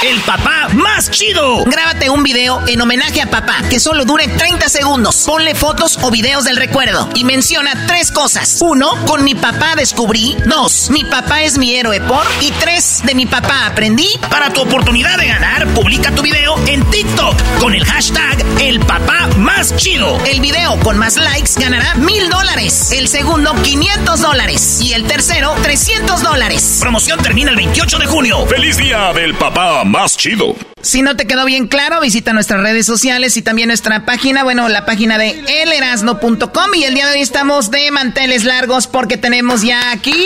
[0.01, 1.63] El papá más chido.
[1.65, 5.25] Grábate un video en homenaje a papá que solo dure 30 segundos.
[5.27, 8.57] Ponle fotos o videos del recuerdo y menciona tres cosas.
[8.61, 10.35] Uno, con mi papá descubrí.
[10.47, 12.25] Dos, mi papá es mi héroe por.
[12.41, 14.09] Y tres, de mi papá aprendí.
[14.31, 19.29] Para tu oportunidad de ganar, publica tu video en TikTok con el hashtag El papá
[19.37, 20.17] más chido.
[20.25, 22.91] El video con más likes ganará mil dólares.
[22.91, 24.79] El segundo, 500 dólares.
[24.81, 26.79] Y el tercero, 300 dólares.
[26.81, 28.45] Promoción termina el 28 de junio.
[28.47, 30.55] ¡Feliz día del papá más chido!
[30.81, 34.69] Si no te quedó bien claro, visita nuestras redes sociales y también nuestra página, bueno,
[34.69, 36.75] la página de elerasno.com.
[36.75, 40.25] Y el día de hoy estamos de manteles largos porque tenemos ya aquí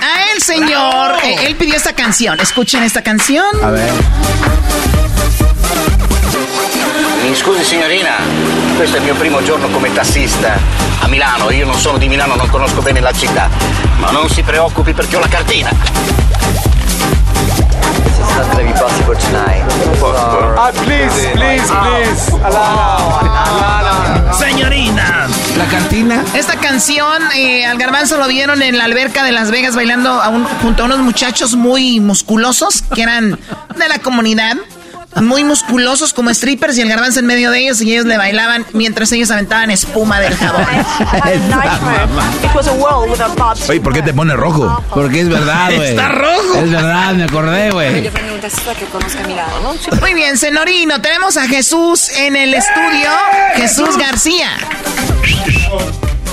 [0.00, 1.16] a el señor.
[1.22, 2.40] Eh, él pidió esta canción.
[2.40, 3.46] Escuchen esta canción.
[3.62, 3.90] A ver.
[7.22, 8.16] Mi scusi signorina,
[8.76, 10.58] questo è il mio primo giorno come tassista
[11.00, 11.50] a Milano.
[11.52, 13.48] Io non sono di Milano, non conosco bene la città.
[13.98, 16.21] Ma non si preoccupi perché ho la cartina.
[18.62, 19.64] Trevi possible tonight.
[20.56, 22.30] Ah, please, please, please.
[22.44, 24.32] Alana.
[24.38, 25.26] Señorina.
[25.58, 26.22] La cantina.
[26.34, 30.28] Esta canción, eh, al garbanzo lo vieron en la alberca de Las Vegas bailando a
[30.28, 33.32] un- junto a unos muchachos muy musculosos que eran
[33.76, 34.56] de la comunidad.
[35.20, 38.64] Muy musculosos como strippers y el garbanzo en medio de ellos y ellos le bailaban
[38.72, 40.64] mientras ellos aventaban espuma del jabón.
[43.68, 44.82] Oye, ¿por qué te pone rojo?
[44.94, 45.90] Porque es verdad, güey.
[45.90, 46.54] Está rojo.
[46.56, 48.10] Es verdad, me acordé, güey.
[50.00, 53.10] Muy bien, Senorino, tenemos a Jesús en el estudio.
[53.56, 54.50] Jesús García.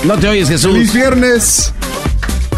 [0.04, 0.72] No te oyes, Jesús.
[0.72, 1.72] Feliz viernes.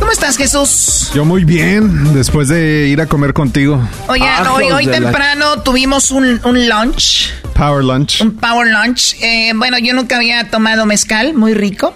[0.02, 1.12] ¿Cómo estás, Jesús?
[1.14, 3.80] Yo muy bien, después de ir a comer contigo.
[4.08, 7.32] Oye, hoy, hoy de la- temprano tuvimos un, un lunch.
[7.54, 8.20] Power lunch.
[8.20, 9.14] Un power lunch.
[9.22, 11.94] Eh, bueno, yo nunca había tomado mezcal, muy rico.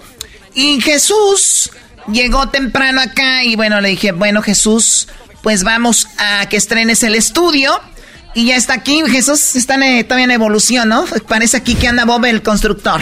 [0.55, 1.69] Y Jesús
[2.09, 5.09] llegó temprano acá y bueno, le dije, bueno, Jesús,
[5.43, 7.77] pues vamos a que estrenes el estudio.
[8.33, 11.03] Y ya está aquí, Jesús está en, todavía en evolución, ¿no?
[11.27, 13.01] Parece aquí que anda Bob el constructor.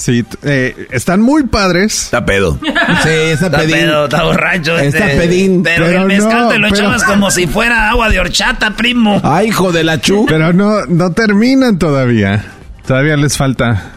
[0.00, 2.04] Sí, eh, están muy padres.
[2.04, 2.58] Está pedo.
[2.62, 3.72] Sí, está Está pedín.
[3.76, 4.78] pedo, está borracho.
[4.78, 5.20] Está este.
[5.20, 5.62] pedín.
[5.62, 8.70] Pero, el Pero mezcal no, te lo pero- echabas como si fuera agua de horchata,
[8.76, 9.20] primo.
[9.22, 10.24] Ay, hijo de la chu.
[10.26, 12.46] Pero no, no terminan todavía.
[12.86, 13.92] Todavía les falta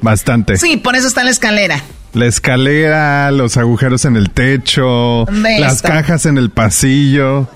[0.00, 0.56] bastante.
[0.56, 1.82] Sí, por eso está la escalera.
[2.14, 5.88] La escalera, los agujeros en el techo, ¿Dónde las está?
[5.90, 7.46] cajas en el pasillo.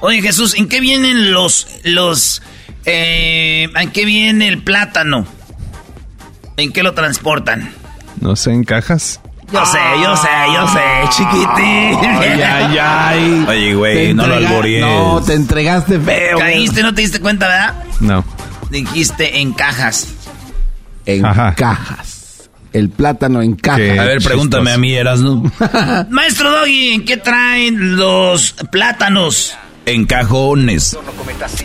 [0.00, 2.42] Oye, Jesús, ¿en qué vienen los, los,
[2.84, 5.26] eh, en qué viene el plátano?
[6.60, 7.72] ¿En qué lo transportan?
[8.20, 9.20] No sé, en cajas.
[9.52, 10.80] Yo sé, yo sé, yo sé,
[11.10, 11.98] chiquitín.
[12.20, 13.44] Ay, ay, ay.
[13.48, 14.80] Oye, güey, Te no lo albories.
[14.80, 16.36] No, te entregaste feo.
[16.38, 16.52] güey.
[16.52, 17.74] Caíste, no te diste cuenta, ¿verdad?
[17.98, 18.24] No.
[18.70, 20.06] Dijiste en cajas.
[21.06, 21.54] En Ajá.
[21.56, 22.48] cajas.
[22.72, 23.80] El plátano en cajas.
[23.80, 24.74] Qué A ver, pregúntame chistoso.
[24.76, 25.42] a mí, Erasno.
[26.10, 29.56] Maestro Doggy, ¿en qué traen los plátanos?
[29.86, 30.96] En cajones.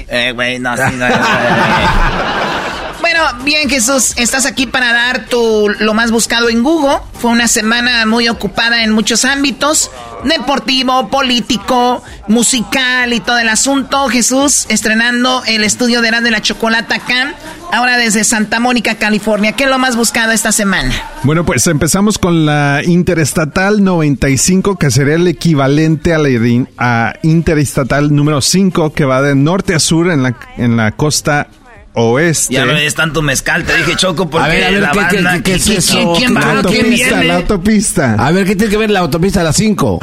[0.07, 1.15] Eh, güey, no, sí, no, no, no.
[3.01, 6.97] Bueno, bien Jesús, estás aquí para dar tu lo más buscado en Google.
[7.19, 9.91] Fue una semana muy ocupada en muchos ámbitos,
[10.23, 14.07] deportivo, político, musical y todo el asunto.
[14.07, 17.33] Jesús estrenando el estudio de de la Chocolata acá,
[17.71, 19.51] ahora desde Santa Mónica, California.
[19.51, 20.93] ¿Qué es lo más buscado esta semana?
[21.23, 26.29] Bueno, pues empezamos con la Interestatal 95, que sería el equivalente a la
[26.77, 31.47] a Interestatal número 5, que va de norte a sur en la, en la costa
[31.95, 32.53] oeste.
[32.53, 34.99] Ya no es tanto mezcal, te dije Choco, porque a ver, a ver, la ¿qué,
[34.99, 36.13] banda, qué, qué, qué es eso?
[36.17, 36.39] ¿quién, va?
[36.39, 37.25] La ¿Quién autopista, viene?
[37.25, 38.13] la autopista.
[38.15, 39.99] A ver, ¿qué tiene que ver la autopista a las 5?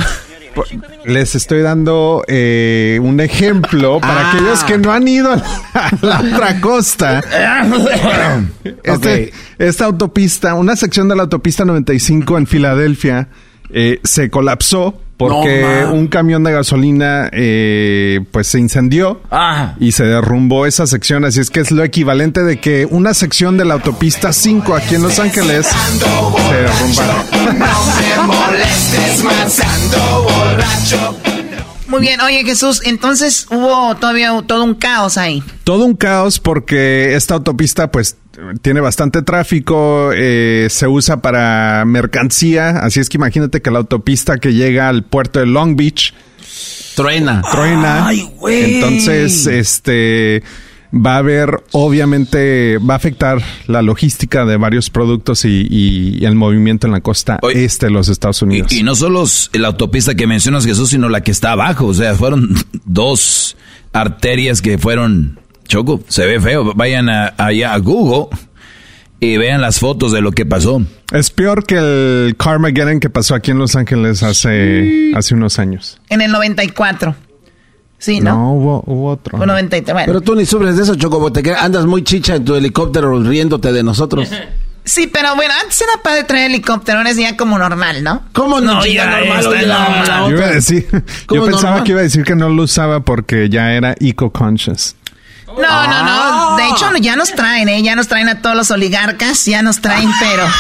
[1.07, 4.33] Les estoy dando eh, un ejemplo para Ah.
[4.33, 7.21] aquellos que no han ido a la, a la otra costa.
[8.65, 9.35] Este- Ok.
[9.59, 13.29] Esta autopista, una sección de la autopista 95 en Filadelfia,
[13.71, 19.75] eh, se colapsó porque No, un camión de gasolina eh, pues se incendió Ah.
[19.79, 21.25] y se derrumbó esa sección.
[21.25, 24.97] Así es que es lo equivalente de que una sección de la autopista 5 aquí
[24.97, 27.25] en Los Ángeles se derrumbara.
[31.93, 35.43] Muy bien, oye Jesús, entonces hubo todavía todo un caos ahí.
[35.63, 38.17] todo un caos porque esta autopista pues
[38.63, 44.39] tiene bastante tráfico, eh, se usa para mercancía, así es que imagínate que la autopista
[44.39, 46.15] que llega al puerto de Long Beach
[46.95, 47.43] Truena.
[47.53, 48.07] truena.
[48.07, 48.77] Ay, güey.
[48.77, 50.43] Entonces, este
[50.95, 56.35] va a haber, obviamente, va a afectar la logística de varios productos y, y el
[56.35, 58.73] movimiento en la costa Oye, este de los Estados Unidos.
[58.73, 59.25] Y, y no solo
[59.55, 61.87] la autopista que mencionas, Jesús, sino la que está abajo.
[61.87, 62.55] O sea, fueron
[62.85, 63.57] dos
[63.93, 65.39] arterias que fueron...
[65.69, 66.75] Choco, se ve feo.
[66.75, 68.37] Vayan a- allá a Google
[69.21, 70.83] y vean las fotos de lo que pasó.
[71.13, 75.99] Es peor que el Carmageddon que pasó aquí en Los Ángeles hace, hace unos años.
[76.11, 77.15] En el 94.
[78.03, 78.33] Sí, ¿no?
[78.35, 79.39] No, hubo, hubo otro.
[79.39, 79.95] Fue 93.
[79.95, 80.07] Bueno.
[80.07, 83.23] Pero tú ni sufres de eso, Choco, porque te andas muy chicha en tu helicóptero
[83.23, 84.29] riéndote de nosotros.
[84.85, 88.23] Sí, pero bueno, antes era padre traer helicóptero, ahora es ya como normal, ¿no?
[88.33, 88.75] ¿Cómo no?
[88.75, 90.09] No, ya normal, está oye, la- normal.
[90.09, 90.89] la Yo iba a decir,
[91.27, 91.85] ¿Cómo yo pensaba normal?
[91.85, 94.97] que iba a decir que no lo usaba porque ya era eco-conscious.
[95.47, 96.57] No, no, no.
[96.63, 97.83] De hecho, ya nos traen, ¿eh?
[97.83, 100.47] Ya nos traen a todos los oligarcas, ya nos traen, pero...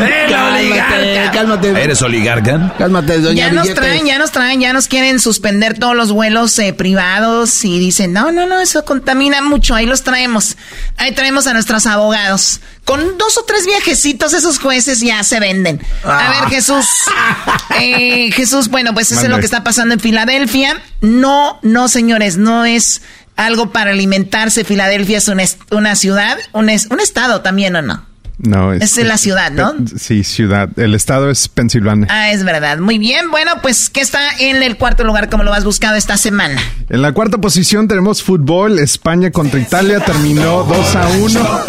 [0.00, 1.30] ¡Eh, la Cálmate, oligarca!
[1.32, 1.84] cálmate.
[1.84, 2.74] ¿Eres oligarca?
[2.78, 3.80] Cálmate, doña Ya nos Billetes.
[3.82, 8.12] traen, ya nos traen, ya nos quieren suspender todos los vuelos eh, privados y dicen,
[8.12, 10.56] no, no, no, eso contamina mucho, ahí los traemos.
[10.96, 12.60] Ahí traemos a nuestros abogados.
[12.84, 15.80] Con dos o tres viajecitos esos jueces ya se venden.
[16.04, 16.86] A ver, Jesús.
[17.80, 20.80] Eh, Jesús, bueno, pues eso es lo que está pasando en Filadelfia.
[21.00, 23.02] No, no, señores, no es
[23.36, 24.64] algo para alimentarse.
[24.64, 28.06] Filadelfia es una, es- una ciudad, un, es- un estado también, ¿o no?
[28.36, 29.72] No, Es en la ciudad, ¿no?
[29.96, 30.68] Sí, ciudad.
[30.76, 32.08] El estado es Pensilvania.
[32.10, 32.78] Ah, es verdad.
[32.78, 33.30] Muy bien.
[33.30, 36.60] Bueno, pues, ¿qué está en el cuarto lugar como lo has buscado esta semana?
[36.90, 38.80] En la cuarta posición tenemos fútbol.
[38.80, 41.60] España contra Italia terminó 2 a 1.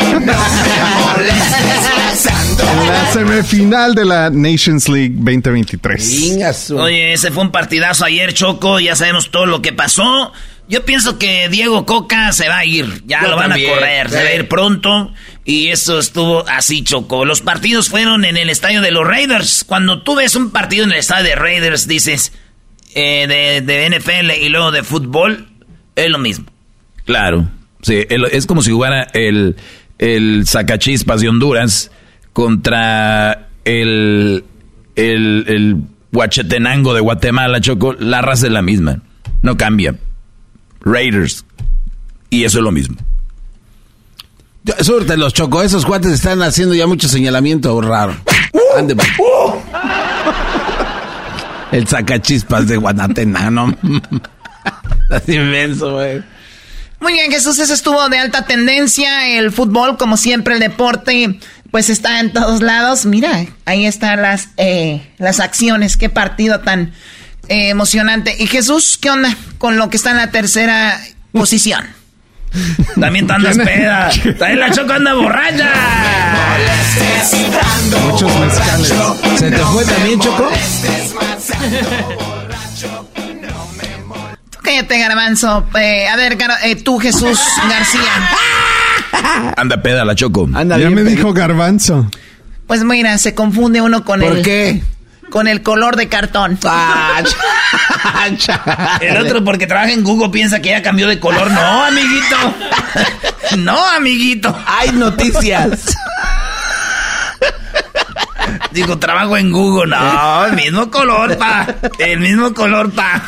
[2.72, 6.30] en la semifinal de la Nations League 2023.
[6.32, 8.80] Venga, su- Oye, ese fue un partidazo ayer, Choco.
[8.80, 10.34] Ya sabemos todo lo que pasó.
[10.68, 13.04] Yo pienso que Diego Coca se va a ir.
[13.06, 14.10] Ya Yo lo van también, a correr.
[14.10, 15.14] Se va a ir pronto.
[15.44, 17.24] Y eso estuvo así, Choco.
[17.24, 19.64] Los partidos fueron en el estadio de los Raiders.
[19.64, 22.34] Cuando tú ves un partido en el estadio de Raiders, dices
[22.96, 25.50] eh, de, de NFL y luego de fútbol,
[25.96, 26.46] es lo mismo.
[27.06, 27.48] Claro.
[27.84, 29.56] Sí, es como si jugara el,
[30.00, 31.92] el sacachispas de Honduras
[32.34, 34.44] contra el,
[34.96, 35.76] el, el
[36.12, 37.94] Huachetenango de Guatemala, Choco.
[37.94, 39.02] La raza es la misma.
[39.44, 39.94] No cambia.
[40.86, 41.44] Raiders.
[42.30, 42.96] Y eso es lo mismo.
[44.82, 48.16] Súrte los Choco, esos cuates están haciendo ya mucho señalamiento raro.
[48.78, 49.04] Ande, pa-
[51.72, 53.76] El sacachispas de Guanatena, ¿no?
[55.04, 56.24] Estás inmenso, güey.
[57.00, 59.28] Muy bien, Jesús, eso estuvo de alta tendencia.
[59.38, 61.40] El fútbol, como siempre, el deporte,
[61.70, 63.06] pues está en todos lados.
[63.06, 65.98] Mira, ahí están las, eh, las acciones.
[65.98, 66.94] Qué partido tan
[67.50, 68.36] eh, emocionante.
[68.40, 71.00] Y Jesús, ¿qué onda con lo que está en la tercera
[71.32, 71.86] posición?
[73.00, 74.10] También te andas peda.
[74.40, 75.70] También la Choco anda borracha.
[78.12, 78.94] Muchos mezcales.
[79.38, 80.50] ¿Se te fue también, Choco?
[84.62, 85.66] Cállate, garbanzo.
[85.80, 87.40] Eh, a ver, Gar- eh, tú, Jesús
[87.70, 88.30] García.
[89.58, 90.50] Anda peda la Choco.
[90.54, 92.10] Anda Ya bien, me dijo Garbanzo.
[92.68, 94.42] Pues mira, se confunde uno con ¿Por el...
[94.44, 94.82] qué?
[95.36, 96.58] Con el color de cartón.
[98.08, 98.30] Ah,
[99.02, 101.52] El otro porque trabaja en Google piensa que ya cambió de color.
[101.52, 102.36] No, amiguito.
[103.58, 104.58] No, amiguito.
[104.66, 105.94] Hay noticias.
[108.72, 109.98] Digo, trabajo en Google.
[109.98, 111.68] No, el mismo color, pa.
[112.00, 113.22] El mismo color, pa.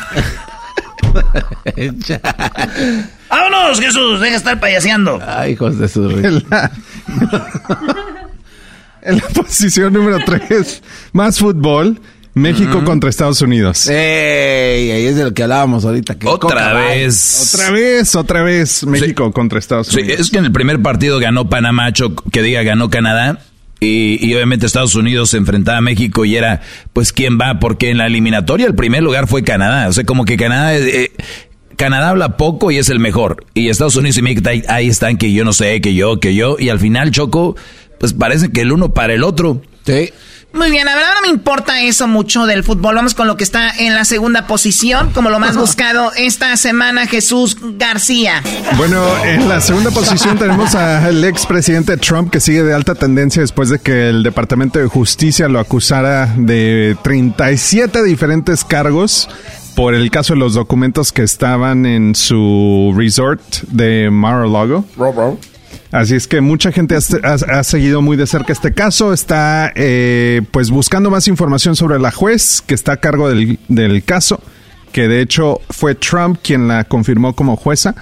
[3.28, 4.20] ¡Vámonos, Jesús!
[4.20, 5.20] Deja de estar payaseando.
[5.26, 6.08] Ay, hijos de su...
[9.02, 12.00] En la, posición número 3, más fútbol.
[12.34, 13.88] México contra Estados Unidos.
[13.88, 16.16] Ey, ahí es de lo que hablábamos ahorita.
[16.16, 17.52] que Otra coca, vez.
[17.54, 18.86] Otra vez, otra vez.
[18.86, 20.20] México contra Estados Sí, Unidos.
[20.20, 21.92] es que en el primer partido ganó Panamá,
[22.30, 23.40] que diga ganó Canadá.
[23.80, 26.60] Y, y obviamente Estados Unidos se enfrentaba a México y era,
[26.92, 27.58] pues, ¿quién va?
[27.58, 29.88] Porque en la eliminatoria el primer lugar fue Canadá.
[29.88, 31.10] O sea, como que Canadá, eh,
[31.76, 33.44] Canadá habla poco y es el mejor.
[33.54, 36.34] Y Estados Unidos y México ahí, ahí están que yo no sé, que yo, que
[36.36, 36.56] yo.
[36.58, 37.56] Y al final, Choco,
[37.98, 39.62] pues parece que el uno para el otro.
[39.84, 40.12] Sí.
[40.52, 42.94] Muy bien, la verdad no me importa eso mucho del fútbol.
[42.94, 47.06] Vamos con lo que está en la segunda posición, como lo más buscado esta semana,
[47.06, 48.42] Jesús García.
[48.78, 53.68] Bueno, en la segunda posición tenemos al expresidente Trump que sigue de alta tendencia después
[53.68, 59.28] de que el Departamento de Justicia lo acusara de 37 diferentes cargos
[59.76, 64.84] por el caso de los documentos que estaban en su resort de Mar-a-Lago.
[65.90, 66.98] Así es que mucha gente ha,
[67.28, 71.98] ha- ha seguido muy de cerca este caso, está eh, pues buscando más información sobre
[71.98, 74.42] la juez que está a cargo del, del caso,
[74.92, 77.94] que de hecho fue Trump quien la confirmó como jueza.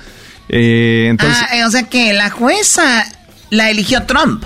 [0.49, 3.05] Eh, entonces, ah, eh, o sea que la jueza
[3.51, 4.45] la eligió Trump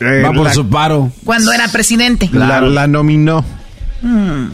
[0.00, 1.10] eh, Va por la, su paro.
[1.24, 2.28] cuando era presidente.
[2.32, 3.42] la- la nominó.
[4.02, 4.48] Hmm.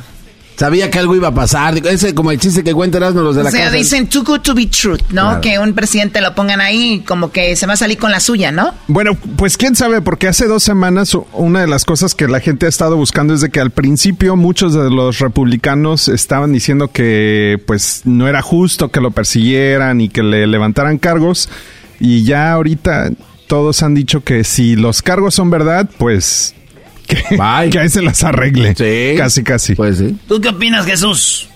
[0.63, 1.77] Sabía que algo iba a pasar.
[1.85, 3.77] Ese como el chiste que cuentan los de O la sea, casa.
[3.77, 5.23] dicen too good to be true, ¿no?
[5.23, 5.41] Claro.
[5.41, 8.53] Que un presidente lo pongan ahí como que se va a salir con la suya,
[8.53, 8.73] ¿no?
[8.87, 12.67] Bueno, pues quién sabe, porque hace dos semanas una de las cosas que la gente
[12.67, 17.61] ha estado buscando es de que al principio muchos de los republicanos estaban diciendo que
[17.67, 21.49] pues no era justo que lo persiguieran y que le levantaran cargos
[21.99, 23.11] y ya ahorita
[23.49, 26.55] todos han dicho que si los cargos son verdad, pues
[27.07, 27.17] que,
[27.71, 28.75] que ahí se las arregle.
[28.75, 29.17] Sí.
[29.17, 29.75] Casi, casi.
[29.75, 30.17] Pues sí.
[30.29, 31.49] ¿Tú qué opinas, Jesús?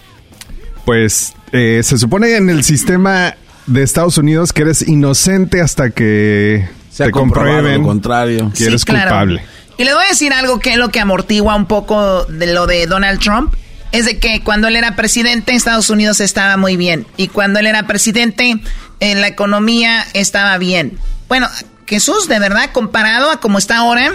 [0.85, 3.35] Pues eh, se supone en el sistema
[3.66, 8.52] de Estados Unidos que eres inocente hasta que Se te comprueben lo contrario.
[8.56, 9.10] que eres claro.
[9.10, 9.43] culpable.
[9.78, 12.66] Y le voy a decir algo que es lo que amortigua un poco de lo
[12.66, 13.55] de Donald Trump.
[13.93, 17.06] Es de que cuando él era presidente, Estados Unidos estaba muy bien.
[17.16, 18.56] Y cuando él era presidente,
[19.01, 20.98] en la economía estaba bien.
[21.28, 21.48] Bueno,
[21.86, 24.12] Jesús, de verdad, comparado a como está ahora,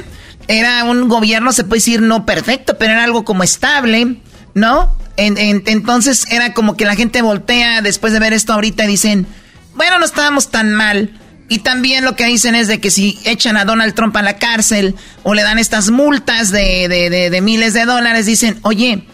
[0.52, 4.18] era un gobierno, se puede decir, no perfecto, pero era algo como estable,
[4.54, 4.96] ¿no?
[5.18, 8.88] En- en- entonces era como que la gente voltea después de ver esto ahorita y
[8.88, 9.28] dicen,
[9.76, 11.18] bueno, no estábamos tan mal.
[11.50, 14.38] Y también lo que dicen es de que si echan a Donald Trump a la
[14.38, 19.06] cárcel o le dan estas multas de, de- de- de miles de dólares, dicen, oye,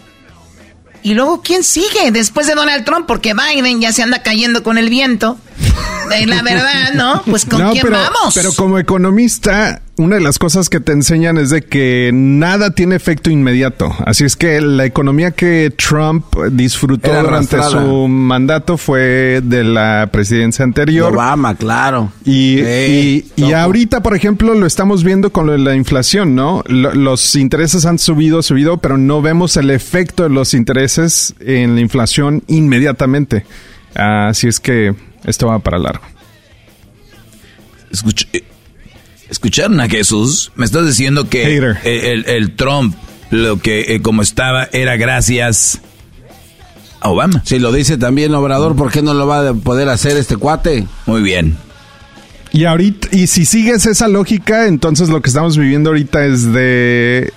[1.02, 3.06] ¿y luego quién sigue después de Donald Trump?
[3.06, 5.38] Porque Biden ya se anda cayendo con el viento.
[6.14, 7.22] Eh, la verdad, ¿no?
[7.24, 8.34] Pues con No, quién pero, vamos.
[8.34, 12.94] pero como economista, una de las cosas que te enseñan es de que nada tiene
[12.96, 13.94] efecto inmediato.
[14.06, 17.84] Así es que la economía que Trump disfrutó Era durante arrastrada.
[17.84, 21.12] su mandato fue de la presidencia anterior.
[21.12, 22.12] Obama, claro.
[22.24, 26.34] Y, Sí, y- y ahorita, por ejemplo, lo estamos viendo con lo de la inflación,
[26.34, 26.62] ¿no?
[26.66, 31.74] Lo- los intereses han subido, subido, pero no vemos el efecto de los intereses en
[31.74, 33.44] la inflación inmediatamente.
[33.94, 34.94] Así es que
[35.24, 36.04] esto va para largo.
[37.90, 38.44] Escuch- eh,
[39.30, 40.52] ¿Escucharon a Jesús?
[40.56, 41.78] Me estás diciendo que el, Hater.
[41.86, 42.94] el- el Trump,
[43.30, 45.80] lo que eh, como estaba, era gracias
[47.00, 47.42] a Obama.
[47.44, 50.86] Si lo dice también Obrador, ¿por qué no lo va a poder hacer este cuate?
[51.06, 51.56] Muy bien.
[52.52, 57.30] Y ahorita, y si sigues esa lógica, entonces lo que estamos viviendo ahorita es de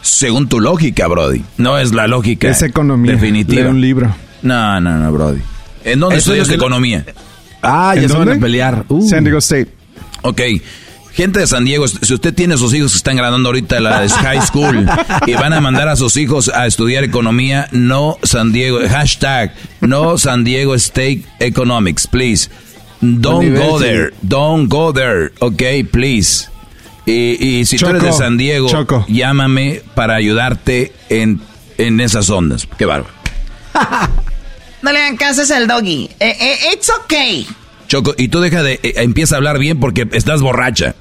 [0.00, 1.44] Según tu lógica, Brody.
[1.58, 2.48] No es la lógica.
[2.48, 3.12] es economía.
[3.12, 3.60] Definitiva.
[3.60, 4.16] Leer un libro.
[4.42, 5.40] No, no, no, Brody.
[5.84, 7.04] ¿En dónde Eso estudias economía?
[7.62, 8.38] Ah, ya ¿En se van dónde?
[8.38, 8.84] a pelear.
[8.88, 9.06] Uh.
[9.08, 9.73] San Diego State.
[10.24, 10.40] Ok.
[11.12, 14.08] Gente de San Diego, si usted tiene sus hijos que están graduando ahorita de la
[14.08, 14.84] high school
[15.26, 20.18] y van a mandar a sus hijos a estudiar economía, no San Diego, hashtag, no
[20.18, 22.50] San Diego State Economics, please.
[23.00, 26.48] Don't go there, don't go there, ok, please.
[27.06, 29.04] Y, y si tú eres de San Diego, Choco.
[29.06, 31.40] llámame para ayudarte en,
[31.78, 32.66] en esas ondas.
[32.76, 33.12] Qué bárbaro.
[34.82, 36.10] No le hagan caso, es el doggy.
[36.20, 37.46] Eh, eh, it's okay.
[37.88, 40.94] Choco, y tú deja de, eh, empieza a hablar bien porque estás borracha.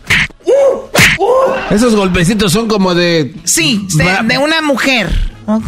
[1.71, 3.33] Esos golpecitos son como de...
[3.45, 3.87] Sí,
[4.25, 5.09] de, una mujer.
[5.45, 5.67] Ok.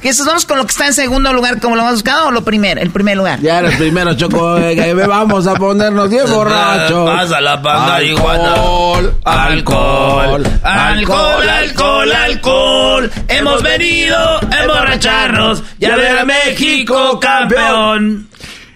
[0.00, 2.30] Que eso vamos con lo que está en segundo lugar, como lo hemos buscado, o
[2.32, 3.40] lo primero, el primer lugar.
[3.40, 4.58] Ya era el primero, Choco.
[4.58, 7.08] eh, vamos a ponernos bien borrachos.
[7.08, 13.10] Pasa la panda, alcohol, Alcohol, alcohol, alcohol, alcohol.
[13.28, 18.28] Hemos venido a emborracharnos y a ver a México campeón.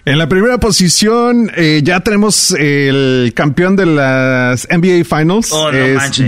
[0.07, 5.53] En la primera posición eh, ya tenemos el campeón de las NBA Finals.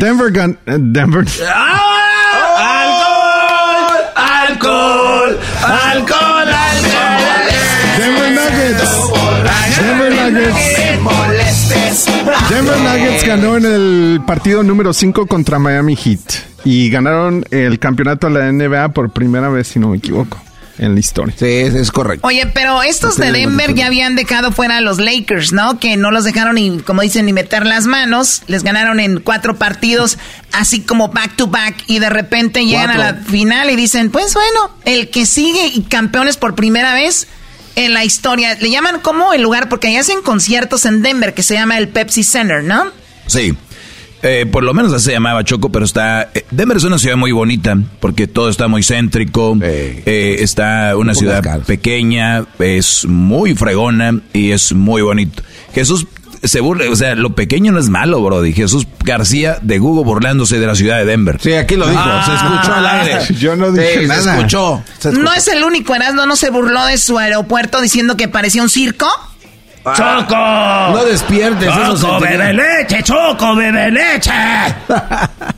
[0.02, 1.24] Denver Gun eh, Denver.
[7.98, 9.12] Denver Nuggets.
[9.80, 10.70] Denver Nuggets.
[12.50, 16.20] Denver Nuggets ganó en el partido número 5 contra Miami Heat
[16.66, 20.38] y ganaron el campeonato de la NBA por primera vez, si no me equivoco
[20.80, 21.36] en la historia.
[21.38, 22.26] Sí, es, correcto.
[22.26, 25.80] Oye, pero estos de Denver ya habían dejado fuera a los Lakers, ¿no?
[25.80, 28.44] Que no los dejaron ni, como dicen, ni meter las manos.
[28.48, 30.18] Les ganaron en cuatro partidos,
[30.52, 34.34] así como back to back, y de repente llegan a la final y dicen, pues
[34.34, 37.28] bueno, el que sigue y campeones por primera vez
[37.76, 38.56] en la historia.
[38.60, 41.90] Le llaman como el lugar, porque ahí hacen conciertos en Denver que se llama el
[41.90, 42.92] Pepsi Center, ¿no?
[43.28, 43.56] Sí.
[44.22, 46.30] Eh, por lo menos así se llamaba Choco, pero está...
[46.34, 51.14] Eh, Denver es una ciudad muy bonita porque todo está muy céntrico, eh, está una
[51.14, 55.42] ciudad pequeña, es muy fregona y es muy bonito.
[55.74, 56.06] Jesús
[56.44, 58.54] se burla, o sea, lo pequeño no es malo, Brody.
[58.54, 61.40] Jesús García de Google burlándose de la ciudad de Denver.
[61.42, 63.20] Sí, aquí lo dijo, se escuchó al aire.
[63.40, 64.22] Yo no dije nada.
[64.22, 64.84] Se escuchó,
[65.14, 68.70] No es el único, Erasmo no se burló de su aeropuerto diciendo que parecía un
[68.70, 69.08] circo.
[69.96, 70.36] ¡Choco!
[70.36, 73.04] No despiertes ¡Choco, bebe leche!
[73.04, 74.32] ¡Choco, bebe leche!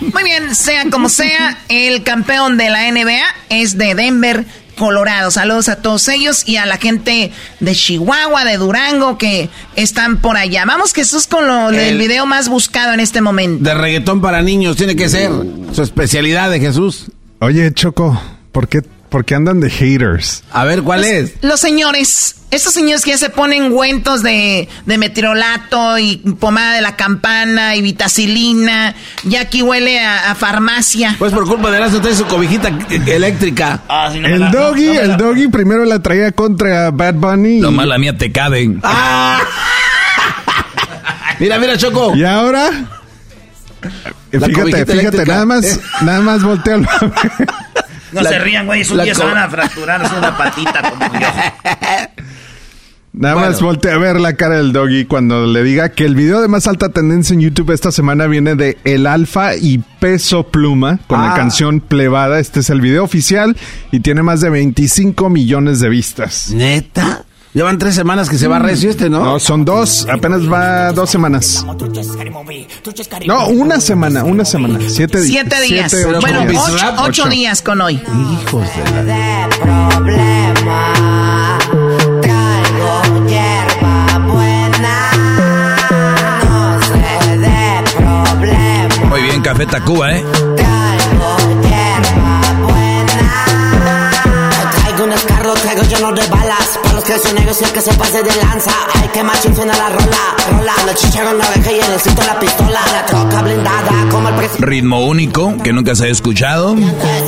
[0.00, 4.44] Muy bien, sea como sea, el campeón de la NBA es de Denver,
[4.76, 5.30] Colorado.
[5.30, 7.30] Saludos a todos ellos y a la gente
[7.60, 10.64] de Chihuahua, de Durango, que están por allá.
[10.64, 13.62] Vamos, Jesús, con lo del video más buscado en este momento.
[13.62, 15.30] De reggaetón para niños, tiene que ser
[15.72, 17.06] su especialidad de Jesús.
[17.38, 18.82] Oye, Choco, ¿por qué
[19.12, 20.42] porque andan de haters.
[20.50, 21.34] A ver, ¿cuál es?
[21.42, 26.80] Los señores, estos señores que ya se ponen güentos de, de meteorolato y pomada de
[26.80, 28.94] la campana y vitacilina,
[29.24, 31.14] ya aquí huele a, farmacia.
[31.18, 32.70] Pues por culpa de la trae su cobijita
[33.06, 33.82] eléctrica.
[33.86, 37.60] Ah, el doggy, el doggy primero la traía contra Bad Bunny.
[37.60, 38.78] No más la mía te cabe.
[38.82, 39.40] Ah.
[41.38, 42.16] mira, mira, Choco.
[42.16, 42.70] ¿Y ahora?
[44.30, 45.80] fíjate, fíjate, nada más, eh.
[46.00, 46.86] nada más volteo al
[48.12, 48.82] No se rían, güey.
[48.90, 51.28] Un día se van a fracturar una patita como yo.
[53.14, 56.40] Nada más voltea a ver la cara del doggy cuando le diga que el video
[56.40, 60.98] de más alta tendencia en YouTube esta semana viene de El Alfa y Peso Pluma
[61.06, 61.36] con la ah.
[61.36, 62.40] canción Plebada.
[62.40, 63.54] Este es el video oficial
[63.90, 66.52] y tiene más de 25 millones de vistas.
[66.54, 67.26] ¿Neta?
[67.54, 69.22] Llevan tres semanas que se va recio este, ¿no?
[69.22, 70.06] No, son dos.
[70.10, 71.66] Apenas va dos semanas.
[73.26, 74.78] No, una semana, una semana.
[74.88, 75.90] Siete, siete días.
[75.90, 76.46] Siete, bueno,
[76.98, 78.02] ocho, días con hoy.
[78.42, 78.66] Hijos
[79.04, 79.48] de la...
[89.10, 90.24] Muy bien, Café Tacuba, ¿eh?
[95.62, 96.78] traigo lleno de balas.
[96.92, 98.70] Para los que son negros y que se pase de lanza.
[98.94, 100.36] Ay, que machín suena la rola.
[100.50, 102.80] Rola, la chicha con la oreja y en el cinto la pistola.
[102.92, 104.66] La troca blindada como el presidente.
[104.66, 106.76] Ritmo único que nunca se ha escuchado.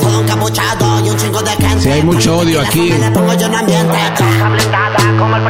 [0.01, 1.81] Todo encapuchado y un chingo de gente.
[1.81, 2.89] Si hay mucho odio aquí.
[2.89, 3.97] Le pongo yo en ambiente.
[4.15, 5.43] Troca blindada como el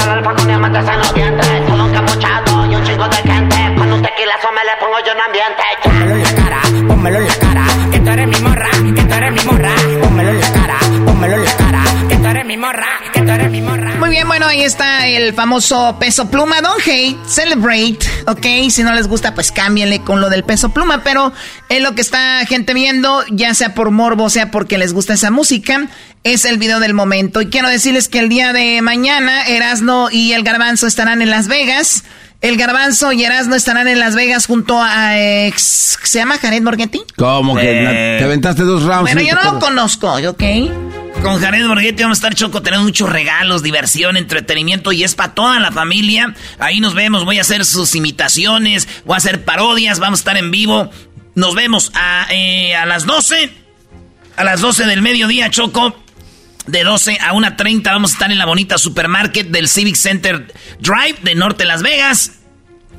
[0.00, 1.66] alfa con diamantes en los dientes.
[1.66, 3.56] Todo encapuchado y un chingo de gente.
[3.76, 5.62] Con un tequilazo me le pongo yo en ambiente.
[5.82, 7.66] Pónmelo en la cara, pónmelo en la cara.
[7.92, 9.75] Que tú eres mi morra, que tú eres mi morra.
[12.56, 13.94] Mi morra, que tú eres mi morra.
[13.96, 16.62] Muy bien, bueno, ahí está el famoso peso pluma.
[16.62, 18.70] Don't hate, celebrate, ¿ok?
[18.70, 21.02] Si no les gusta, pues cámbienle con lo del peso pluma.
[21.04, 21.32] Pero
[21.68, 25.30] es lo que está gente viendo, ya sea por morbo, sea porque les gusta esa
[25.30, 25.88] música,
[26.24, 27.42] es el video del momento.
[27.42, 31.48] Y quiero decirles que el día de mañana, Erasno y el Garbanzo estarán en Las
[31.48, 32.04] Vegas.
[32.40, 35.18] El Garbanzo y Erasmo estarán en Las Vegas junto a...
[35.18, 37.02] ex ¿Se llama Jared Borghetti?
[37.16, 38.16] ¿Cómo que?
[38.18, 39.12] Te aventaste dos rounds.
[39.12, 40.42] Bueno, yo no lo conozco, ¿ok?
[41.22, 45.34] Con Jared Borghetti vamos a estar choco, tenemos muchos regalos, diversión, entretenimiento y es para
[45.34, 46.34] toda la familia.
[46.58, 50.36] Ahí nos vemos, voy a hacer sus imitaciones, voy a hacer parodias, vamos a estar
[50.36, 50.90] en vivo.
[51.34, 53.50] Nos vemos a, eh, a las 12,
[54.36, 55.96] a las 12 del mediodía, Choco.
[56.66, 61.18] De 12 a 1.30 vamos a estar en la bonita supermarket del Civic Center Drive
[61.22, 62.40] de Norte Las Vegas.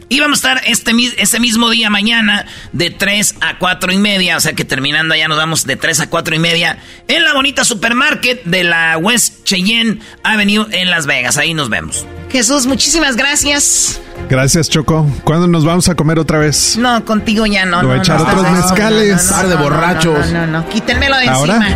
[0.10, 4.38] Y vamos a estar este, ese mismo día mañana de 3 a 4 y media.
[4.38, 6.78] O sea que terminando ya nos vamos de 3 a 4 y media
[7.08, 11.38] en la bonita supermarket de la West Cheyenne Avenue en Las Vegas.
[11.38, 12.06] Ahí nos vemos.
[12.30, 14.00] Jesús, muchísimas gracias.
[14.30, 15.10] Gracias, Choco.
[15.24, 16.78] ¿Cuándo nos vamos a comer otra vez?
[16.78, 17.82] No, contigo ya no.
[17.84, 19.24] Voy a echar otros mezcales.
[19.24, 20.32] Par de borrachos.
[20.32, 20.70] No, no, no.
[20.70, 21.68] Quítenmelo de encima.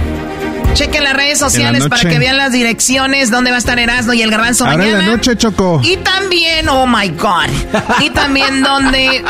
[0.74, 4.22] Chequen las redes sociales para que vean las direcciones donde va a estar Erasmo y
[4.22, 5.00] el Garbanzo Ahora mañana.
[5.00, 5.82] en la noche, Choco.
[5.84, 7.50] Y también, oh my God.
[8.00, 9.24] Y también donde,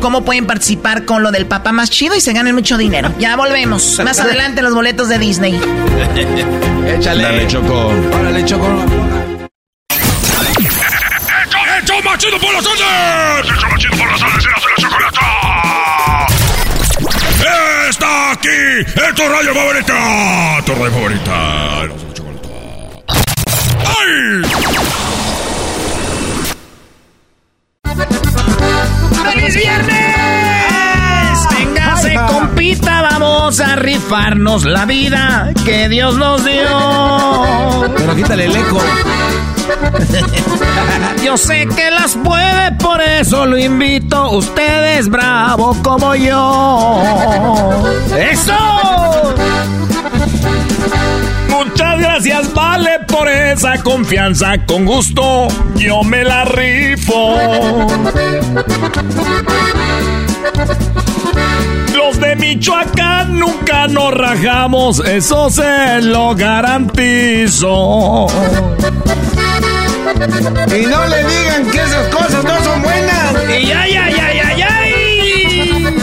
[0.00, 3.12] cómo pueden participar con lo del papá más chido y se ganen mucho dinero.
[3.18, 4.00] Ya volvemos.
[4.04, 5.54] Más adelante los boletos de Disney.
[6.86, 7.22] Échale.
[7.24, 7.92] Dale, Choco.
[8.20, 8.68] Órale, Choco.
[11.82, 13.52] ¡Hecho más chido por las tardes!
[13.52, 14.83] ¡Hecho más chido por las tardes!
[17.88, 20.62] está aquí en tu radio favorita.
[20.64, 21.84] Tu radio favorita.
[21.84, 22.48] Los de chocolate.
[23.86, 24.42] ¡Ay!
[29.32, 30.04] ¡Feliz viernes!
[31.50, 37.92] Véngase, compita, vamos a rifarnos la vida que Dios nos dio.
[37.96, 38.80] Pero quítale el eco.
[41.24, 44.30] Yo sé que las puede, por eso lo invito.
[44.30, 47.02] Usted es bravo como yo.
[48.16, 48.54] ¡Eso!
[51.48, 54.58] Muchas gracias, vale, por esa confianza.
[54.66, 57.36] Con gusto, yo me la rifo.
[61.94, 68.26] Los de Michoacán nunca nos rajamos, eso se lo garantizo.
[70.04, 73.34] Y no le digan que esas cosas no son buenas.
[73.48, 75.96] Y ay, ay, ay, ay, ay.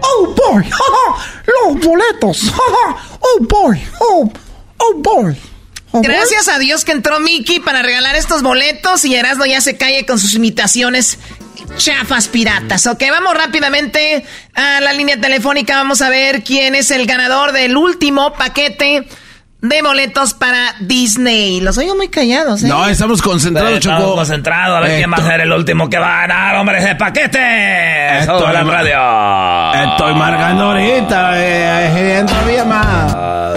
[0.00, 0.64] Oh boy,
[1.46, 2.52] los boletos.
[3.26, 4.30] Oh boy, oh,
[4.76, 5.34] oh boy.
[5.92, 9.78] Oh, Gracias a Dios que entró Mickey para regalar estos boletos y Erasmo ya se
[9.78, 11.18] calle con sus imitaciones
[11.78, 12.86] chafas piratas.
[12.86, 15.76] Ok, vamos rápidamente a la línea telefónica.
[15.76, 19.08] Vamos a ver quién es el ganador del último paquete
[19.64, 21.60] de boletos para Disney.
[21.62, 22.68] Los oigo muy callados, ¿eh?
[22.68, 24.14] No, estamos concentrados, Estamos Choco.
[24.16, 26.94] concentrados a ver quién va a ser el último que va a ganar, hombre, ese
[26.96, 28.18] paquete.
[28.18, 29.92] Estoy la radio.
[29.92, 33.54] Estoy marcando ahorita, eh, eh, todavía más.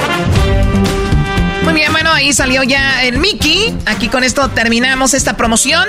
[1.64, 3.76] Muy bien, bueno, ahí salió ya el Mickey.
[3.86, 5.84] Aquí con esto terminamos esta promoción.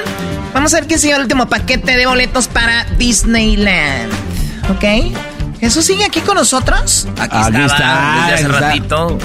[0.52, 4.12] Vamos a ver quién sigue el último paquete de boletos para Disneyland.
[4.70, 5.14] ¿Ok?
[5.60, 7.06] ¿Jesús sigue aquí con nosotros?
[7.20, 8.60] Aquí, Aquí estaba, está, desde hace aquí está.
[8.60, 9.18] ratito.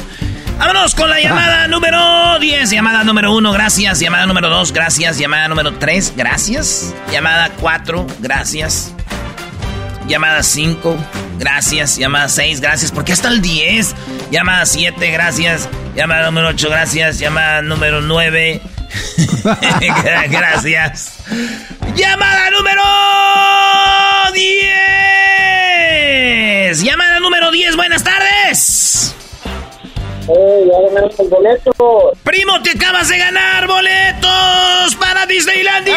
[0.57, 5.47] Vámonos con la llamada número 10, llamada número 1, gracias, llamada número 2, gracias, llamada
[5.47, 8.93] número 3, gracias, llamada 4, gracias,
[10.07, 10.97] llamada 5,
[11.39, 13.95] gracias, llamada 6, gracias, porque hasta el 10,
[14.31, 18.61] llamada 7, gracias, llamada número 8, gracias, llamada número 9,
[20.30, 21.13] gracias,
[21.95, 22.84] llamada número
[24.34, 29.15] 10, llamada número 10, buenas tardes.
[30.29, 31.71] Eh, ya ganamos el boleto.
[32.23, 35.95] Primo, te acabas de ganar boletos para Disneylandia.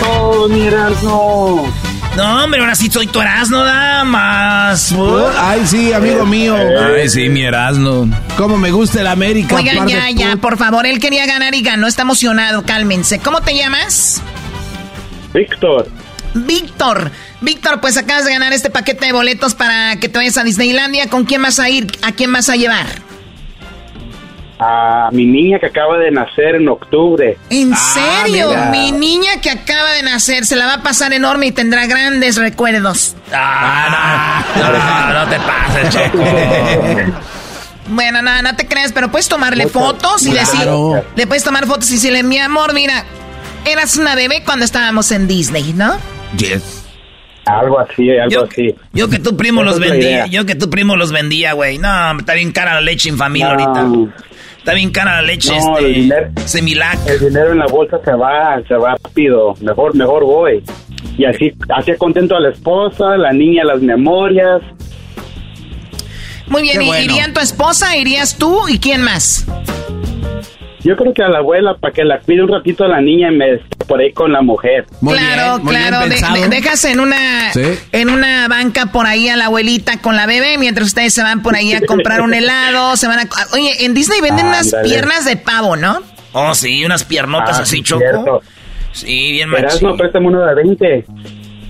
[0.00, 1.72] No, mi Erasmo.
[2.16, 4.94] No, hombre, ahora sí soy tu Erasmo, damas.
[5.36, 6.56] Ay, sí, amigo mío.
[6.56, 8.08] Ay, sí, mi Erasmo.
[8.36, 9.56] Cómo me gusta el América.
[9.56, 10.86] Oigan, ya, de ya, por favor.
[10.86, 11.88] Él quería ganar y ganó.
[11.88, 12.62] Está emocionado.
[12.64, 13.18] Cálmense.
[13.18, 14.22] ¿Cómo te llamas?
[15.32, 15.88] Víctor.
[16.34, 17.10] Víctor.
[17.40, 21.08] Víctor, pues acabas de ganar este paquete de boletos para que te vayas a Disneylandia.
[21.10, 21.90] ¿Con quién vas a ir?
[22.02, 22.86] ¿A quién vas a llevar?
[24.58, 27.36] A mi niña que acaba de nacer en octubre.
[27.50, 27.76] ¿En Ah,
[28.24, 28.50] serio?
[28.70, 32.36] Mi niña que acaba de nacer se la va a pasar enorme y tendrá grandes
[32.36, 33.16] recuerdos.
[33.32, 35.88] Ah, no, no, no, te pases,
[37.12, 37.22] Choco.
[37.88, 41.04] Bueno, nada, no te creas, pero puedes tomarle fotos y decir, Claro.
[41.16, 43.04] le puedes tomar fotos y decirle, mi amor, mira,
[43.66, 45.96] eras una bebé cuando estábamos en Disney, ¿no?
[46.38, 46.83] Yes.
[47.46, 48.74] Algo así, algo Yo, así.
[48.92, 51.78] yo que tu primo Esa los vendía, yo que tu primo los vendía, güey.
[51.78, 53.48] No, está bien cara la leche infamil No.
[53.50, 53.86] ahorita.
[54.58, 57.06] Está bien cara la leche, No, el este, dinero- Semilac.
[57.06, 59.54] El dinero en la bolsa se va, se va rápido.
[59.60, 60.62] Mejor, mejor voy.
[61.18, 64.62] Y así, hacía contento a la esposa, la niña las memorias.
[66.46, 67.04] Muy bien, Qué ¿y- bueno.
[67.04, 69.46] ¿irían tu esposa, irías tú y quién más?
[70.82, 73.32] Yo creo que a la abuela, para que la cuide un ratito a la niña
[73.32, 74.84] y me esté por ahí con la mujer.
[75.00, 77.62] claro, claro, de- de- dejas en una Sí.
[77.92, 81.42] en una banca por ahí a la abuelita con la bebé mientras ustedes se van
[81.42, 84.88] por ahí a comprar un helado, se van a Oye, en Disney venden unas Ándale.
[84.90, 86.00] piernas de pavo, ¿no?
[86.32, 88.00] Oh, sí, unas piernotas Ah, así, sí, Choco.
[88.00, 88.42] cierto.
[88.92, 89.88] Sí, bien Verás, machín.
[89.88, 91.04] no, préstame uno de 20.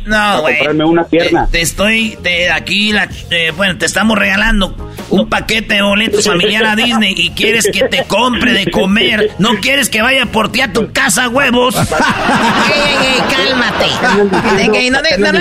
[0.04, 0.54] No, Para güey.
[0.58, 1.46] comprarme una pierna.
[1.46, 4.74] Te, te estoy, te, aquí, la, eh, bueno, te estamos regalando
[5.10, 9.30] un paquete de boletos familiar a Disney y quieres que te compre de comer.
[9.38, 11.74] No quieres que vaya por ti a tu casa, huevos.
[11.76, 14.62] ey, ey, ey, cálmate.
[14.62, 15.38] De que no de- no, no,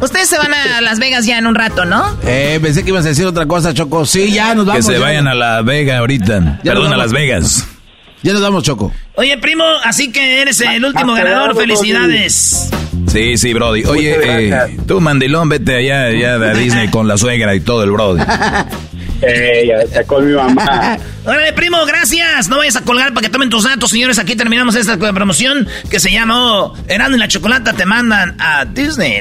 [0.00, 2.16] Ustedes se van a Las Vegas ya en un rato, ¿no?
[2.24, 4.06] Eh, pensé que ibas a decir otra cosa, Choco.
[4.06, 4.86] Sí, ya nos Que vamos.
[4.86, 4.98] se ya.
[5.00, 6.60] vayan a La Vega ahorita.
[6.62, 6.96] Ya Perdón, a.
[6.96, 7.66] Las Vegas.
[8.22, 8.92] Ya nos vamos, Choco.
[9.14, 11.56] Oye, primo, así que eres el último hasta ganador.
[11.56, 12.70] Felicidades.
[13.06, 13.84] Sí, sí, Brody.
[13.84, 17.84] Oye, Muchas eh, tú, mandilón, vete allá, allá a Disney con la suegra y todo
[17.84, 18.22] el Brody.
[19.22, 20.96] Eh, ya está con mi mamá.
[21.26, 22.48] Órale, primo, gracias.
[22.48, 24.18] No vayas a colgar para que tomen tus datos, señores.
[24.18, 29.20] Aquí terminamos esta promoción que se llamó Erasmo y la Chocolata te mandan a Disney.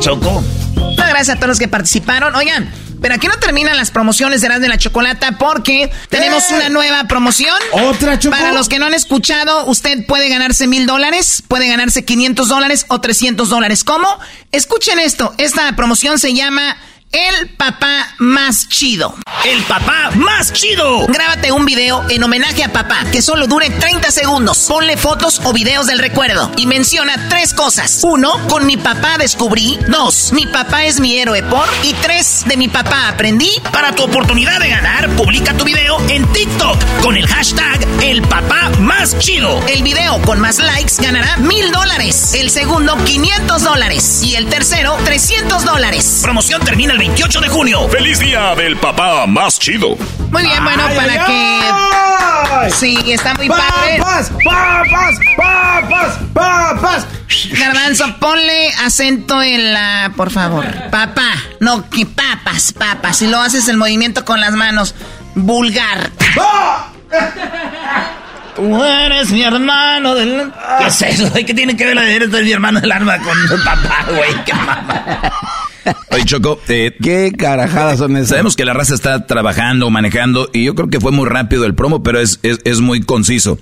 [0.00, 0.42] Choco.
[0.74, 2.34] No, gracias a todos los que participaron.
[2.34, 2.68] Oigan,
[3.00, 7.56] pero aquí no terminan las promociones de de la Chocolata porque tenemos una nueva promoción.
[7.72, 8.36] ¿Otra, Choco?
[8.36, 12.86] Para los que no han escuchado, usted puede ganarse mil dólares, puede ganarse 500 dólares
[12.88, 13.84] o 300 dólares.
[13.84, 14.08] ¿Cómo?
[14.52, 15.34] Escuchen esto.
[15.36, 16.76] Esta promoción se llama
[17.12, 19.14] El Papá Más Chido.
[19.44, 21.06] el papá más chido.
[21.06, 24.66] Grábate un video en homenaje a papá que solo dure 30 segundos.
[24.66, 28.00] Ponle fotos o videos del recuerdo y menciona tres cosas.
[28.02, 29.78] Uno, con mi papá descubrí.
[29.88, 31.68] Dos, mi papá es mi héroe por.
[31.84, 33.50] Y tres, de mi papá aprendí.
[33.72, 38.70] Para tu oportunidad de ganar, publica tu video en TikTok con el hashtag el papá
[38.80, 39.64] más chido.
[39.68, 42.34] El video con más likes ganará mil dólares.
[42.34, 44.22] El segundo, 500 dólares.
[44.24, 46.20] Y el tercero, 300 dólares.
[46.22, 47.88] Promoción termina el 28 de junio.
[47.90, 49.96] ¡Feliz día del papá más chido!
[50.30, 52.70] Muy bien, bueno, para que.
[52.70, 53.98] Sí, está muy padre.
[53.98, 54.32] ¡Papas!
[54.44, 55.14] ¡Papas!
[55.36, 56.18] ¡Papas!
[56.32, 57.06] ¡Papas!
[57.52, 60.12] Garbanzo, ponle acento en la.
[60.16, 60.64] Por favor.
[60.90, 61.32] Papá.
[61.60, 63.18] No, que papas, papas.
[63.18, 64.94] Si lo haces el movimiento con las manos.
[65.34, 66.10] Vulgar.
[68.54, 70.50] Tú eres mi hermano del...
[70.78, 71.30] ¿Qué es eso?
[71.34, 74.44] ¿Qué tiene que ver la de eres mi hermano del alma con papá, güey?
[74.46, 75.04] ¡Qué mamá!
[76.10, 78.30] Oye, Choco, eh, ¿qué carajadas son esas?
[78.30, 81.74] Sabemos que la raza está trabajando, manejando, y yo creo que fue muy rápido el
[81.74, 83.58] promo, pero es, es, es muy conciso.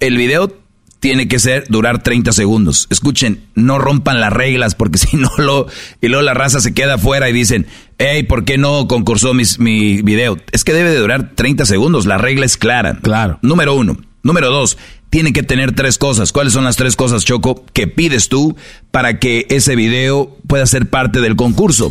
[0.00, 0.52] El video
[1.00, 2.86] tiene que ser durar 30 segundos.
[2.90, 5.66] Escuchen, no rompan las reglas porque si no lo
[6.00, 7.66] y luego la raza se queda afuera y dicen,
[7.98, 10.36] hey, ¿por qué no concursó mis, mi video?
[10.52, 12.98] Es que debe de durar 30 segundos, la regla es clara.
[13.02, 13.38] Claro.
[13.42, 13.96] Número uno.
[14.24, 14.76] Número dos,
[15.10, 16.32] tiene que tener tres cosas.
[16.32, 18.56] ¿Cuáles son las tres cosas, Choco, que pides tú
[18.90, 21.90] para que ese video pueda ser parte del concurso?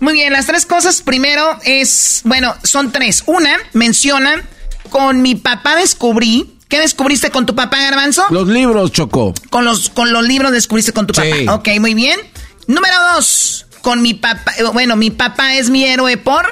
[0.00, 3.24] Muy bien, las tres cosas primero es, bueno, son tres.
[3.26, 4.42] Una, menciona,
[4.90, 8.24] con mi papá descubrí ¿Qué descubriste con tu papá, Garbanzo?
[8.28, 9.32] Los libros, Choco.
[9.48, 11.54] Con los, con los libros descubriste con tu papá.
[11.54, 12.20] Ok, muy bien.
[12.66, 14.52] Número dos, con mi papá.
[14.74, 16.44] Bueno, mi papá es mi héroe por.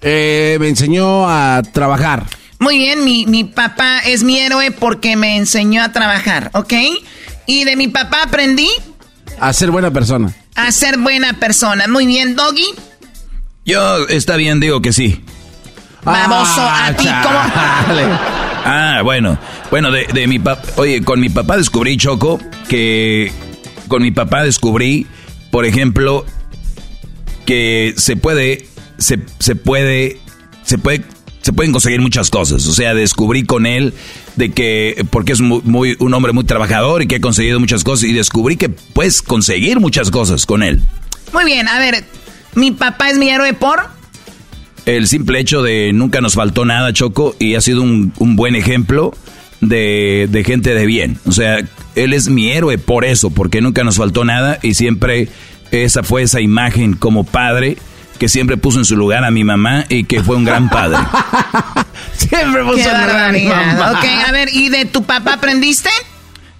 [0.00, 2.24] Eh, me enseñó a trabajar.
[2.60, 6.72] Muy bien, mi, mi papá es mi héroe porque me enseñó a trabajar, ¿ok?
[7.46, 8.68] Y de mi papá aprendí
[9.40, 10.32] A ser buena persona.
[10.54, 11.88] a ser buena persona.
[11.88, 12.66] Muy bien, Doggy.
[13.64, 15.24] Yo, está bien, digo que sí.
[16.04, 17.38] Baboso, a ti, ¿cómo?
[18.64, 19.38] Ah, bueno.
[19.70, 20.62] Bueno, de, de mi papá.
[20.76, 22.38] Oye, con mi papá descubrí, Choco,
[22.68, 23.32] que
[23.88, 25.06] con mi papá descubrí,
[25.50, 26.24] por ejemplo,
[27.46, 28.66] que se puede.
[28.98, 30.20] Se, se puede.
[30.64, 31.04] Se puede.
[31.42, 32.66] Se pueden conseguir muchas cosas.
[32.66, 33.94] O sea, descubrí con él
[34.36, 35.04] de que.
[35.10, 38.04] Porque es muy, muy- un hombre muy trabajador y que ha conseguido muchas cosas.
[38.04, 40.82] Y descubrí que puedes conseguir muchas cosas con él.
[41.32, 42.04] Muy bien, a ver.
[42.54, 43.80] Mi papá es mi héroe por.
[44.86, 48.54] El simple hecho de nunca nos faltó nada, Choco, y ha sido un, un buen
[48.56, 49.12] ejemplo
[49.60, 51.18] de, de gente de bien.
[51.26, 51.58] O sea,
[51.94, 55.28] él es mi héroe por eso, porque nunca nos faltó nada y siempre
[55.70, 57.76] esa fue esa imagen como padre
[58.20, 60.98] que siempre puso en su lugar a mi mamá y que fue un gran padre.
[62.16, 63.92] Siempre Qué barbaridad.
[63.92, 65.88] Ok, a ver, ¿y de tu papá aprendiste?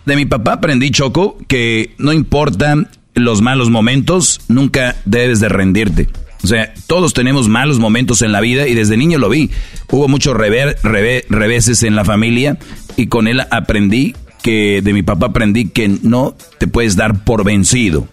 [0.06, 2.74] De mi papá aprendí, Choco, que no importa
[3.14, 6.08] los malos momentos, nunca debes de rendirte.
[6.42, 9.50] O sea, todos tenemos malos momentos en la vida y desde niño lo vi.
[9.90, 12.56] Hubo muchos rever- reve- reveses en la familia
[12.96, 17.44] y con él aprendí que, de mi papá aprendí que no te puedes dar por
[17.44, 18.08] vencido.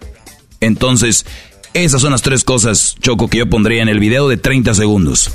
[0.59, 1.25] Entonces,
[1.83, 5.31] esas son las tres cosas, Choco, que yo pondría en el video de 30 segundos.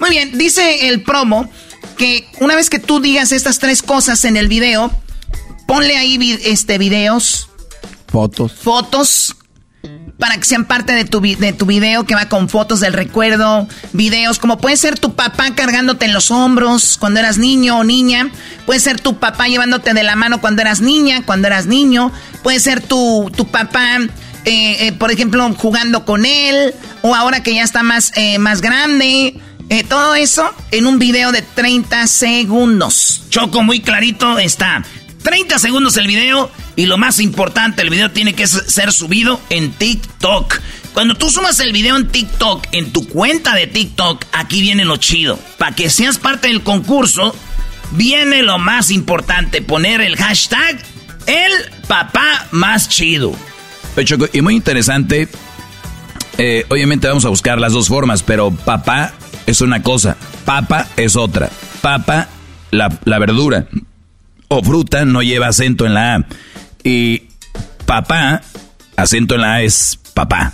[0.00, 1.48] Muy bien, dice el promo
[1.96, 4.90] que una vez que tú digas estas tres cosas en el video,
[5.66, 7.48] ponle ahí vi- este videos,
[8.08, 8.52] Fotos.
[8.52, 9.36] fotos
[10.18, 13.66] para que sean parte de tu, de tu video que va con fotos del recuerdo,
[13.92, 18.30] videos, como puede ser tu papá cargándote en los hombros cuando eras niño o niña,
[18.64, 22.12] puede ser tu papá llevándote de la mano cuando eras niña, cuando eras niño,
[22.44, 23.98] puede ser tu, tu papá,
[24.44, 28.60] eh, eh, por ejemplo, jugando con él, o ahora que ya está más, eh, más
[28.60, 29.34] grande.
[29.88, 33.22] todo eso en un video de 30 segundos.
[33.30, 34.84] Choco, muy clarito está.
[35.22, 39.72] 30 segundos el video y lo más importante, el video tiene que ser subido en
[39.72, 40.60] TikTok.
[40.92, 44.98] Cuando tú sumas el video en TikTok, en tu cuenta de TikTok, aquí viene lo
[44.98, 45.38] chido.
[45.58, 47.34] Para que seas parte del concurso,
[47.92, 50.78] viene lo más importante, poner el hashtag
[51.26, 51.52] el
[51.88, 53.34] papá más chido.
[54.02, 55.28] Choco, y muy interesante,
[56.38, 59.12] eh, obviamente vamos a buscar las dos formas, pero papá
[59.46, 61.50] es una cosa, papa es otra.
[61.80, 62.28] Papa,
[62.70, 63.66] la, la verdura
[64.48, 66.26] o fruta no lleva acento en la A.
[66.82, 67.22] Y
[67.86, 68.42] papá,
[68.96, 70.52] acento en la A es papá.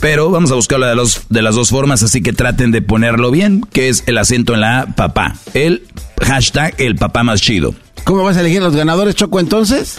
[0.00, 3.62] Pero vamos a buscarlo de, de las dos formas, así que traten de ponerlo bien,
[3.72, 5.34] que es el acento en la A, papá.
[5.54, 5.86] El
[6.22, 7.74] hashtag, el papá más chido.
[8.04, 9.98] ¿Cómo vas a elegir los ganadores, Choco, entonces?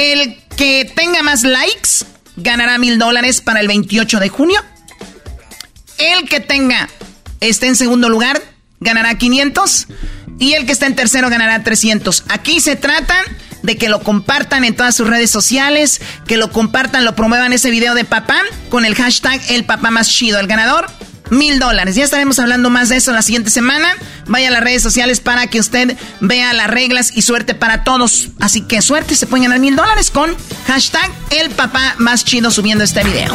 [0.00, 2.06] El que tenga más likes
[2.36, 4.58] ganará mil dólares para el 28 de junio.
[5.98, 6.88] El que tenga,
[7.40, 8.40] esté en segundo lugar,
[8.80, 9.88] ganará 500.
[10.38, 12.24] Y el que está en tercero ganará 300.
[12.28, 13.14] Aquí se trata
[13.62, 17.68] de que lo compartan en todas sus redes sociales, que lo compartan, lo promuevan ese
[17.68, 18.40] video de papá
[18.70, 20.40] con el hashtag el papá más chido.
[20.40, 20.90] El ganador
[21.30, 21.94] mil dólares.
[21.94, 23.94] Ya estaremos hablando más de eso la siguiente semana.
[24.26, 28.28] Vaya a las redes sociales para que usted vea las reglas y suerte para todos.
[28.40, 30.36] Así que suerte, se pueden ganar mil dólares con
[30.66, 33.34] hashtag el papá más chido subiendo este video.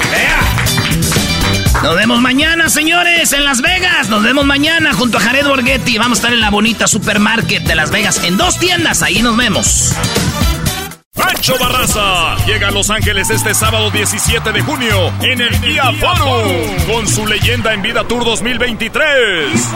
[1.83, 4.09] Nos vemos mañana, señores, en Las Vegas.
[4.09, 5.97] Nos vemos mañana junto a Jared Borghetti.
[5.97, 9.01] Vamos a estar en la bonita supermarket de Las Vegas en dos tiendas.
[9.03, 9.93] Ahí nos vemos.
[11.15, 16.85] Pancho Barraza llega a Los Ángeles este sábado 17 de junio en el Día Forum
[16.91, 19.71] con su leyenda en vida Tour 2023.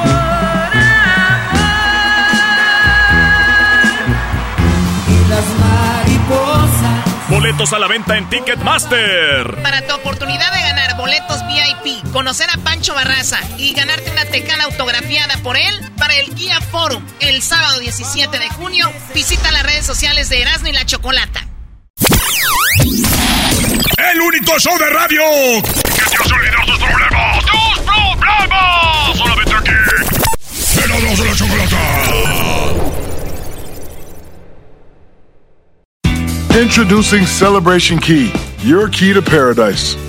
[7.30, 9.62] Boletos a la venta en Ticketmaster.
[9.62, 14.66] Para tu oportunidad de ganar boletos VIP, conocer a Pancho Barraza y ganarte una tecana
[14.66, 19.88] autografiada por él para el Guía Forum el sábado 17 de junio, visita las redes
[19.88, 21.48] sociales de Erasmo y la Chocolata.
[23.98, 25.24] El único show de radio
[25.64, 27.46] que te hace olvidar tus problemas.
[27.46, 29.18] ¡Tus problemas!
[29.18, 29.72] Solamente aquí.
[30.84, 31.78] Erasmo de la Chocolata.
[36.62, 39.98] Introducing Celebration Key, your key to paradise.